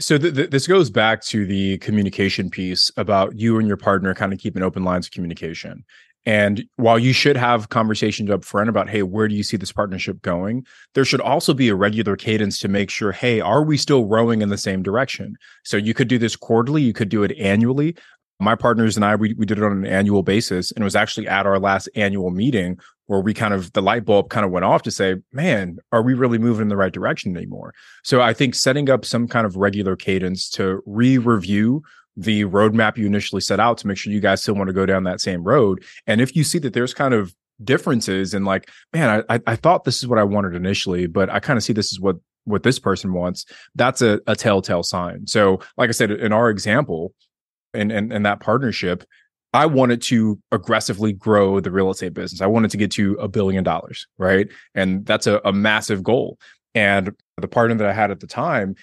So 0.00 0.18
th- 0.18 0.34
th- 0.34 0.50
this 0.50 0.66
goes 0.66 0.90
back 0.90 1.22
to 1.26 1.46
the 1.46 1.78
communication 1.78 2.50
piece 2.50 2.90
about 2.96 3.38
you 3.38 3.58
and 3.58 3.68
your 3.68 3.76
partner 3.76 4.12
kind 4.14 4.32
of 4.32 4.40
keeping 4.40 4.62
open 4.62 4.84
lines 4.84 5.06
of 5.06 5.12
communication. 5.12 5.84
And 6.26 6.64
while 6.76 6.98
you 6.98 7.12
should 7.12 7.36
have 7.36 7.68
conversations 7.68 8.30
up 8.30 8.44
front 8.44 8.70
about, 8.70 8.88
hey, 8.88 9.02
where 9.02 9.28
do 9.28 9.34
you 9.34 9.42
see 9.42 9.56
this 9.56 9.72
partnership 9.72 10.22
going? 10.22 10.66
There 10.94 11.04
should 11.04 11.20
also 11.20 11.52
be 11.52 11.68
a 11.68 11.74
regular 11.74 12.16
cadence 12.16 12.58
to 12.60 12.68
make 12.68 12.90
sure, 12.90 13.12
hey, 13.12 13.40
are 13.40 13.62
we 13.62 13.76
still 13.76 14.06
rowing 14.06 14.40
in 14.40 14.48
the 14.48 14.58
same 14.58 14.82
direction? 14.82 15.36
So 15.64 15.76
you 15.76 15.92
could 15.92 16.08
do 16.08 16.18
this 16.18 16.36
quarterly, 16.36 16.82
you 16.82 16.94
could 16.94 17.10
do 17.10 17.22
it 17.22 17.36
annually. 17.38 17.96
My 18.40 18.54
partners 18.54 18.96
and 18.96 19.04
I, 19.04 19.14
we, 19.14 19.34
we 19.34 19.46
did 19.46 19.58
it 19.58 19.64
on 19.64 19.72
an 19.72 19.86
annual 19.86 20.22
basis. 20.22 20.72
And 20.72 20.82
it 20.82 20.84
was 20.84 20.96
actually 20.96 21.28
at 21.28 21.46
our 21.46 21.58
last 21.58 21.88
annual 21.94 22.30
meeting 22.30 22.78
where 23.06 23.20
we 23.20 23.34
kind 23.34 23.52
of, 23.52 23.72
the 23.74 23.82
light 23.82 24.04
bulb 24.04 24.30
kind 24.30 24.46
of 24.46 24.50
went 24.50 24.64
off 24.64 24.82
to 24.82 24.90
say, 24.90 25.16
man, 25.32 25.78
are 25.92 26.02
we 26.02 26.14
really 26.14 26.38
moving 26.38 26.62
in 26.62 26.68
the 26.68 26.76
right 26.76 26.92
direction 26.92 27.36
anymore? 27.36 27.74
So 28.02 28.22
I 28.22 28.32
think 28.32 28.54
setting 28.54 28.88
up 28.88 29.04
some 29.04 29.28
kind 29.28 29.46
of 29.46 29.56
regular 29.56 29.94
cadence 29.94 30.48
to 30.50 30.82
re 30.86 31.18
review 31.18 31.82
the 32.16 32.44
roadmap 32.44 32.96
you 32.96 33.06
initially 33.06 33.40
set 33.40 33.60
out 33.60 33.78
to 33.78 33.86
make 33.86 33.96
sure 33.96 34.12
you 34.12 34.20
guys 34.20 34.42
still 34.42 34.54
want 34.54 34.68
to 34.68 34.74
go 34.74 34.86
down 34.86 35.04
that 35.04 35.20
same 35.20 35.42
road. 35.42 35.84
And 36.06 36.20
if 36.20 36.36
you 36.36 36.44
see 36.44 36.58
that 36.60 36.72
there's 36.72 36.94
kind 36.94 37.14
of 37.14 37.34
differences 37.62 38.34
and 38.34 38.44
like, 38.44 38.70
man, 38.92 39.24
I, 39.28 39.40
I 39.46 39.56
thought 39.56 39.84
this 39.84 39.98
is 39.98 40.06
what 40.06 40.18
I 40.18 40.24
wanted 40.24 40.54
initially, 40.54 41.06
but 41.06 41.30
I 41.30 41.40
kind 41.40 41.56
of 41.56 41.62
see 41.62 41.72
this 41.72 41.92
is 41.92 42.00
what 42.00 42.16
what 42.44 42.62
this 42.62 42.78
person 42.78 43.12
wants, 43.14 43.46
that's 43.74 44.02
a, 44.02 44.20
a 44.26 44.36
telltale 44.36 44.82
sign. 44.82 45.26
So, 45.26 45.60
like 45.76 45.88
I 45.88 45.92
said, 45.92 46.10
in 46.10 46.32
our 46.32 46.50
example, 46.50 47.14
and 47.72 47.90
and 47.90 48.12
in 48.12 48.22
that 48.24 48.40
partnership, 48.40 49.04
I 49.52 49.66
wanted 49.66 50.02
to 50.02 50.38
aggressively 50.52 51.12
grow 51.12 51.60
the 51.60 51.70
real 51.70 51.90
estate 51.90 52.14
business. 52.14 52.40
I 52.40 52.46
wanted 52.46 52.70
to 52.72 52.76
get 52.76 52.90
to 52.92 53.14
a 53.14 53.28
billion 53.28 53.64
dollars, 53.64 54.06
right? 54.18 54.48
And 54.74 55.06
that's 55.06 55.26
a, 55.26 55.40
a 55.44 55.52
massive 55.52 56.02
goal. 56.02 56.38
And 56.74 57.12
the 57.40 57.48
partner 57.48 57.76
that 57.76 57.86
I 57.86 57.92
had 57.92 58.10
at 58.10 58.20
the 58.20 58.26
time, 58.26 58.74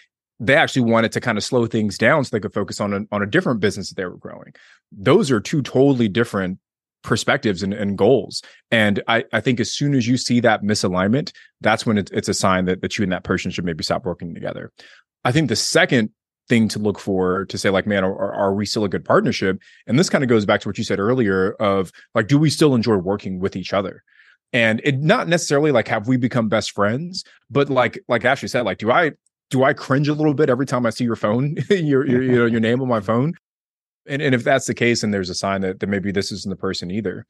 they 0.42 0.56
actually 0.56 0.92
wanted 0.92 1.12
to 1.12 1.22
kind 1.22 1.38
of 1.38 1.44
slow 1.44 1.68
things 1.68 2.00
down 2.00 2.24
so 2.24 2.30
they 2.32 2.40
could 2.40 2.54
focus 2.54 2.82
on 2.82 2.94
a, 2.94 3.02
on 3.12 3.22
a 3.22 3.28
different 3.28 3.60
business 3.60 3.90
that 3.90 3.96
they 3.96 4.06
were 4.06 4.18
growing. 4.18 4.54
Those 4.92 5.30
are 5.30 5.40
two 5.40 5.62
totally 5.62 6.08
different 6.08 6.58
perspectives 7.04 7.62
and, 7.62 7.74
and 7.74 7.96
goals. 7.96 8.42
And 8.72 9.04
I, 9.08 9.24
I 9.32 9.40
think 9.40 9.60
as 9.60 9.72
soon 9.72 9.94
as 9.94 10.08
you 10.08 10.18
see 10.18 10.40
that 10.40 10.64
misalignment, 10.64 11.32
that's 11.62 11.86
when 11.86 12.00
it, 12.00 12.10
it's 12.12 12.28
a 12.28 12.34
sign 12.34 12.66
that, 12.66 12.82
that 12.82 12.98
you 12.98 13.04
and 13.04 13.12
that 13.12 13.24
person 13.24 13.52
should 13.52 13.66
maybe 13.66 13.84
stop 13.84 14.04
working 14.04 14.34
together. 14.34 14.72
I 15.24 15.32
think 15.32 15.48
the 15.48 15.56
second 15.56 16.10
thing 16.50 16.68
to 16.70 16.80
look 16.80 16.98
for 16.98 17.46
to 17.46 17.58
say 17.58 17.70
like 17.70 17.86
man 17.86 18.04
are, 18.04 18.34
are 18.34 18.54
we 18.54 18.66
still 18.66 18.84
a 18.84 18.90
good 18.90 19.06
partnership 19.06 19.60
and 19.88 19.98
this 19.98 20.10
kind 20.10 20.24
of 20.24 20.30
goes 20.30 20.44
back 20.44 20.60
to 20.60 20.68
what 20.68 20.78
you 20.78 20.84
said 20.84 21.00
earlier 21.00 21.54
of 21.60 21.92
like 22.14 22.28
do 22.28 22.38
we 22.38 22.50
still 22.50 22.76
enjoy 22.76 22.98
working 22.98 23.40
with 23.40 23.56
each 23.56 23.72
other 23.72 24.04
and 24.52 24.82
it 24.84 25.00
not 25.00 25.30
necessarily 25.30 25.72
like 25.72 25.88
have 25.88 26.10
we 26.10 26.18
become 26.18 26.50
best 26.50 26.72
friends 26.72 27.24
but 27.50 27.70
like 27.70 28.04
like 28.10 28.26
ashley 28.26 28.50
said 28.50 28.66
like 28.66 28.80
do 28.80 28.92
i 28.92 29.12
do 29.52 29.64
I 29.64 29.74
cringe 29.74 30.08
a 30.08 30.14
little 30.14 30.34
bit 30.34 30.50
every 30.50 30.66
time 30.66 30.86
I 30.86 30.90
see 30.90 31.04
your 31.04 31.16
phone, 31.16 31.58
your, 31.70 32.08
your 32.08 32.24
you 32.24 32.32
know 32.32 32.46
your 32.46 32.60
name 32.60 32.82
on 32.82 32.88
my 32.88 33.00
phone? 33.12 33.36
And 34.08 34.22
and 34.22 34.34
if 34.34 34.44
that's 34.44 34.66
the 34.66 34.74
case, 34.74 35.04
and 35.04 35.14
there's 35.14 35.30
a 35.30 35.36
sign 35.36 35.62
that 35.62 35.80
that 35.80 35.88
maybe 35.88 36.12
this 36.12 36.32
isn't 36.32 36.50
the 36.50 36.56
person 36.56 36.90
either. 36.90 37.28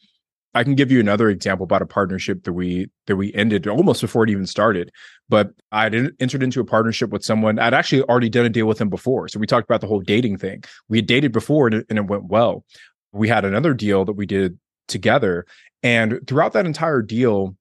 I 0.53 0.65
can 0.65 0.75
give 0.75 0.91
you 0.91 0.99
another 0.99 1.29
example 1.29 1.63
about 1.63 1.81
a 1.81 1.85
partnership 1.85 2.43
that 2.43 2.53
we 2.53 2.87
that 3.07 3.15
we 3.15 3.33
ended 3.33 3.67
almost 3.67 4.01
before 4.01 4.23
it 4.23 4.29
even 4.29 4.45
started. 4.45 4.91
But 5.29 5.51
I 5.71 5.87
entered 5.87 6.43
into 6.43 6.59
a 6.59 6.65
partnership 6.65 7.09
with 7.09 7.23
someone. 7.23 7.57
I'd 7.57 7.73
actually 7.73 8.03
already 8.03 8.29
done 8.29 8.45
a 8.45 8.49
deal 8.49 8.67
with 8.67 8.79
him 8.79 8.89
before, 8.89 9.27
so 9.27 9.39
we 9.39 9.47
talked 9.47 9.69
about 9.69 9.81
the 9.81 9.87
whole 9.87 10.01
dating 10.01 10.37
thing. 10.37 10.63
We 10.89 10.97
had 10.97 11.07
dated 11.07 11.31
before, 11.31 11.67
and 11.67 11.75
it, 11.77 11.85
and 11.89 11.97
it 11.97 12.07
went 12.07 12.25
well. 12.25 12.65
We 13.13 13.27
had 13.27 13.45
another 13.45 13.73
deal 13.73 14.05
that 14.05 14.13
we 14.13 14.25
did 14.25 14.57
together, 14.87 15.45
and 15.83 16.19
throughout 16.27 16.53
that 16.53 16.65
entire 16.65 17.01
deal, 17.01 17.55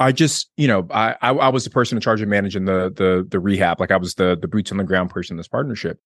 I 0.00 0.12
just, 0.12 0.50
you 0.56 0.66
know, 0.66 0.86
I, 0.90 1.14
I, 1.20 1.30
I 1.30 1.48
was 1.50 1.64
the 1.64 1.70
person 1.70 1.96
in 1.96 2.00
charge 2.00 2.22
of 2.22 2.28
managing 2.28 2.64
the 2.64 2.90
the 2.94 3.26
the 3.28 3.38
rehab. 3.38 3.78
Like 3.78 3.90
I 3.90 3.98
was 3.98 4.14
the 4.14 4.36
the 4.40 4.48
boots 4.48 4.72
on 4.72 4.78
the 4.78 4.84
ground 4.84 5.10
person 5.10 5.34
in 5.34 5.36
this 5.36 5.46
partnership, 5.46 6.00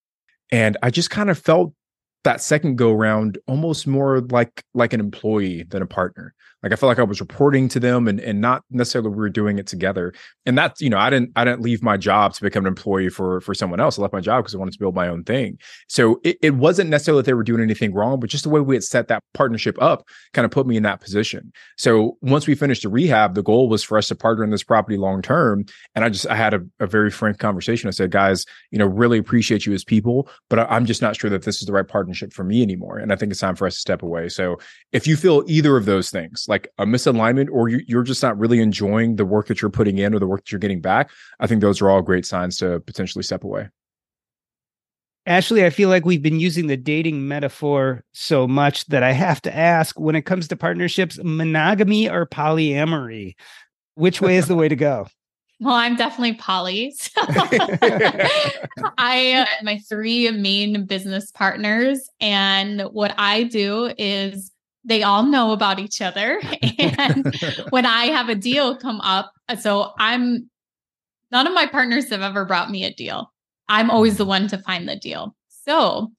and 0.50 0.76
I 0.82 0.90
just 0.90 1.10
kind 1.10 1.30
of 1.30 1.38
felt 1.38 1.72
that 2.24 2.40
second 2.40 2.76
go 2.76 2.92
round 2.92 3.38
almost 3.46 3.86
more 3.86 4.20
like 4.20 4.64
like 4.74 4.92
an 4.92 5.00
employee 5.00 5.62
than 5.62 5.80
a 5.80 5.86
partner 5.86 6.34
like 6.64 6.72
i 6.72 6.76
felt 6.76 6.88
like 6.88 6.98
i 6.98 7.02
was 7.02 7.20
reporting 7.20 7.68
to 7.68 7.78
them 7.78 8.08
and 8.08 8.18
and 8.20 8.40
not 8.40 8.64
necessarily 8.70 9.10
we 9.10 9.16
were 9.16 9.28
doing 9.28 9.58
it 9.58 9.66
together. 9.66 10.12
And 10.46 10.56
that's 10.56 10.80
you 10.80 10.90
know 10.90 10.98
i 10.98 11.10
didn't 11.10 11.30
i 11.36 11.44
didn't 11.44 11.60
leave 11.60 11.82
my 11.82 11.96
job 11.96 12.32
to 12.34 12.42
become 12.42 12.64
an 12.64 12.68
employee 12.68 13.10
for 13.10 13.40
for 13.42 13.54
someone 13.54 13.80
else. 13.80 13.98
I 13.98 14.02
left 14.02 14.14
my 14.14 14.20
job 14.20 14.42
because 14.42 14.54
i 14.54 14.58
wanted 14.58 14.72
to 14.72 14.78
build 14.78 14.94
my 14.94 15.06
own 15.08 15.24
thing. 15.24 15.58
So 15.88 16.20
it, 16.24 16.38
it 16.42 16.54
wasn't 16.54 16.90
necessarily 16.90 17.20
that 17.20 17.26
they 17.26 17.34
were 17.34 17.44
doing 17.44 17.62
anything 17.62 17.92
wrong 17.92 18.18
but 18.18 18.30
just 18.30 18.44
the 18.44 18.50
way 18.50 18.60
we 18.60 18.74
had 18.74 18.82
set 18.82 19.08
that 19.08 19.22
partnership 19.34 19.80
up 19.80 20.08
kind 20.32 20.44
of 20.44 20.50
put 20.50 20.66
me 20.66 20.76
in 20.76 20.82
that 20.84 21.00
position. 21.00 21.52
So 21.76 22.16
once 22.22 22.46
we 22.46 22.54
finished 22.54 22.82
the 22.82 22.88
rehab 22.88 23.34
the 23.34 23.42
goal 23.42 23.68
was 23.68 23.84
for 23.84 23.98
us 23.98 24.08
to 24.08 24.14
partner 24.14 24.42
in 24.42 24.50
this 24.50 24.64
property 24.64 24.96
long 24.96 25.22
term. 25.22 25.66
And 25.94 26.04
i 26.04 26.08
just 26.08 26.26
i 26.26 26.34
had 26.34 26.54
a, 26.54 26.60
a 26.80 26.86
very 26.86 27.10
frank 27.10 27.38
conversation. 27.38 27.88
I 27.88 27.92
said 27.92 28.10
guys 28.10 28.46
you 28.70 28.78
know 28.78 28.86
really 28.86 29.18
appreciate 29.18 29.66
you 29.66 29.74
as 29.74 29.84
people 29.84 30.28
but 30.48 30.58
I, 30.58 30.64
i'm 30.64 30.86
just 30.86 31.02
not 31.02 31.16
sure 31.16 31.30
that 31.30 31.42
this 31.42 31.60
is 31.60 31.66
the 31.66 31.72
right 31.72 31.86
partnership 31.86 32.32
for 32.32 32.44
me 32.44 32.62
anymore. 32.62 32.98
And 32.98 33.12
I 33.12 33.16
think 33.16 33.30
it's 33.30 33.40
time 33.40 33.56
for 33.56 33.66
us 33.66 33.74
to 33.74 33.80
step 33.80 34.02
away. 34.02 34.28
So 34.28 34.56
if 34.92 35.06
you 35.06 35.16
feel 35.16 35.44
either 35.46 35.76
of 35.76 35.84
those 35.84 36.10
things, 36.10 36.46
like 36.48 36.53
a 36.78 36.86
misalignment, 36.86 37.48
or 37.50 37.68
you, 37.68 37.80
you're 37.86 38.02
just 38.02 38.22
not 38.22 38.38
really 38.38 38.60
enjoying 38.60 39.16
the 39.16 39.24
work 39.24 39.46
that 39.48 39.60
you're 39.60 39.70
putting 39.70 39.98
in 39.98 40.14
or 40.14 40.18
the 40.18 40.26
work 40.26 40.44
that 40.44 40.52
you're 40.52 40.58
getting 40.58 40.80
back, 40.80 41.10
I 41.40 41.46
think 41.46 41.60
those 41.60 41.80
are 41.82 41.90
all 41.90 42.02
great 42.02 42.24
signs 42.26 42.58
to 42.58 42.80
potentially 42.80 43.22
step 43.22 43.44
away. 43.44 43.68
Ashley, 45.26 45.64
I 45.64 45.70
feel 45.70 45.88
like 45.88 46.04
we've 46.04 46.22
been 46.22 46.38
using 46.38 46.66
the 46.66 46.76
dating 46.76 47.26
metaphor 47.26 48.04
so 48.12 48.46
much 48.46 48.84
that 48.86 49.02
I 49.02 49.12
have 49.12 49.40
to 49.42 49.56
ask 49.56 49.98
when 49.98 50.14
it 50.16 50.26
comes 50.26 50.48
to 50.48 50.56
partnerships, 50.56 51.18
monogamy 51.22 52.10
or 52.10 52.26
polyamory? 52.26 53.34
Which 53.94 54.20
way 54.20 54.36
is 54.36 54.48
the 54.48 54.56
way 54.56 54.68
to 54.68 54.76
go? 54.76 55.06
Well, 55.60 55.76
I'm 55.76 55.94
definitely 55.94 56.34
poly. 56.34 56.90
So 56.90 57.10
I 58.98 59.46
uh, 59.46 59.62
my 59.62 59.78
three 59.88 60.28
main 60.32 60.84
business 60.84 61.30
partners 61.30 62.10
and 62.20 62.82
what 62.92 63.14
I 63.16 63.44
do 63.44 63.94
is 63.96 64.50
they 64.84 65.02
all 65.02 65.22
know 65.22 65.52
about 65.52 65.78
each 65.78 66.02
other 66.02 66.40
and 66.78 67.34
when 67.70 67.86
I 67.86 68.06
have 68.06 68.28
a 68.28 68.34
deal 68.34 68.76
come 68.76 69.00
up, 69.00 69.32
so 69.60 69.92
I'm 69.98 70.50
none 71.30 71.46
of 71.46 71.54
my 71.54 71.66
partners 71.66 72.10
have 72.10 72.22
ever 72.22 72.44
brought 72.44 72.70
me 72.70 72.84
a 72.84 72.92
deal. 72.92 73.32
I'm 73.68 73.90
always 73.90 74.18
the 74.18 74.24
one 74.24 74.46
to 74.48 74.58
find 74.58 74.88
the 74.88 74.96
deal. 74.96 75.34
So, 75.48 76.12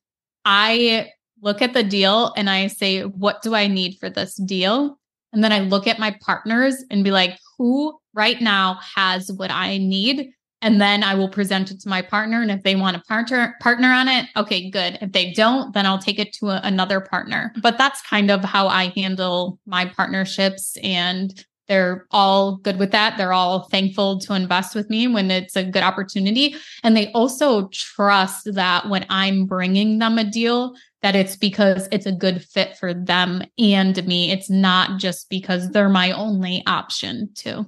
I 0.46 1.10
look 1.42 1.62
at 1.62 1.74
the 1.74 1.84
deal 1.84 2.34
and 2.38 2.50
I 2.50 2.68
say, 2.68 3.02
what 3.02 3.42
do 3.42 3.56
I 3.56 3.68
need 3.68 3.98
for 4.00 4.10
this 4.10 4.36
deal? 4.36 5.00
And 5.34 5.44
then 5.44 5.52
I 5.52 5.60
look 5.60 5.88
at 5.88 6.00
my 6.00 6.16
partners 6.22 6.84
and 6.90 7.04
be 7.04 7.12
like, 7.12 7.38
who 7.58 7.98
right 8.14 8.40
now 8.42 8.80
has 8.96 9.32
what 9.32 9.52
I 9.52 9.78
need. 9.78 10.32
And 10.66 10.82
then 10.82 11.04
I 11.04 11.14
will 11.14 11.30
present 11.30 11.70
it 11.70 11.80
to 11.82 11.90
my 11.90 12.02
partner. 12.02 12.42
And 12.42 12.50
if 12.50 12.64
they 12.64 12.76
want 12.76 12.98
to 12.98 13.04
partner 13.04 13.56
partner 13.62 13.90
on 13.90 14.08
it, 14.08 14.26
okay, 14.36 14.68
good. 14.72 14.98
If 15.00 15.12
they 15.12 15.32
don't, 15.32 15.76
then 15.76 15.86
I'll 15.86 16.00
take 16.00 16.18
it 16.18 16.34
to 16.40 16.50
a, 16.50 16.62
another 16.64 17.00
partner. 17.00 17.54
But 17.62 17.78
that's 17.78 18.02
kind 18.02 18.32
of 18.32 18.44
how 18.44 18.68
I 18.68 18.92
handle 18.96 19.60
my 19.68 19.86
partnerships. 19.86 20.76
And 20.82 21.32
they're 21.68 22.08
all 22.10 22.58
good 22.58 22.80
with 22.80 22.90
that. 22.92 23.16
They're 23.16 23.32
all 23.32 23.68
thankful 23.70 24.20
to 24.22 24.34
invest 24.34 24.74
with 24.74 24.90
me 24.90 25.08
when 25.08 25.30
it's 25.30 25.56
a 25.56 25.64
good 25.64 25.84
opportunity. 25.84 26.56
And 26.84 26.98
they 26.98 27.12
also 27.12 27.68
trust 27.68 28.52
that 28.56 28.90
when 28.90 29.06
I'm 29.10 29.46
bringing 29.46 30.00
them 30.00 30.18
a 30.18 30.24
deal, 30.24 30.74
that 31.04 31.16
it's 31.16 31.36
because 31.36 31.88
it's 31.92 32.08
a 32.08 32.12
good 32.12 32.44
fit 32.44 32.76
for 32.78 32.92
them 32.92 33.44
and 33.60 34.04
me. 34.08 34.32
It's 34.32 34.50
not 34.50 35.00
just 35.00 35.30
because 35.30 35.70
they're 35.70 35.90
my 35.90 36.12
only 36.12 36.64
option, 36.66 37.30
too. 37.36 37.68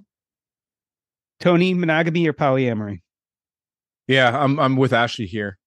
Tony, 1.40 1.74
monogamy 1.74 2.28
or 2.28 2.34
polyamory? 2.34 3.02
Yeah, 4.08 4.38
I'm 4.38 4.60
I'm 4.60 4.76
with 4.76 4.94
Ashley 4.94 5.26
here. 5.26 5.58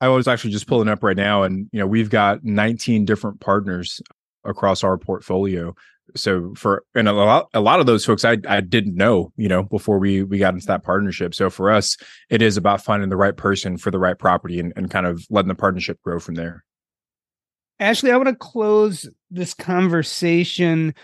I 0.00 0.08
was 0.08 0.26
actually 0.26 0.50
just 0.50 0.66
pulling 0.66 0.88
up 0.88 1.02
right 1.02 1.16
now, 1.16 1.44
and 1.44 1.68
you 1.72 1.78
know 1.78 1.86
we've 1.86 2.10
got 2.10 2.44
19 2.44 3.04
different 3.04 3.40
partners 3.40 4.00
across 4.44 4.82
our 4.82 4.98
portfolio. 4.98 5.74
So 6.16 6.52
for 6.56 6.82
and 6.94 7.08
a 7.08 7.12
lot 7.12 7.48
a 7.54 7.60
lot 7.60 7.80
of 7.80 7.86
those 7.86 8.04
folks 8.04 8.24
I 8.24 8.38
I 8.48 8.60
didn't 8.60 8.96
know, 8.96 9.32
you 9.36 9.48
know, 9.48 9.62
before 9.62 9.98
we 9.98 10.24
we 10.24 10.38
got 10.38 10.54
into 10.54 10.66
that 10.66 10.82
partnership. 10.82 11.34
So 11.34 11.48
for 11.48 11.70
us, 11.70 11.96
it 12.28 12.42
is 12.42 12.56
about 12.56 12.82
finding 12.82 13.08
the 13.08 13.16
right 13.16 13.36
person 13.36 13.78
for 13.78 13.90
the 13.90 14.00
right 14.00 14.18
property 14.18 14.58
and, 14.58 14.72
and 14.76 14.90
kind 14.90 15.06
of 15.06 15.24
letting 15.30 15.48
the 15.48 15.54
partnership 15.54 16.00
grow 16.02 16.18
from 16.18 16.34
there. 16.34 16.64
Ashley, 17.78 18.10
I 18.10 18.16
want 18.16 18.28
to 18.28 18.34
close 18.34 19.08
this 19.30 19.54
conversation 19.54 20.94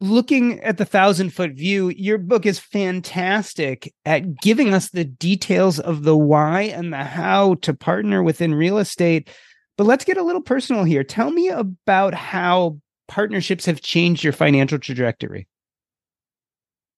looking 0.00 0.60
at 0.60 0.78
the 0.78 0.84
thousand 0.84 1.30
foot 1.30 1.52
view, 1.52 1.90
your 1.90 2.18
book 2.18 2.46
is 2.46 2.58
fantastic 2.58 3.92
at 4.04 4.40
giving 4.40 4.72
us 4.72 4.90
the 4.90 5.04
details 5.04 5.78
of 5.78 6.04
the 6.04 6.16
why 6.16 6.62
and 6.62 6.92
the 6.92 7.04
how 7.04 7.54
to 7.56 7.74
partner 7.74 8.22
within 8.22 8.54
real 8.54 8.78
estate. 8.78 9.28
But 9.76 9.84
let's 9.84 10.04
get 10.04 10.16
a 10.16 10.22
little 10.22 10.42
personal 10.42 10.84
here. 10.84 11.04
Tell 11.04 11.30
me 11.30 11.48
about 11.48 12.14
how 12.14 12.78
partnerships 13.08 13.66
have 13.66 13.82
changed 13.82 14.24
your 14.24 14.32
financial 14.32 14.78
trajectory. 14.78 15.46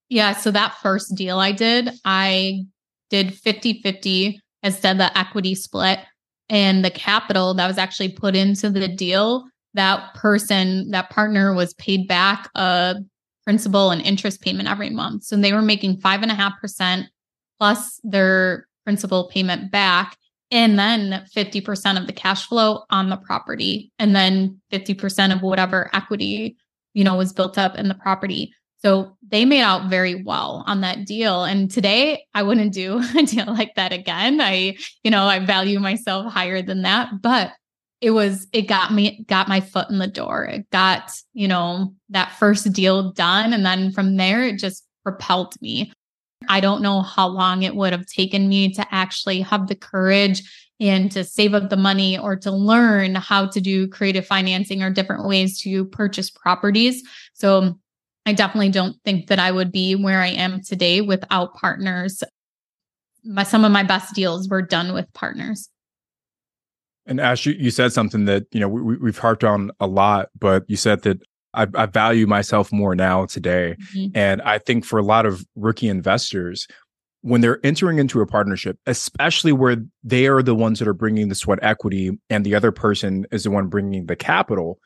Yeah. 0.09 0.35
So 0.35 0.51
that 0.51 0.77
first 0.83 1.15
deal 1.15 1.39
I 1.39 1.53
did, 1.53 1.91
I 2.05 2.65
did 3.11 3.35
50 3.35 3.81
50 3.83 4.41
instead 4.63 4.93
of 4.93 4.99
the 4.99 5.19
equity 5.19 5.55
split. 5.55 6.01
And 6.49 6.85
the 6.85 6.91
capital 6.91 7.55
that 7.55 7.67
was 7.67 7.79
actually 7.79 8.11
put 8.11 8.37
into 8.37 8.69
the 8.69 8.89
deal 8.89 9.47
that 9.75 10.15
person, 10.15 10.91
that 10.91 11.11
partner 11.11 11.55
was 11.55 11.75
paid 11.75 12.07
back 12.07 12.51
a 12.55 12.97
principal 13.45 13.91
and 13.91 14.03
interest 14.03 14.41
payment 14.41 14.69
every 14.69 14.91
month. 14.91 15.25
So 15.25 15.37
they 15.37 15.53
were 15.53 15.63
making 15.63 15.99
five 15.99 16.23
and 16.23 16.31
a 16.31 16.35
half 16.35 16.61
percent 16.61 17.07
plus 17.59 18.01
their 18.05 18.67
principal 18.85 19.29
payment 19.29 19.71
back. 19.71 20.17
And 20.51 20.79
then 20.79 21.25
50% 21.35 21.99
of 21.99 22.07
the 22.07 22.13
cash 22.13 22.47
flow 22.47 22.85
on 22.91 23.09
the 23.09 23.17
property, 23.17 23.91
and 23.99 24.15
then 24.15 24.61
50% 24.71 25.35
of 25.35 25.41
whatever 25.41 25.89
equity, 25.95 26.57
you 26.93 27.05
know, 27.05 27.17
was 27.17 27.33
built 27.33 27.57
up 27.57 27.77
in 27.77 27.89
the 27.89 27.95
property. 27.95 28.53
So 28.85 29.17
they 29.27 29.45
made 29.47 29.63
out 29.63 29.89
very 29.89 30.23
well 30.23 30.63
on 30.67 30.83
that 30.83 31.07
deal. 31.07 31.45
And 31.45 31.71
today 31.71 32.27
I 32.35 32.43
wouldn't 32.43 32.75
do 32.75 33.03
a 33.17 33.23
deal 33.23 33.47
like 33.47 33.77
that 33.77 33.93
again. 33.95 34.43
I, 34.43 34.77
you 35.03 35.11
know, 35.11 35.25
I 35.25 35.39
value 35.39 35.79
myself 35.79 36.31
higher 36.31 36.61
than 36.61 36.83
that. 36.83 37.23
But 37.23 37.53
it 38.03 38.11
was 38.11 38.49
it 38.53 38.63
got 38.63 38.93
me 38.93 39.25
got 39.29 39.49
my 39.49 39.61
foot 39.61 39.89
in 39.89 39.99
the 39.99 40.09
door. 40.09 40.45
It 40.45 40.69
got 40.71 41.13
you 41.33 41.47
know 41.49 41.95
that 42.11 42.33
first 42.33 42.71
deal 42.73 43.13
done 43.13 43.53
and 43.53 43.65
then 43.65 43.93
from 43.93 44.17
there 44.17 44.45
it 44.45 44.59
just 44.59 44.85
propelled 45.05 45.55
me. 45.63 45.93
I 46.49 46.59
don't 46.59 46.83
know 46.83 47.03
how 47.03 47.29
long 47.29 47.63
it 47.63 47.77
would 47.77 47.93
have 47.93 48.05
taken 48.07 48.49
me 48.49 48.73
to 48.75 48.85
actually 48.93 49.41
have 49.43 49.69
the 49.69 49.77
courage 49.77 50.43
and 50.81 51.13
to 51.13 51.23
save 51.23 51.55
up 51.55 51.71
the 51.71 51.77
money 51.77 52.19
or 52.19 52.35
to 52.35 52.51
learn 52.51 53.15
how 53.15 53.47
to 53.47 53.61
do 53.61 53.87
creative 53.87 54.27
financing 54.27 54.83
or 54.83 54.91
different 54.91 55.29
ways 55.29 55.61
to 55.61 55.85
purchase 55.87 56.29
properties. 56.29 57.03
So 57.33 57.79
i 58.27 58.33
definitely 58.33 58.71
don't 58.71 58.97
think 59.05 59.27
that 59.29 59.41
i 59.41 59.51
would 59.51 59.73
be 59.73 59.97
where 59.97 60.21
i 60.21 60.29
am 60.29 60.61
today 60.61 61.01
without 61.01 61.55
partners. 61.55 62.23
My, 63.25 63.45
some 63.45 63.65
of 63.65 63.71
my 63.71 63.85
best 63.85 64.15
deals 64.15 64.49
were 64.49 64.63
done 64.63 64.93
with 64.93 65.13
partners 65.13 65.69
and 67.07 67.21
Ash, 67.21 67.47
you, 67.47 67.55
you 67.59 67.71
said 67.71 67.93
something 67.93 68.27
that 68.27 68.47
you 68.53 68.61
know 68.61 68.69
we, 68.69 68.97
we've 68.97 69.19
harped 69.19 69.45
on 69.45 69.71
a 69.81 69.87
lot, 69.87 70.29
but 70.39 70.65
you 70.69 70.77
said 70.77 71.03
that 71.03 71.21
I, 71.55 71.67
I 71.75 71.87
value 71.87 72.27
myself 72.27 72.73
more 72.73 72.95
now 72.95 73.27
today, 73.27 73.77
mm-hmm. 73.95 74.17
and 74.17 74.43
I 74.43 74.59
think 74.59 74.85
for 74.85 74.99
a 74.99 75.05
lot 75.05 75.27
of 75.27 75.45
rookie 75.57 75.89
investors, 75.89 76.67
when 77.23 77.41
they're 77.41 77.65
entering 77.65 77.99
into 77.99 78.21
a 78.21 78.27
partnership, 78.27 78.79
especially 78.87 79.53
where 79.53 79.77
they 80.03 80.27
are 80.27 80.43
the 80.43 80.55
ones 80.55 80.79
that 80.79 80.89
are 80.89 80.95
bringing 80.95 81.29
the 81.29 81.35
sweat 81.35 81.61
equity 81.63 82.11
and 82.29 82.45
the 82.45 82.55
other 82.55 82.73
person 82.73 83.27
is 83.31 83.45
the 83.45 83.51
one 83.51 83.69
bringing 83.69 84.07
the 84.07 84.17
capital, 84.17 84.79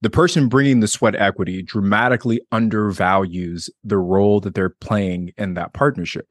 the 0.00 0.10
person 0.10 0.48
bringing 0.48 0.80
the 0.80 0.88
sweat 0.88 1.14
equity 1.14 1.62
dramatically 1.62 2.40
undervalues 2.52 3.70
the 3.84 3.98
role 3.98 4.40
that 4.40 4.54
they're 4.54 4.74
playing 4.80 5.32
in 5.38 5.54
that 5.54 5.72
partnership. 5.72 6.26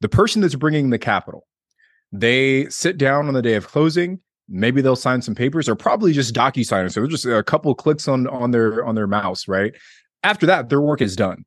The 0.00 0.08
person 0.08 0.42
that's 0.42 0.56
bringing 0.56 0.90
the 0.90 0.98
capital, 0.98 1.46
they 2.10 2.68
sit 2.68 2.98
down 2.98 3.28
on 3.28 3.34
the 3.34 3.42
day 3.42 3.54
of 3.54 3.68
closing 3.68 4.20
maybe 4.48 4.80
they'll 4.80 4.96
sign 4.96 5.22
some 5.22 5.34
papers 5.34 5.68
or 5.68 5.74
probably 5.74 6.12
just 6.12 6.34
DocuSign 6.34 6.92
so 6.92 7.06
just 7.06 7.26
a 7.26 7.42
couple 7.42 7.74
clicks 7.74 8.08
on 8.08 8.26
on 8.28 8.50
their 8.50 8.84
on 8.84 8.94
their 8.94 9.06
mouse 9.06 9.48
right? 9.48 9.74
After 10.22 10.46
that 10.46 10.68
their 10.68 10.80
work 10.80 11.00
is 11.00 11.16
done. 11.16 11.44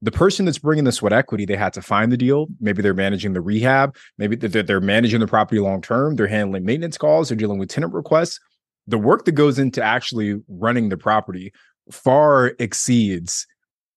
The 0.00 0.12
person 0.12 0.44
that's 0.44 0.58
bringing 0.58 0.84
the 0.84 0.92
sweat 0.92 1.12
equity 1.12 1.44
they 1.44 1.56
had 1.56 1.72
to 1.72 1.82
find 1.82 2.12
the 2.12 2.16
deal. 2.16 2.46
Maybe 2.60 2.82
they're 2.82 2.94
managing 2.94 3.32
the 3.32 3.40
rehab. 3.40 3.96
Maybe 4.16 4.36
they're, 4.36 4.62
they're 4.62 4.80
managing 4.80 5.20
the 5.20 5.26
property 5.26 5.60
long 5.60 5.82
term 5.82 6.16
they're 6.16 6.26
handling 6.26 6.64
maintenance 6.64 6.98
calls. 6.98 7.28
They're 7.28 7.36
dealing 7.36 7.58
with 7.58 7.68
tenant 7.68 7.94
requests. 7.94 8.38
The 8.86 8.98
work 8.98 9.24
that 9.24 9.32
goes 9.32 9.58
into 9.58 9.82
actually 9.82 10.40
running 10.48 10.88
the 10.88 10.96
property 10.96 11.52
far 11.90 12.52
exceeds 12.58 13.46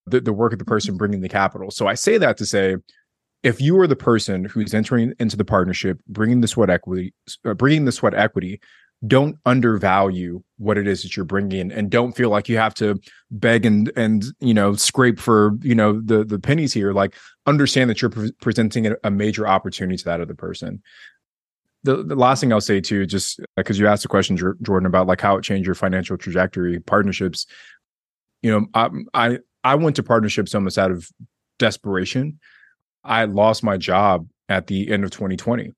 the, 0.05 0.19
the 0.19 0.33
work 0.33 0.53
of 0.53 0.59
the 0.59 0.65
person 0.65 0.97
bringing 0.97 1.21
the 1.21 1.29
capital. 1.29 1.71
So 1.71 1.87
i 1.87 1.93
say 1.93 2.17
that 2.17 2.37
to 2.37 2.45
say 2.45 2.77
if 3.43 3.59
you 3.59 3.79
are 3.79 3.87
the 3.87 3.95
person 3.95 4.45
who's 4.45 4.73
entering 4.73 5.13
into 5.19 5.35
the 5.35 5.45
partnership, 5.45 5.99
bringing 6.07 6.41
the 6.41 6.47
sweat 6.47 6.69
equity, 6.69 7.13
uh, 7.45 7.53
bringing 7.53 7.85
the 7.85 7.91
sweat 7.91 8.13
equity, 8.13 8.61
don't 9.07 9.37
undervalue 9.47 10.43
what 10.57 10.77
it 10.77 10.87
is 10.87 11.01
that 11.01 11.17
you're 11.17 11.25
bringing, 11.25 11.71
and 11.71 11.89
don't 11.89 12.15
feel 12.15 12.29
like 12.29 12.47
you 12.47 12.57
have 12.57 12.75
to 12.75 12.99
beg 13.31 13.65
and 13.65 13.91
and 13.95 14.25
you 14.39 14.53
know 14.53 14.75
scrape 14.75 15.19
for 15.19 15.57
you 15.61 15.73
know 15.73 15.99
the 16.01 16.23
the 16.23 16.37
pennies 16.37 16.73
here. 16.73 16.93
Like 16.93 17.15
understand 17.47 17.89
that 17.89 18.01
you're 18.01 18.11
pre- 18.11 18.31
presenting 18.41 18.93
a, 19.03 19.09
major 19.09 19.47
opportunity 19.47 19.97
to 19.97 20.05
that 20.05 20.21
other 20.21 20.35
person. 20.35 20.83
The, 21.83 22.03
the 22.03 22.15
last 22.15 22.41
thing 22.41 22.53
I'll 22.53 22.61
say 22.61 22.79
too, 22.79 23.07
just 23.07 23.39
because 23.57 23.79
you 23.79 23.87
asked 23.87 24.05
a 24.05 24.07
question, 24.07 24.37
Jordan, 24.37 24.85
about 24.85 25.07
like 25.07 25.19
how 25.19 25.35
it 25.37 25.41
changed 25.41 25.65
your 25.65 25.73
financial 25.73 26.15
trajectory, 26.15 26.79
partnerships. 26.79 27.47
You 28.43 28.51
know, 28.51 28.67
I 28.75 28.89
I, 29.15 29.39
I 29.63 29.75
went 29.75 29.95
to 29.95 30.03
partnerships 30.03 30.53
almost 30.53 30.77
out 30.77 30.91
of 30.91 31.09
desperation 31.57 32.39
I 33.03 33.25
lost 33.25 33.63
my 33.63 33.77
job 33.77 34.27
at 34.49 34.67
the 34.67 34.91
end 34.91 35.03
of 35.03 35.11
2020. 35.11 35.73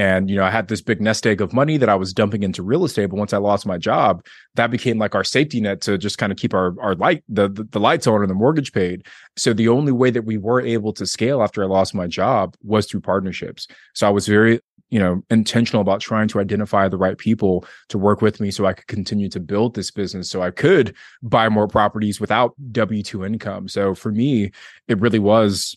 And, 0.00 0.30
you 0.30 0.36
know, 0.36 0.44
I 0.44 0.50
had 0.50 0.68
this 0.68 0.80
big 0.80 1.00
nest 1.00 1.26
egg 1.26 1.40
of 1.40 1.52
money 1.52 1.76
that 1.76 1.88
I 1.88 1.96
was 1.96 2.12
dumping 2.12 2.44
into 2.44 2.62
real 2.62 2.84
estate. 2.84 3.06
But 3.06 3.18
once 3.18 3.32
I 3.32 3.38
lost 3.38 3.66
my 3.66 3.78
job, 3.78 4.24
that 4.54 4.70
became 4.70 4.96
like 4.96 5.16
our 5.16 5.24
safety 5.24 5.60
net 5.60 5.80
to 5.82 5.98
just 5.98 6.18
kind 6.18 6.30
of 6.30 6.38
keep 6.38 6.54
our, 6.54 6.80
our 6.80 6.94
light, 6.94 7.24
the, 7.28 7.48
the, 7.48 7.64
the 7.64 7.80
lights 7.80 8.06
on 8.06 8.20
and 8.20 8.30
the 8.30 8.34
mortgage 8.34 8.72
paid. 8.72 9.06
So 9.36 9.52
the 9.52 9.68
only 9.68 9.90
way 9.90 10.10
that 10.10 10.24
we 10.24 10.38
were 10.38 10.60
able 10.60 10.92
to 10.92 11.06
scale 11.06 11.42
after 11.42 11.64
I 11.64 11.66
lost 11.66 11.94
my 11.94 12.06
job 12.06 12.54
was 12.62 12.86
through 12.86 13.00
partnerships. 13.00 13.66
So 13.94 14.06
I 14.06 14.10
was 14.10 14.28
very, 14.28 14.60
you 14.90 15.00
know, 15.00 15.20
intentional 15.30 15.82
about 15.82 16.00
trying 16.00 16.28
to 16.28 16.38
identify 16.38 16.88
the 16.88 16.96
right 16.96 17.18
people 17.18 17.66
to 17.88 17.98
work 17.98 18.22
with 18.22 18.38
me 18.38 18.52
so 18.52 18.66
I 18.66 18.74
could 18.74 18.86
continue 18.86 19.28
to 19.30 19.40
build 19.40 19.74
this 19.74 19.90
business 19.90 20.30
so 20.30 20.42
I 20.42 20.52
could 20.52 20.94
buy 21.22 21.48
more 21.48 21.66
properties 21.66 22.20
without 22.20 22.54
W 22.70 23.02
2 23.02 23.24
income. 23.24 23.66
So 23.66 23.96
for 23.96 24.12
me, 24.12 24.52
it 24.86 25.00
really 25.00 25.18
was 25.18 25.76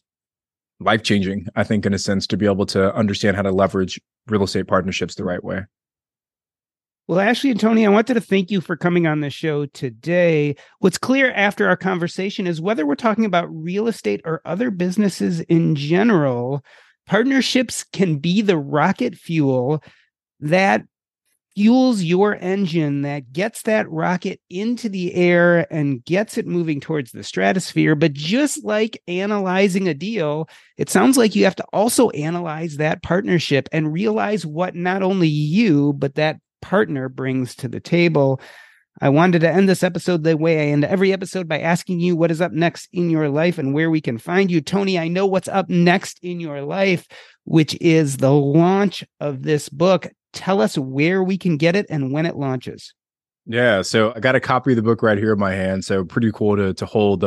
life 0.83 1.03
changing, 1.03 1.47
I 1.55 1.63
think, 1.63 1.85
in 1.85 1.93
a 1.93 1.99
sense, 1.99 2.27
to 2.27 2.37
be 2.37 2.45
able 2.45 2.65
to 2.67 2.93
understand 2.95 3.35
how 3.35 3.43
to 3.43 3.51
leverage 3.51 3.99
real 4.27 4.43
estate 4.43 4.67
partnerships 4.67 5.15
the 5.15 5.23
right 5.23 5.43
way. 5.43 5.61
Well, 7.07 7.19
Ashley 7.19 7.51
and 7.51 7.59
Tony, 7.59 7.85
I 7.85 7.89
wanted 7.89 8.13
to 8.13 8.21
thank 8.21 8.51
you 8.51 8.61
for 8.61 8.77
coming 8.77 9.05
on 9.05 9.19
the 9.19 9.29
show 9.29 9.65
today. 9.65 10.55
What's 10.79 10.97
clear 10.97 11.31
after 11.33 11.67
our 11.67 11.75
conversation 11.75 12.47
is 12.47 12.61
whether 12.61 12.85
we're 12.85 12.95
talking 12.95 13.25
about 13.25 13.53
real 13.53 13.87
estate 13.87 14.21
or 14.23 14.41
other 14.45 14.71
businesses 14.71 15.41
in 15.41 15.75
general, 15.75 16.63
partnerships 17.05 17.83
can 17.91 18.17
be 18.17 18.41
the 18.41 18.57
rocket 18.57 19.15
fuel 19.15 19.83
that 20.39 20.85
fuels 21.55 22.01
your 22.01 22.35
engine 22.35 23.01
that 23.01 23.33
gets 23.33 23.63
that 23.63 23.89
rocket 23.89 24.39
into 24.49 24.89
the 24.89 25.13
air 25.13 25.71
and 25.71 26.03
gets 26.05 26.37
it 26.37 26.47
moving 26.47 26.79
towards 26.79 27.11
the 27.11 27.23
stratosphere. 27.23 27.95
But 27.95 28.13
just 28.13 28.63
like 28.63 29.01
analyzing 29.07 29.87
a 29.87 29.93
deal, 29.93 30.47
it 30.77 30.89
sounds 30.89 31.17
like 31.17 31.35
you 31.35 31.43
have 31.43 31.55
to 31.57 31.65
also 31.73 32.09
analyze 32.11 32.77
that 32.77 33.03
partnership 33.03 33.67
and 33.71 33.93
realize 33.93 34.45
what 34.45 34.75
not 34.75 35.03
only 35.03 35.27
you, 35.27 35.93
but 35.93 36.15
that 36.15 36.37
partner 36.61 37.09
brings 37.09 37.55
to 37.55 37.67
the 37.67 37.79
table. 37.79 38.39
I 38.99 39.09
wanted 39.09 39.39
to 39.39 39.51
end 39.51 39.67
this 39.67 39.83
episode 39.83 40.23
the 40.23 40.37
way 40.37 40.59
I 40.59 40.71
end 40.71 40.83
every 40.83 41.13
episode 41.13 41.47
by 41.47 41.59
asking 41.59 42.01
you 42.01 42.15
what 42.15 42.31
is 42.31 42.41
up 42.41 42.51
next 42.51 42.87
in 42.91 43.09
your 43.09 43.29
life 43.29 43.57
and 43.57 43.73
where 43.73 43.89
we 43.89 44.01
can 44.01 44.17
find 44.17 44.51
you. 44.51 44.61
Tony, 44.61 44.99
I 44.99 45.07
know 45.07 45.25
what's 45.25 45.47
up 45.47 45.69
next 45.69 46.19
in 46.21 46.39
your 46.39 46.61
life, 46.61 47.07
which 47.45 47.75
is 47.81 48.17
the 48.17 48.31
launch 48.31 49.03
of 49.19 49.43
this 49.43 49.69
book, 49.69 50.07
tell 50.33 50.61
us 50.61 50.77
where 50.77 51.23
we 51.23 51.37
can 51.37 51.57
get 51.57 51.75
it 51.75 51.85
and 51.89 52.11
when 52.11 52.25
it 52.25 52.35
launches. 52.35 52.93
Yeah, 53.45 53.81
so 53.81 54.13
I 54.15 54.19
got 54.19 54.35
a 54.35 54.39
copy 54.39 54.71
of 54.71 54.75
the 54.75 54.81
book 54.81 55.01
right 55.01 55.17
here 55.17 55.33
in 55.33 55.39
my 55.39 55.51
hand. 55.51 55.83
So 55.83 56.05
pretty 56.05 56.31
cool 56.31 56.55
to 56.57 56.73
to 56.73 56.85
hold 56.85 57.25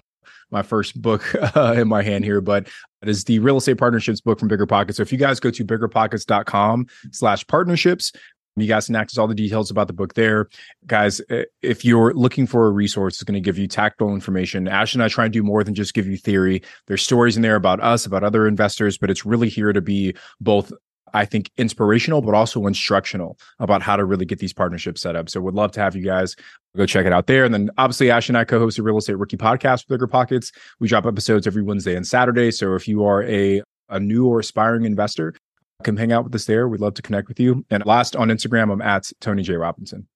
my 0.50 0.62
first 0.62 1.00
book 1.00 1.34
uh, 1.56 1.74
in 1.76 1.88
my 1.88 2.02
hand 2.02 2.24
here, 2.24 2.40
but 2.40 2.68
it 3.02 3.08
is 3.08 3.24
the 3.24 3.38
real 3.40 3.56
estate 3.56 3.78
partnerships 3.78 4.20
book 4.20 4.38
from 4.38 4.48
BiggerPockets. 4.48 4.94
So 4.94 5.02
if 5.02 5.12
you 5.12 5.18
guys 5.18 5.40
go 5.40 5.50
to 5.50 5.64
biggerpockets.com 5.64 6.86
slash 7.10 7.46
partnerships, 7.46 8.12
you 8.56 8.68
guys 8.68 8.86
can 8.86 8.94
access 8.94 9.18
all 9.18 9.26
the 9.26 9.34
details 9.34 9.70
about 9.70 9.88
the 9.88 9.92
book 9.92 10.14
there. 10.14 10.48
Guys, 10.86 11.20
if 11.60 11.84
you're 11.84 12.14
looking 12.14 12.46
for 12.46 12.66
a 12.66 12.70
resource, 12.70 13.14
it's 13.14 13.24
going 13.24 13.34
to 13.34 13.40
give 13.40 13.58
you 13.58 13.66
tactile 13.66 14.14
information. 14.14 14.68
Ash 14.68 14.94
and 14.94 15.02
I 15.02 15.08
try 15.08 15.24
and 15.24 15.32
do 15.32 15.42
more 15.42 15.64
than 15.64 15.74
just 15.74 15.92
give 15.92 16.06
you 16.06 16.16
theory. 16.16 16.62
There's 16.86 17.02
stories 17.02 17.36
in 17.36 17.42
there 17.42 17.56
about 17.56 17.80
us, 17.80 18.06
about 18.06 18.22
other 18.22 18.46
investors, 18.46 18.96
but 18.96 19.10
it's 19.10 19.26
really 19.26 19.48
here 19.48 19.72
to 19.72 19.80
be 19.80 20.14
both 20.40 20.72
I 21.14 21.24
think 21.24 21.50
inspirational, 21.56 22.20
but 22.20 22.34
also 22.34 22.66
instructional 22.66 23.38
about 23.60 23.82
how 23.82 23.96
to 23.96 24.04
really 24.04 24.24
get 24.24 24.40
these 24.40 24.52
partnerships 24.52 25.00
set 25.00 25.16
up. 25.16 25.30
So 25.30 25.40
would 25.40 25.54
love 25.54 25.72
to 25.72 25.80
have 25.80 25.96
you 25.96 26.02
guys 26.02 26.36
go 26.76 26.86
check 26.86 27.06
it 27.06 27.12
out 27.12 27.26
there. 27.26 27.44
And 27.44 27.54
then 27.54 27.70
obviously 27.78 28.10
Ash 28.10 28.28
and 28.28 28.36
I 28.36 28.44
co-host 28.44 28.78
a 28.78 28.82
real 28.82 28.98
estate 28.98 29.14
rookie 29.14 29.36
podcast 29.36 29.88
with 29.88 30.00
BiggerPockets. 30.00 30.52
We 30.80 30.88
drop 30.88 31.06
episodes 31.06 31.46
every 31.46 31.62
Wednesday 31.62 31.94
and 31.94 32.06
Saturday. 32.06 32.50
So 32.50 32.74
if 32.74 32.88
you 32.88 33.04
are 33.04 33.22
a 33.22 33.62
a 33.90 34.00
new 34.00 34.26
or 34.26 34.40
aspiring 34.40 34.84
investor, 34.84 35.34
come 35.82 35.96
hang 35.96 36.12
out 36.12 36.24
with 36.24 36.34
us 36.34 36.46
there. 36.46 36.68
We'd 36.68 36.80
love 36.80 36.94
to 36.94 37.02
connect 37.02 37.28
with 37.28 37.38
you. 37.38 37.64
And 37.70 37.84
last 37.86 38.16
on 38.16 38.28
Instagram, 38.28 38.72
I'm 38.72 38.82
at 38.82 39.10
Tony 39.20 39.42
J. 39.42 39.54
Robinson. 39.54 40.08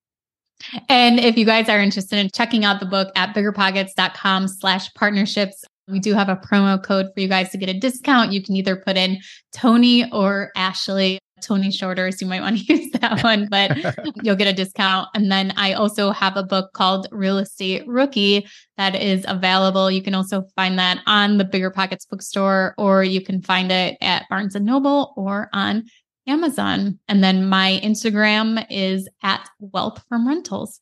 And 0.88 1.20
if 1.20 1.36
you 1.36 1.44
guys 1.44 1.68
are 1.68 1.78
interested 1.78 2.18
in 2.18 2.30
checking 2.30 2.64
out 2.64 2.80
the 2.80 2.86
book 2.86 3.12
at 3.14 3.34
biggerpockets.com 3.34 4.49
slash 4.49 4.92
partnerships, 4.94 5.64
we 5.89 5.99
do 5.99 6.14
have 6.14 6.28
a 6.28 6.36
promo 6.36 6.82
code 6.82 7.07
for 7.14 7.20
you 7.20 7.28
guys 7.28 7.51
to 7.51 7.59
get 7.59 7.68
a 7.68 7.78
discount. 7.78 8.32
You 8.32 8.43
can 8.43 8.57
either 8.57 8.76
put 8.76 8.97
in 8.97 9.18
Tony 9.53 10.11
or 10.12 10.51
Ashley. 10.57 11.18
Tony 11.41 11.70
Shorter, 11.70 12.11
so 12.11 12.24
you 12.24 12.28
might 12.28 12.41
want 12.41 12.59
to 12.59 12.64
use 12.74 12.91
that 12.93 13.22
one, 13.22 13.47
but 13.49 13.76
you'll 14.22 14.34
get 14.34 14.49
a 14.49 14.53
discount. 14.53 15.09
And 15.14 15.30
then 15.30 15.53
I 15.57 15.72
also 15.72 16.11
have 16.11 16.36
a 16.36 16.43
book 16.43 16.72
called 16.72 17.07
Real 17.12 17.39
Estate 17.39 17.86
Rookie 17.86 18.45
that 18.76 18.95
is 18.97 19.24
available. 19.28 19.89
You 19.89 20.03
can 20.03 20.16
also 20.16 20.45
find 20.57 20.78
that 20.80 21.01
on 21.07 21.39
the 21.39 21.45
BiggerPockets 21.45 22.09
bookstore, 22.09 22.74
or 22.76 23.05
you 23.05 23.20
can 23.20 23.41
find 23.41 23.70
it 23.70 23.97
at 24.01 24.28
Barnes 24.28 24.57
and 24.57 24.66
Noble 24.66 25.14
or 25.16 25.49
on 25.53 25.84
Amazon. 26.26 26.99
And 27.09 27.22
then 27.22 27.49
my 27.49 27.80
Instagram 27.82 28.66
is 28.70 29.09
at 29.22 29.49
Wealth 29.61 30.05
from 30.09 30.26
Rentals. 30.26 30.80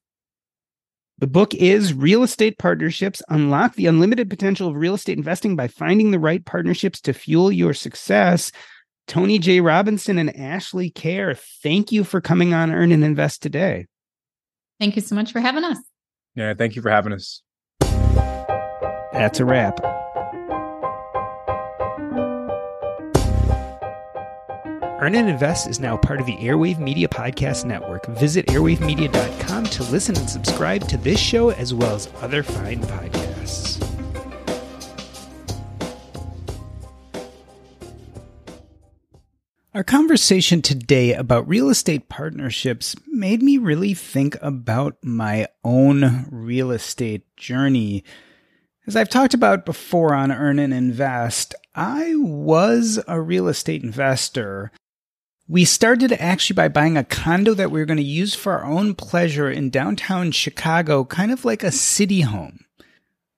The 1.19 1.27
book 1.27 1.55
is 1.55 1.95
Real 1.95 2.23
Estate 2.23 2.59
Partnerships 2.59 3.23
Unlock 3.31 3.75
the 3.75 3.87
Unlimited 3.87 4.29
Potential 4.29 4.69
of 4.69 4.77
Real 4.77 4.95
Estate 4.95 5.17
Investing 5.17 5.57
by 5.57 5.67
Finding 5.67 6.11
the 6.11 6.19
Right 6.19 6.45
Partnerships 6.45 7.01
to 7.03 7.15
Fuel 7.15 7.51
Your 7.51 7.73
Success. 7.73 8.53
Tony 9.07 9.39
J. 9.39 9.63
Robinson 9.63 10.19
and 10.19 10.37
Ashley 10.37 10.91
Kehr, 10.91 11.39
thank 11.63 11.91
you 11.91 12.05
for 12.05 12.21
coming 12.21 12.53
on 12.53 12.71
Earn 12.71 12.93
and 12.93 13.03
Invest 13.03 13.41
today. 13.41 13.87
Thank 14.79 14.95
you 14.97 15.01
so 15.01 15.15
much 15.15 15.33
for 15.33 15.41
having 15.41 15.65
us. 15.65 15.79
Yeah, 16.35 16.53
thank 16.53 16.77
you 16.77 16.83
for 16.83 16.91
having 16.91 17.15
us. 17.15 17.41
That's 17.81 19.41
a 19.41 19.47
wrap. 19.47 20.06
Earn 24.99 25.15
and 25.15 25.29
Invest 25.29 25.69
is 25.69 25.79
now 25.79 25.95
part 25.99 26.21
of 26.21 26.27
the 26.27 26.39
Airwave 26.39 26.79
Media 26.79 27.07
Podcast 27.07 27.67
Network. 27.67 28.07
Visit 28.07 28.47
airwavemedia.com 28.47 29.65
to 29.65 29.83
listen 29.83 30.17
and 30.17 30.29
subscribe 30.29 30.89
to 30.89 30.97
this 30.97 31.21
show 31.21 31.51
as 31.51 31.75
well 31.75 31.95
as 31.95 32.09
other 32.23 32.43
fine 32.43 32.81
podcasts. 32.81 33.77
Our 39.75 39.85
conversation 39.85 40.63
today 40.63 41.13
about 41.13 41.47
real 41.47 41.69
estate 41.69 42.09
partnerships 42.09 42.97
made 43.07 43.43
me 43.43 43.59
really 43.59 43.93
think 43.93 44.39
about 44.41 44.97
my 45.03 45.49
own 45.63 46.27
real 46.31 46.71
estate 46.71 47.37
journey. 47.37 48.03
As 48.87 48.97
I've 48.97 49.11
talked 49.11 49.35
about 49.35 49.67
before 49.67 50.15
on 50.15 50.33
Earn 50.33 50.59
and 50.59 50.73
Invest, 50.73 51.55
I 51.75 52.15
was 52.17 52.99
a 53.07 53.21
real 53.21 53.49
estate 53.49 53.83
investor 53.83 54.73
we 55.49 55.65
started 55.65 56.13
actually 56.13 56.55
by 56.55 56.69
buying 56.69 56.97
a 56.97 57.05
condo 57.05 57.55
that 57.55 57.71
we 57.71 57.79
were 57.79 57.87
going 57.87 57.97
to 57.99 58.03
use 58.03 58.35
for 58.35 58.53
our 58.59 58.65
own 58.65 58.95
pleasure 58.95 59.51
in 59.51 59.71
downtown 59.71 60.33
Chicago, 60.33 61.05
kind 61.05 61.31
of 61.31 61.45
like 61.45 61.63
a 61.63 61.71
city 61.71 62.23
home. 62.23 62.65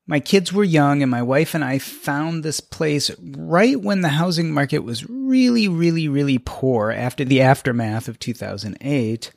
My 0.06 0.20
kids 0.20 0.50
were 0.50 0.64
young, 0.64 1.02
and 1.02 1.10
my 1.10 1.20
wife 1.20 1.54
and 1.54 1.62
I 1.62 1.78
found 1.78 2.42
this 2.42 2.60
place 2.60 3.10
right 3.20 3.78
when 3.78 4.00
the 4.00 4.08
housing 4.08 4.50
market 4.50 4.78
was 4.78 5.08
really, 5.08 5.68
really, 5.68 6.08
really 6.08 6.38
poor 6.38 6.90
after 6.90 7.26
the 7.26 7.42
aftermath 7.42 8.08
of 8.08 8.18
2008. 8.18 9.30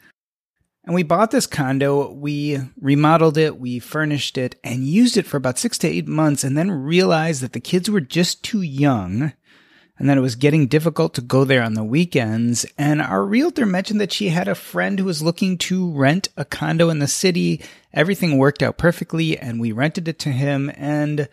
And 0.86 0.96
we 0.96 1.04
bought 1.04 1.32
this 1.32 1.46
condo, 1.46 2.10
we 2.10 2.58
remodeled 2.80 3.38
it, 3.38 3.60
we 3.60 3.80
furnished 3.80 4.38
it, 4.38 4.56
and 4.64 4.88
used 4.88 5.18
it 5.18 5.28
for 5.28 5.36
about 5.36 5.60
six 5.60 5.78
to 5.80 5.90
eight 5.90 6.08
months, 6.08 6.46
and 6.46 6.58
then 6.58 6.72
realized 6.72 7.42
that 7.42 7.52
the 7.52 7.60
kids 7.60 7.90
were 7.90 8.02
just 8.02 8.42
too 8.42 8.62
young 8.62 9.34
and 9.98 10.10
that 10.10 10.18
it 10.18 10.22
was 10.22 10.36
getting 10.36 10.68
difficult 10.68 11.14
to 11.14 11.22
go 11.22 11.44
there 11.44 11.62
on 11.62 11.74
the 11.76 11.84
weekends. 11.84 12.66
And 12.78 13.02
our 13.02 13.24
realtor 13.24 13.66
mentioned 13.66 14.02
that 14.02 14.12
she 14.12 14.30
had 14.30 14.48
a 14.48 14.56
friend 14.56 14.98
who 14.98 15.06
was 15.06 15.22
looking 15.22 15.58
to 15.60 15.92
rent 15.92 16.30
a 16.36 16.46
condo 16.46 16.90
in 16.90 17.00
the 17.00 17.08
city. 17.08 17.62
Everything 17.94 18.38
worked 18.38 18.64
out 18.64 18.78
perfectly, 18.78 19.38
and 19.38 19.60
we 19.60 19.72
rented 19.72 20.08
it 20.08 20.18
to 20.20 20.30
him. 20.30 20.72
And 20.76 21.30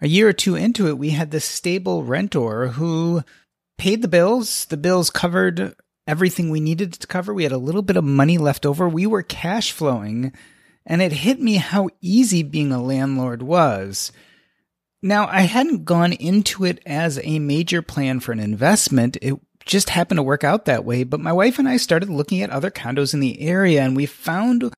a 0.00 0.08
year 0.08 0.28
or 0.28 0.32
two 0.32 0.54
into 0.54 0.86
it, 0.88 0.98
we 0.98 1.10
had 1.10 1.30
this 1.30 1.44
stable 1.44 2.04
renter 2.04 2.68
who 2.68 3.22
paid 3.78 4.02
the 4.02 4.08
bills. 4.08 4.66
The 4.66 4.76
bills 4.76 5.08
covered 5.10 5.74
everything 6.06 6.50
we 6.50 6.60
needed 6.60 6.92
to 6.92 7.06
cover. 7.06 7.32
We 7.32 7.44
had 7.44 7.52
a 7.52 7.58
little 7.58 7.82
bit 7.82 7.96
of 7.96 8.04
money 8.04 8.36
left 8.36 8.66
over. 8.66 8.88
We 8.88 9.06
were 9.06 9.22
cash 9.22 9.72
flowing, 9.72 10.32
and 10.84 11.00
it 11.00 11.12
hit 11.12 11.40
me 11.40 11.54
how 11.54 11.88
easy 12.00 12.42
being 12.42 12.72
a 12.72 12.82
landlord 12.82 13.42
was. 13.42 14.12
Now, 15.02 15.26
I 15.28 15.42
hadn't 15.42 15.84
gone 15.84 16.12
into 16.12 16.64
it 16.64 16.80
as 16.84 17.18
a 17.22 17.38
major 17.38 17.80
plan 17.80 18.20
for 18.20 18.32
an 18.32 18.40
investment. 18.40 19.16
It 19.22 19.34
just 19.64 19.90
happened 19.90 20.18
to 20.18 20.22
work 20.22 20.44
out 20.44 20.66
that 20.66 20.84
way. 20.84 21.04
But 21.04 21.20
my 21.20 21.32
wife 21.32 21.58
and 21.58 21.68
I 21.68 21.76
started 21.78 22.10
looking 22.10 22.42
at 22.42 22.50
other 22.50 22.70
condos 22.70 23.14
in 23.14 23.20
the 23.20 23.40
area 23.40 23.82
and 23.82 23.96
we 23.96 24.06
found 24.06 24.72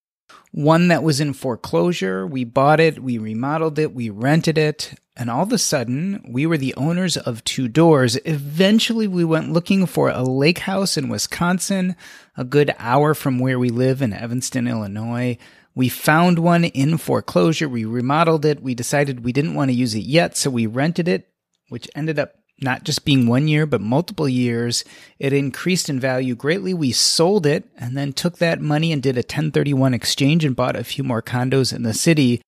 one 0.53 0.89
that 0.89 1.03
was 1.03 1.20
in 1.20 1.33
foreclosure. 1.33 2.27
We 2.27 2.45
bought 2.45 2.79
it, 2.79 3.03
we 3.03 3.18
remodeled 3.18 3.79
it, 3.79 3.95
we 3.95 4.11
rented 4.11 4.59
it. 4.59 4.95
And 5.16 5.29
all 5.29 5.43
of 5.43 5.53
a 5.53 5.59
sudden, 5.59 6.25
we 6.27 6.47
were 6.47 6.57
the 6.57 6.75
owners 6.75 7.16
of 7.16 7.45
two 7.45 7.68
doors. 7.68 8.18
Eventually, 8.25 9.07
we 9.07 9.25
went 9.25 9.53
looking 9.53 9.85
for 9.87 10.09
a 10.09 10.23
lake 10.23 10.61
house 10.61 10.97
in 10.97 11.09
Wisconsin, 11.11 11.97
a 12.37 12.45
good 12.45 12.75
hour 12.79 13.12
from 13.12 13.39
where 13.39 13.59
we 13.59 13.68
live 13.68 14.01
in 14.01 14.14
Evanston, 14.14 14.66
Illinois. 14.66 15.37
We 15.75 15.89
found 15.89 16.39
one 16.39 16.64
in 16.64 16.99
foreclosure. 16.99 17.68
We 17.68 17.85
remodeled 17.85 18.45
it. 18.45 18.62
We 18.62 18.75
decided 18.75 19.25
we 19.25 19.33
didn't 19.33 19.55
want 19.55 19.70
to 19.70 19.77
use 19.77 19.95
it 19.95 20.05
yet, 20.05 20.37
so 20.37 20.51
we 20.51 20.66
rented 20.66 21.09
it, 21.09 21.29
which 21.68 21.89
ended 21.95 22.18
up 22.18 22.35
not 22.61 22.85
just 22.85 23.05
being 23.05 23.27
one 23.27 23.49
year, 23.49 23.66
but 23.66 23.81
multiple 23.81 24.29
years. 24.29 24.85
It 25.18 25.33
increased 25.33 25.89
in 25.89 25.99
value 25.99 26.35
greatly. 26.35 26.75
We 26.75 26.93
sold 26.93 27.47
it 27.47 27.64
and 27.77 27.97
then 27.97 28.12
took 28.12 28.39
that 28.39 28.61
money 28.61 28.93
and 28.93 29.03
did 29.03 29.16
a 29.16 29.20
1031 29.20 29.95
exchange 29.95 30.45
and 30.45 30.55
bought 30.55 30.77
a 30.77 30.85
few 30.85 31.03
more 31.03 31.23
condos 31.23 31.75
in 31.75 31.83
the 31.83 31.95
city. 31.95 32.43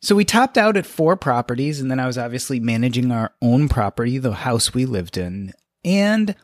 So 0.00 0.14
we 0.14 0.24
topped 0.24 0.56
out 0.56 0.76
at 0.76 0.86
four 0.86 1.16
properties, 1.16 1.80
and 1.80 1.90
then 1.90 1.98
I 1.98 2.06
was 2.06 2.18
obviously 2.18 2.60
managing 2.60 3.10
our 3.10 3.32
own 3.42 3.68
property, 3.68 4.18
the 4.18 4.32
house 4.32 4.72
we 4.72 4.86
lived 4.86 5.16
in. 5.16 5.52
And 5.84 6.36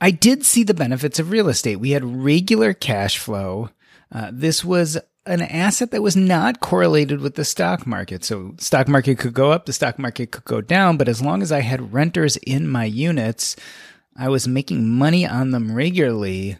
I 0.00 0.10
did 0.10 0.46
see 0.46 0.62
the 0.62 0.74
benefits 0.74 1.18
of 1.18 1.30
real 1.30 1.48
estate. 1.48 1.76
We 1.76 1.90
had 1.90 2.04
regular 2.04 2.72
cash 2.72 3.18
flow. 3.18 3.70
Uh, 4.10 4.30
this 4.32 4.64
was 4.64 4.98
an 5.26 5.42
asset 5.42 5.90
that 5.90 6.02
was 6.02 6.16
not 6.16 6.60
correlated 6.60 7.20
with 7.20 7.34
the 7.34 7.44
stock 7.44 7.86
market. 7.86 8.24
So 8.24 8.54
stock 8.58 8.88
market 8.88 9.18
could 9.18 9.34
go 9.34 9.52
up, 9.52 9.66
the 9.66 9.72
stock 9.72 9.98
market 9.98 10.30
could 10.32 10.44
go 10.44 10.60
down, 10.60 10.96
but 10.96 11.08
as 11.08 11.22
long 11.22 11.42
as 11.42 11.52
I 11.52 11.60
had 11.60 11.92
renters 11.92 12.36
in 12.38 12.68
my 12.68 12.84
units, 12.84 13.56
I 14.16 14.28
was 14.28 14.48
making 14.48 14.88
money 14.88 15.26
on 15.26 15.50
them 15.50 15.74
regularly. 15.74 16.58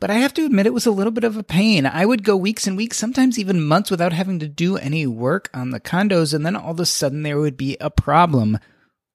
But 0.00 0.10
I 0.10 0.14
have 0.14 0.34
to 0.34 0.44
admit 0.44 0.66
it 0.66 0.74
was 0.74 0.86
a 0.86 0.90
little 0.90 1.12
bit 1.12 1.24
of 1.24 1.36
a 1.36 1.42
pain. 1.42 1.86
I 1.86 2.04
would 2.04 2.24
go 2.24 2.36
weeks 2.36 2.66
and 2.66 2.76
weeks, 2.76 2.96
sometimes 2.96 3.38
even 3.38 3.64
months 3.64 3.90
without 3.90 4.12
having 4.12 4.38
to 4.40 4.48
do 4.48 4.76
any 4.76 5.06
work 5.06 5.48
on 5.54 5.70
the 5.70 5.80
condos, 5.80 6.34
and 6.34 6.44
then 6.44 6.56
all 6.56 6.72
of 6.72 6.80
a 6.80 6.86
sudden 6.86 7.22
there 7.22 7.38
would 7.38 7.56
be 7.56 7.76
a 7.80 7.90
problem 7.90 8.58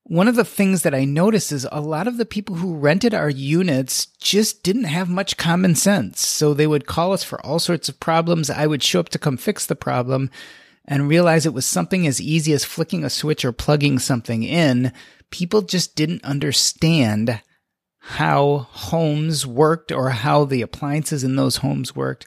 one 0.10 0.28
of 0.28 0.36
the 0.36 0.44
things 0.44 0.82
that 0.82 0.96
I 0.96 1.06
noticed 1.06 1.52
is 1.52 1.68
a 1.72 1.80
lot 1.80 2.08
of 2.08 2.18
the 2.18 2.26
people 2.26 2.56
who 2.56 2.76
rented 2.76 3.14
our 3.14 3.30
units 3.30 4.08
just 4.20 4.64
didn't 4.64 4.86
have 4.86 5.08
much 5.08 5.38
common 5.38 5.76
sense. 5.76 6.28
So 6.28 6.56
they 6.56 6.66
would 6.66 6.88
call 6.88 7.14
us 7.14 7.24
for 7.24 7.40
all 7.46 7.60
sorts 7.60 7.90
of 7.90 8.00
problems. 8.00 8.50
I 8.50 8.66
would 8.66 8.82
show 8.82 9.00
up 9.00 9.10
to 9.10 9.20
come 9.20 9.38
fix 9.38 9.68
the 9.68 9.76
problem 9.76 10.32
and 10.84 11.08
realize 11.08 11.46
it 11.46 11.54
was 11.54 11.68
something 11.68 12.08
as 12.08 12.20
easy 12.20 12.54
as 12.54 12.66
flicking 12.66 13.04
a 13.04 13.10
switch 13.10 13.46
or 13.46 13.52
plugging 13.52 14.00
something 14.00 14.42
in. 14.42 14.92
People 15.30 15.62
just 15.62 15.96
didn't 15.96 16.24
understand 16.24 17.44
how 18.00 18.68
homes 18.72 19.46
worked 19.46 19.92
or 19.92 20.10
how 20.10 20.44
the 20.44 20.64
appliances 20.64 21.24
in 21.24 21.36
those 21.36 21.58
homes 21.58 21.96
worked. 21.96 22.26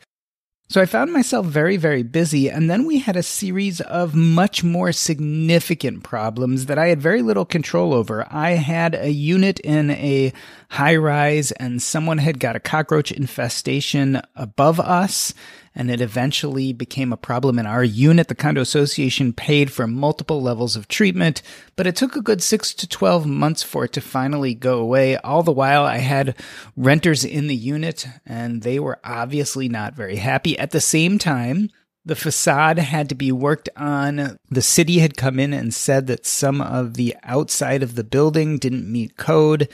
So 0.72 0.80
I 0.80 0.86
found 0.86 1.12
myself 1.12 1.44
very, 1.44 1.76
very 1.76 2.02
busy. 2.02 2.48
And 2.48 2.70
then 2.70 2.86
we 2.86 3.00
had 3.00 3.14
a 3.14 3.22
series 3.22 3.82
of 3.82 4.14
much 4.14 4.64
more 4.64 4.90
significant 4.90 6.02
problems 6.02 6.64
that 6.64 6.78
I 6.78 6.86
had 6.86 6.98
very 6.98 7.20
little 7.20 7.44
control 7.44 7.92
over. 7.92 8.26
I 8.30 8.52
had 8.52 8.94
a 8.94 9.10
unit 9.10 9.60
in 9.60 9.90
a 9.90 10.32
high 10.70 10.96
rise 10.96 11.52
and 11.52 11.82
someone 11.82 12.16
had 12.16 12.40
got 12.40 12.56
a 12.56 12.60
cockroach 12.60 13.12
infestation 13.12 14.22
above 14.34 14.80
us. 14.80 15.34
And 15.74 15.90
it 15.90 16.00
eventually 16.00 16.72
became 16.72 17.12
a 17.12 17.16
problem 17.16 17.58
in 17.58 17.66
our 17.66 17.84
unit. 17.84 18.28
The 18.28 18.34
condo 18.34 18.60
association 18.60 19.32
paid 19.32 19.72
for 19.72 19.86
multiple 19.86 20.42
levels 20.42 20.76
of 20.76 20.88
treatment, 20.88 21.42
but 21.76 21.86
it 21.86 21.96
took 21.96 22.16
a 22.16 22.22
good 22.22 22.42
six 22.42 22.74
to 22.74 22.88
12 22.88 23.26
months 23.26 23.62
for 23.62 23.84
it 23.84 23.92
to 23.94 24.00
finally 24.00 24.54
go 24.54 24.78
away. 24.78 25.16
All 25.18 25.42
the 25.42 25.52
while, 25.52 25.84
I 25.84 25.98
had 25.98 26.36
renters 26.76 27.24
in 27.24 27.46
the 27.46 27.56
unit, 27.56 28.06
and 28.26 28.62
they 28.62 28.78
were 28.78 29.00
obviously 29.04 29.68
not 29.68 29.94
very 29.94 30.16
happy. 30.16 30.58
At 30.58 30.70
the 30.72 30.80
same 30.80 31.18
time, 31.18 31.70
the 32.04 32.16
facade 32.16 32.78
had 32.78 33.08
to 33.08 33.14
be 33.14 33.30
worked 33.30 33.68
on. 33.76 34.36
The 34.50 34.62
city 34.62 34.98
had 34.98 35.16
come 35.16 35.38
in 35.38 35.52
and 35.52 35.72
said 35.72 36.08
that 36.08 36.26
some 36.26 36.60
of 36.60 36.94
the 36.94 37.14
outside 37.22 37.82
of 37.82 37.94
the 37.94 38.02
building 38.02 38.58
didn't 38.58 38.90
meet 38.90 39.16
code, 39.16 39.68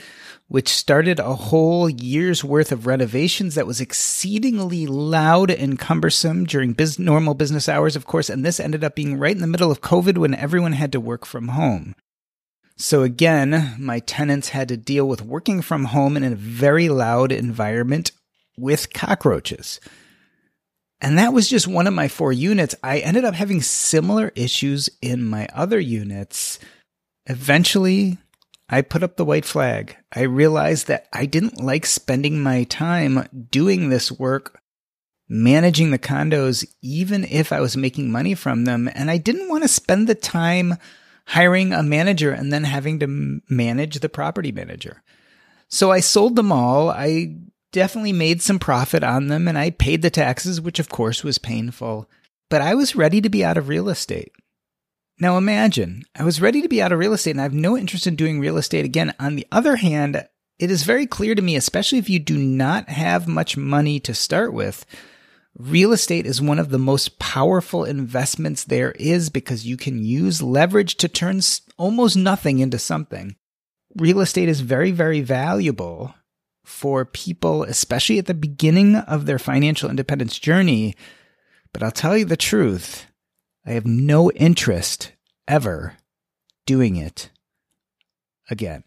which 0.47 0.69
started 0.69 1.19
a 1.19 1.35
whole 1.35 1.89
year's 1.89 2.43
worth 2.43 2.71
of 2.71 2.85
renovations 2.85 3.55
that 3.55 3.67
was 3.67 3.81
exceedingly 3.81 4.85
loud 4.85 5.49
and 5.49 5.79
cumbersome 5.79 6.45
during 6.45 6.73
biz- 6.73 6.99
normal 6.99 7.33
business 7.33 7.67
hours, 7.67 7.95
of 7.95 8.05
course. 8.05 8.29
And 8.29 8.45
this 8.45 8.59
ended 8.59 8.83
up 8.83 8.95
being 8.95 9.17
right 9.17 9.35
in 9.35 9.41
the 9.41 9.47
middle 9.47 9.71
of 9.71 9.81
COVID 9.81 10.17
when 10.17 10.35
everyone 10.35 10.73
had 10.73 10.91
to 10.91 10.99
work 10.99 11.25
from 11.25 11.49
home. 11.49 11.95
So 12.77 13.01
again, 13.03 13.75
my 13.77 13.99
tenants 13.99 14.49
had 14.49 14.67
to 14.69 14.77
deal 14.77 15.07
with 15.07 15.21
working 15.21 15.61
from 15.61 15.85
home 15.85 16.15
in 16.15 16.23
a 16.23 16.35
very 16.35 16.89
loud 16.89 17.31
environment 17.31 18.11
with 18.57 18.93
cockroaches. 18.93 19.79
And 21.01 21.17
that 21.17 21.33
was 21.33 21.49
just 21.49 21.67
one 21.67 21.87
of 21.87 21.93
my 21.93 22.07
four 22.07 22.33
units. 22.33 22.75
I 22.83 22.99
ended 22.99 23.23
up 23.23 23.33
having 23.33 23.61
similar 23.61 24.31
issues 24.35 24.89
in 25.01 25.23
my 25.23 25.47
other 25.53 25.79
units. 25.79 26.59
Eventually, 27.25 28.17
I 28.67 28.81
put 28.81 29.03
up 29.03 29.15
the 29.15 29.25
white 29.25 29.45
flag. 29.45 29.95
I 30.13 30.21
realized 30.21 30.87
that 30.87 31.07
I 31.13 31.25
didn't 31.25 31.61
like 31.61 31.85
spending 31.85 32.43
my 32.43 32.63
time 32.65 33.27
doing 33.49 33.89
this 33.89 34.11
work, 34.11 34.61
managing 35.29 35.91
the 35.91 35.99
condos, 35.99 36.65
even 36.81 37.23
if 37.23 37.53
I 37.53 37.61
was 37.61 37.77
making 37.77 38.11
money 38.11 38.35
from 38.35 38.65
them. 38.65 38.89
And 38.93 39.09
I 39.09 39.17
didn't 39.17 39.49
want 39.49 39.63
to 39.63 39.69
spend 39.69 40.07
the 40.07 40.15
time 40.15 40.75
hiring 41.27 41.73
a 41.73 41.81
manager 41.81 42.31
and 42.31 42.51
then 42.51 42.63
having 42.63 42.99
to 42.99 43.41
manage 43.49 43.99
the 43.99 44.09
property 44.09 44.51
manager. 44.51 45.01
So 45.69 45.91
I 45.91 45.99
sold 45.99 46.35
them 46.35 46.51
all. 46.51 46.89
I 46.89 47.35
definitely 47.71 48.13
made 48.13 48.41
some 48.41 48.59
profit 48.59 49.03
on 49.03 49.27
them 49.27 49.47
and 49.47 49.57
I 49.57 49.71
paid 49.71 50.01
the 50.01 50.09
taxes, 50.09 50.61
which 50.61 50.79
of 50.79 50.89
course 50.89 51.23
was 51.23 51.37
painful. 51.37 52.09
But 52.49 52.61
I 52.61 52.75
was 52.75 52.95
ready 52.95 53.21
to 53.21 53.29
be 53.29 53.43
out 53.43 53.57
of 53.57 53.67
real 53.67 53.89
estate. 53.89 54.31
Now 55.19 55.37
imagine, 55.37 56.03
I 56.15 56.23
was 56.23 56.41
ready 56.41 56.61
to 56.61 56.69
be 56.69 56.81
out 56.81 56.91
of 56.91 56.99
real 56.99 57.13
estate 57.13 57.31
and 57.31 57.41
I 57.41 57.43
have 57.43 57.53
no 57.53 57.77
interest 57.77 58.07
in 58.07 58.15
doing 58.15 58.39
real 58.39 58.57
estate 58.57 58.85
again. 58.85 59.13
On 59.19 59.35
the 59.35 59.45
other 59.51 59.75
hand, 59.75 60.25
it 60.57 60.71
is 60.71 60.83
very 60.83 61.05
clear 61.05 61.35
to 61.35 61.41
me, 61.41 61.55
especially 61.55 61.97
if 61.97 62.09
you 62.09 62.19
do 62.19 62.37
not 62.37 62.89
have 62.89 63.27
much 63.27 63.55
money 63.55 63.99
to 64.01 64.13
start 64.13 64.53
with, 64.53 64.85
real 65.57 65.91
estate 65.91 66.25
is 66.25 66.41
one 66.41 66.59
of 66.59 66.69
the 66.69 66.79
most 66.79 67.19
powerful 67.19 67.83
investments 67.83 68.63
there 68.63 68.91
is 68.93 69.29
because 69.29 69.65
you 69.65 69.77
can 69.77 70.03
use 70.03 70.41
leverage 70.41 70.95
to 70.95 71.07
turn 71.07 71.41
almost 71.77 72.15
nothing 72.15 72.59
into 72.59 72.79
something. 72.79 73.35
Real 73.95 74.21
estate 74.21 74.49
is 74.49 74.61
very, 74.61 74.91
very 74.91 75.21
valuable 75.21 76.13
for 76.69 77.03
people, 77.03 77.63
especially 77.63 78.19
at 78.19 78.27
the 78.27 78.33
beginning 78.33 78.95
of 78.95 79.25
their 79.25 79.39
financial 79.39 79.89
independence 79.89 80.37
journey. 80.37 80.95
But 81.73 81.83
I'll 81.83 81.91
tell 81.91 82.15
you 82.15 82.25
the 82.25 82.37
truth 82.37 83.07
I 83.65 83.71
have 83.71 83.85
no 83.85 84.31
interest 84.31 85.11
ever 85.47 85.97
doing 86.65 86.95
it 86.95 87.31
again. 88.49 88.83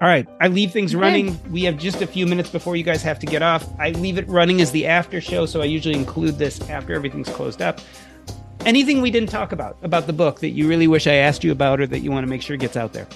All 0.00 0.06
right, 0.06 0.28
I 0.40 0.46
leave 0.46 0.70
things 0.70 0.94
running. 0.94 1.36
We 1.50 1.64
have 1.64 1.76
just 1.76 2.02
a 2.02 2.06
few 2.06 2.24
minutes 2.24 2.50
before 2.50 2.76
you 2.76 2.84
guys 2.84 3.02
have 3.02 3.18
to 3.18 3.26
get 3.26 3.42
off. 3.42 3.68
I 3.80 3.90
leave 3.90 4.16
it 4.16 4.28
running 4.28 4.60
as 4.60 4.70
the 4.70 4.86
after 4.86 5.20
show, 5.20 5.44
so 5.44 5.60
I 5.60 5.64
usually 5.64 5.96
include 5.96 6.38
this 6.38 6.60
after 6.70 6.94
everything's 6.94 7.28
closed 7.28 7.60
up. 7.60 7.80
Anything 8.64 9.02
we 9.02 9.10
didn't 9.10 9.28
talk 9.28 9.50
about 9.50 9.76
about 9.82 10.06
the 10.06 10.12
book 10.12 10.38
that 10.38 10.50
you 10.50 10.68
really 10.68 10.86
wish 10.86 11.08
I 11.08 11.14
asked 11.14 11.42
you 11.42 11.50
about 11.50 11.80
or 11.80 11.86
that 11.88 11.98
you 11.98 12.12
want 12.12 12.24
to 12.24 12.30
make 12.30 12.42
sure 12.42 12.56
gets 12.56 12.76
out 12.76 12.92
there? 12.92 13.08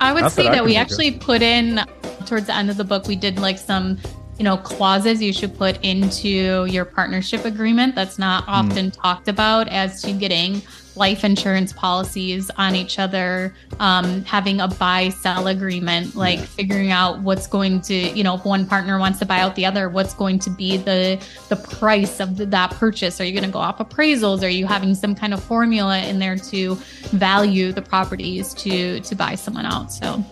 I 0.00 0.14
would 0.14 0.22
Not 0.22 0.32
say 0.32 0.44
that, 0.44 0.52
that 0.52 0.64
we 0.64 0.76
actually 0.76 1.08
of. 1.08 1.20
put 1.20 1.42
in 1.42 1.80
towards 2.24 2.46
the 2.46 2.54
end 2.54 2.70
of 2.70 2.78
the 2.78 2.84
book, 2.84 3.06
we 3.08 3.16
did 3.16 3.38
like 3.38 3.58
some, 3.58 3.98
you 4.38 4.44
know, 4.44 4.56
clauses 4.56 5.20
you 5.20 5.34
should 5.34 5.54
put 5.58 5.84
into 5.84 6.64
your 6.64 6.86
partnership 6.86 7.44
agreement 7.44 7.94
that's 7.94 8.18
not 8.18 8.44
hmm. 8.44 8.50
often 8.50 8.90
mm. 8.90 9.02
talked 9.02 9.28
about 9.28 9.68
as 9.68 10.00
to 10.02 10.12
getting 10.12 10.62
life 10.98 11.24
insurance 11.24 11.72
policies 11.72 12.50
on 12.58 12.74
each 12.74 12.98
other, 12.98 13.54
um, 13.80 14.24
having 14.24 14.60
a 14.60 14.68
buy 14.68 15.08
sell 15.08 15.46
agreement, 15.46 16.14
like 16.14 16.38
yeah. 16.38 16.44
figuring 16.44 16.90
out 16.90 17.20
what's 17.20 17.46
going 17.46 17.80
to, 17.82 17.94
you 17.94 18.22
know, 18.22 18.34
if 18.34 18.44
one 18.44 18.66
partner 18.66 18.98
wants 18.98 19.18
to 19.20 19.26
buy 19.26 19.40
out 19.40 19.54
the 19.54 19.64
other, 19.64 19.88
what's 19.88 20.14
going 20.14 20.38
to 20.40 20.50
be 20.50 20.76
the 20.76 21.24
the 21.48 21.56
price 21.56 22.20
of 22.20 22.36
the, 22.36 22.46
that 22.46 22.72
purchase? 22.72 23.20
Are 23.20 23.24
you 23.24 23.32
going 23.32 23.44
to 23.44 23.50
go 23.50 23.58
off 23.58 23.78
appraisals? 23.78 24.42
Are 24.42 24.48
you 24.48 24.66
having 24.66 24.94
some 24.94 25.14
kind 25.14 25.32
of 25.32 25.42
formula 25.42 26.00
in 26.00 26.18
there 26.18 26.36
to 26.36 26.74
value 27.12 27.72
the 27.72 27.82
properties 27.82 28.52
to 28.54 29.00
to 29.00 29.14
buy 29.14 29.34
someone 29.34 29.64
out? 29.64 29.92
So 29.92 30.24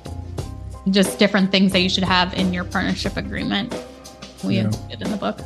just 0.90 1.18
different 1.18 1.50
things 1.50 1.72
that 1.72 1.80
you 1.80 1.88
should 1.88 2.04
have 2.04 2.34
in 2.34 2.52
your 2.52 2.64
partnership 2.64 3.16
agreement. 3.16 3.74
We 4.44 4.56
yeah. 4.56 4.64
have 4.64 4.90
it 4.90 5.00
in 5.00 5.10
the 5.10 5.16
book. 5.16 5.40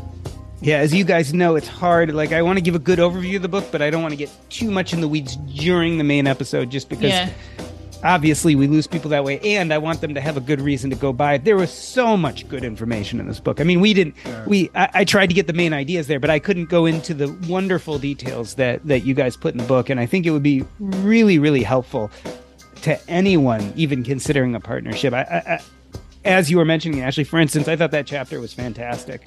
Yeah, 0.63 0.77
as 0.79 0.93
you 0.93 1.05
guys 1.05 1.33
know, 1.33 1.57
it's 1.57 1.69
hard. 1.69 2.13
Like, 2.13 2.33
I 2.33 2.43
want 2.43 2.59
to 2.59 2.61
give 2.61 2.75
a 2.75 2.79
good 2.79 2.99
overview 2.99 3.37
of 3.37 3.43
the 3.43 3.49
book, 3.49 3.65
but 3.73 3.81
I 3.81 3.89
don't 3.89 4.03
want 4.03 4.13
to 4.13 4.17
get 4.17 4.31
too 4.51 4.71
much 4.71 4.93
in 4.93 5.01
the 5.01 5.09
weeds 5.09 5.37
during 5.37 5.97
the 5.97 6.05
main 6.05 6.27
episode 6.27 6.71
just 6.71 6.91
because 6.91 7.09
yeah. 7.09 7.31
obviously 8.05 8.55
we 8.55 8.67
lose 8.67 8.87
people 8.87 9.09
that 9.11 9.25
way. 9.25 9.41
And 9.41 9.73
I 9.73 9.79
want 9.79 10.03
them 10.03 10.13
to 10.13 10.21
have 10.21 10.37
a 10.37 10.41
good 10.41 10.61
reason 10.61 10.91
to 10.91 10.97
go 10.97 11.15
buy 11.15 11.35
it. 11.35 11.45
There 11.45 11.57
was 11.57 11.73
so 11.73 12.15
much 12.15 12.47
good 12.47 12.63
information 12.63 13.21
in 13.21 13.27
this 13.27 13.41
book. 13.41 13.59
I 13.59 13.65
mean, 13.65 13.81
we 13.81 13.95
didn't, 13.95 14.15
we, 14.47 14.71
I, 14.75 14.91
I 14.93 15.05
tried 15.05 15.29
to 15.29 15.35
get 15.35 15.47
the 15.47 15.55
main 15.55 15.73
ideas 15.73 16.09
there, 16.09 16.21
but 16.21 16.29
I 16.29 16.39
couldn't 16.39 16.67
go 16.67 16.85
into 16.85 17.15
the 17.15 17.33
wonderful 17.49 17.99
details 17.99 18.57
that, 18.57 18.85
that 18.87 19.01
you 19.01 19.15
guys 19.15 19.39
put 19.39 19.55
in 19.55 19.59
the 19.59 19.67
book. 19.67 19.89
And 19.89 19.99
I 19.99 20.05
think 20.05 20.27
it 20.27 20.31
would 20.31 20.43
be 20.43 20.63
really, 20.79 21.39
really 21.39 21.63
helpful 21.63 22.11
to 22.83 23.01
anyone 23.09 23.73
even 23.77 24.05
considering 24.05 24.55
a 24.55 24.61
partnership. 24.61 25.15
I, 25.15 25.23
I 25.23 25.61
as 26.23 26.51
you 26.51 26.59
were 26.59 26.67
mentioning, 26.67 27.01
Ashley, 27.01 27.25
for 27.25 27.41
instance, 27.41 27.67
I 27.67 27.77
thought 27.77 27.93
that 27.93 28.07
chapter 28.07 28.41
was 28.41 28.53
fantastic 28.53 29.23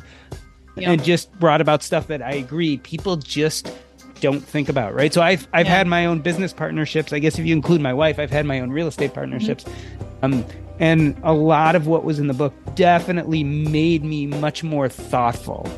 yep. 0.75 0.89
and 0.89 1.03
just 1.03 1.31
brought 1.39 1.61
about 1.61 1.83
stuff 1.83 2.07
that 2.07 2.21
I 2.21 2.33
agree 2.33 2.77
people 2.77 3.17
just 3.17 3.71
don't 4.19 4.41
think 4.41 4.69
about, 4.69 4.93
right? 4.93 5.13
So 5.13 5.21
I've 5.21 5.47
I've 5.53 5.65
yeah. 5.65 5.77
had 5.77 5.87
my 5.87 6.05
own 6.05 6.19
business 6.19 6.53
partnerships. 6.53 7.11
I 7.11 7.19
guess 7.19 7.37
if 7.37 7.45
you 7.45 7.53
include 7.53 7.81
my 7.81 7.93
wife, 7.93 8.19
I've 8.19 8.31
had 8.31 8.45
my 8.45 8.59
own 8.59 8.71
real 8.71 8.87
estate 8.87 9.13
partnerships. 9.13 9.65
Mm-hmm. 9.65 10.25
Um, 10.25 10.45
and 10.79 11.19
a 11.23 11.33
lot 11.33 11.75
of 11.75 11.87
what 11.87 12.03
was 12.03 12.19
in 12.19 12.27
the 12.27 12.33
book 12.33 12.53
definitely 12.75 13.43
made 13.43 14.03
me 14.03 14.25
much 14.25 14.63
more 14.63 14.89
thoughtful 14.89 15.69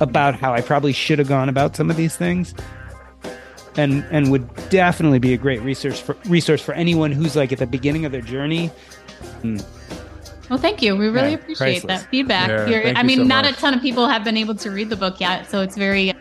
about 0.00 0.34
how 0.34 0.54
I 0.54 0.60
probably 0.60 0.92
should 0.92 1.18
have 1.18 1.28
gone 1.28 1.48
about 1.48 1.76
some 1.76 1.90
of 1.90 1.96
these 1.96 2.16
things. 2.16 2.54
And 3.76 4.04
and 4.10 4.30
would 4.30 4.48
definitely 4.68 5.18
be 5.18 5.32
a 5.32 5.38
great 5.38 5.62
resource 5.62 5.98
for 5.98 6.16
resource 6.26 6.62
for 6.62 6.74
anyone 6.74 7.10
who's 7.10 7.34
like 7.34 7.52
at 7.52 7.58
the 7.58 7.66
beginning 7.66 8.04
of 8.04 8.12
their 8.12 8.20
journey. 8.20 8.70
Mm 9.42 9.64
well, 10.50 10.58
thank 10.58 10.82
you. 10.82 10.96
We 10.96 11.08
really 11.08 11.30
yeah, 11.30 11.34
appreciate 11.34 11.82
priceless. 11.82 12.02
that 12.02 12.10
feedback. 12.10 12.68
Yeah, 12.68 12.94
I 12.96 13.02
mean, 13.02 13.18
so 13.18 13.24
not 13.24 13.44
much. 13.44 13.54
a 13.54 13.56
ton 13.58 13.74
of 13.74 13.80
people 13.80 14.08
have 14.08 14.24
been 14.24 14.36
able 14.36 14.54
to 14.56 14.70
read 14.70 14.90
the 14.90 14.96
book 14.96 15.20
yet, 15.20 15.50
so 15.50 15.60
it's 15.60 15.76
very 15.76 16.12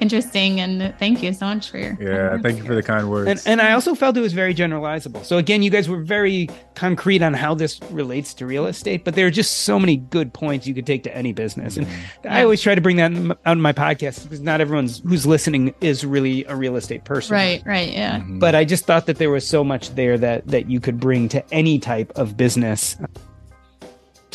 interesting. 0.00 0.60
And 0.60 0.94
thank 0.98 1.22
you 1.22 1.32
so 1.32 1.46
much 1.46 1.70
for 1.70 1.78
your 1.78 1.96
yeah. 2.00 2.38
Thank 2.38 2.58
you 2.58 2.64
for 2.64 2.74
the 2.74 2.82
kind 2.82 3.10
words. 3.10 3.28
And, 3.28 3.60
and 3.60 3.60
I 3.60 3.72
also 3.72 3.94
felt 3.94 4.16
it 4.16 4.20
was 4.20 4.32
very 4.32 4.54
generalizable. 4.54 5.24
So 5.24 5.38
again, 5.38 5.62
you 5.62 5.70
guys 5.70 5.88
were 5.88 6.02
very 6.02 6.48
concrete 6.74 7.22
on 7.22 7.34
how 7.34 7.54
this 7.54 7.80
relates 7.90 8.34
to 8.34 8.46
real 8.46 8.66
estate, 8.66 9.04
but 9.04 9.14
there 9.14 9.26
are 9.26 9.30
just 9.30 9.58
so 9.58 9.78
many 9.78 9.96
good 9.96 10.32
points 10.32 10.66
you 10.66 10.74
could 10.74 10.86
take 10.86 11.02
to 11.04 11.16
any 11.16 11.32
business. 11.32 11.76
And 11.76 11.86
mm-hmm. 11.86 12.28
I 12.28 12.42
always 12.42 12.60
try 12.60 12.74
to 12.74 12.80
bring 12.80 12.96
that 12.96 13.38
on 13.46 13.60
my 13.60 13.72
podcast 13.72 14.24
because 14.24 14.40
not 14.40 14.60
everyone's 14.60 15.00
who's 15.00 15.26
listening 15.26 15.74
is 15.80 16.04
really 16.04 16.44
a 16.44 16.56
real 16.56 16.76
estate 16.76 17.04
person. 17.04 17.34
Right. 17.34 17.62
Right. 17.64 17.92
Yeah. 17.92 18.20
Mm-hmm. 18.20 18.38
But 18.38 18.54
I 18.54 18.64
just 18.64 18.84
thought 18.84 19.06
that 19.06 19.18
there 19.18 19.30
was 19.30 19.46
so 19.46 19.64
much 19.64 19.90
there 19.90 20.18
that 20.18 20.46
that 20.48 20.70
you 20.70 20.80
could 20.80 20.98
bring 21.00 21.28
to 21.30 21.44
any 21.52 21.78
type 21.78 22.12
of 22.16 22.36
business 22.36 22.96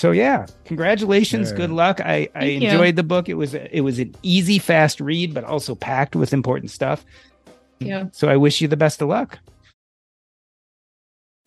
so 0.01 0.09
yeah, 0.09 0.47
congratulations. 0.65 1.51
Yeah. 1.51 1.57
Good 1.57 1.69
luck. 1.69 2.01
I, 2.01 2.27
I 2.33 2.45
enjoyed 2.45 2.85
you. 2.87 2.91
the 2.93 3.03
book. 3.03 3.29
It 3.29 3.35
was 3.35 3.53
it 3.53 3.81
was 3.81 3.99
an 3.99 4.15
easy, 4.23 4.57
fast 4.57 4.99
read, 4.99 5.31
but 5.31 5.43
also 5.43 5.75
packed 5.75 6.15
with 6.15 6.33
important 6.33 6.71
stuff. 6.71 7.05
Yeah. 7.77 8.05
So 8.11 8.27
I 8.27 8.35
wish 8.35 8.61
you 8.61 8.67
the 8.67 8.75
best 8.75 8.99
of 9.03 9.09
luck. 9.09 9.37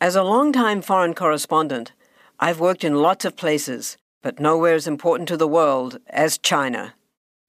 As 0.01 0.15
a 0.15 0.23
longtime 0.23 0.83
foreign 0.83 1.15
correspondent, 1.15 1.91
I've 2.39 2.61
worked 2.61 2.85
in 2.85 3.03
lots 3.03 3.25
of 3.25 3.35
places, 3.35 3.97
but 4.23 4.39
nowhere 4.39 4.75
as 4.75 4.87
important 4.87 5.29
to 5.31 5.37
the 5.37 5.49
world 5.49 5.99
as 6.09 6.39
China. 6.39 6.95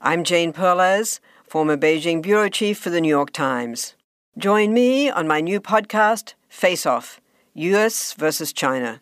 I'm 0.02 0.24
Jane 0.24 0.54
Perlez, 0.54 1.20
former 1.48 1.78
Beijing 1.78 2.24
bureau 2.24 2.50
chief 2.50 2.80
for 2.80 2.90
the 2.90 3.00
New 3.00 3.16
York 3.20 3.32
Times. 3.32 3.94
Join 4.40 4.74
me 4.74 5.12
on 5.12 5.28
my 5.28 5.40
new 5.40 5.62
podcast, 5.62 6.34
Face 6.50 6.88
Off: 6.88 7.22
US 7.54 8.14
versus 8.14 8.52
China 8.52 9.02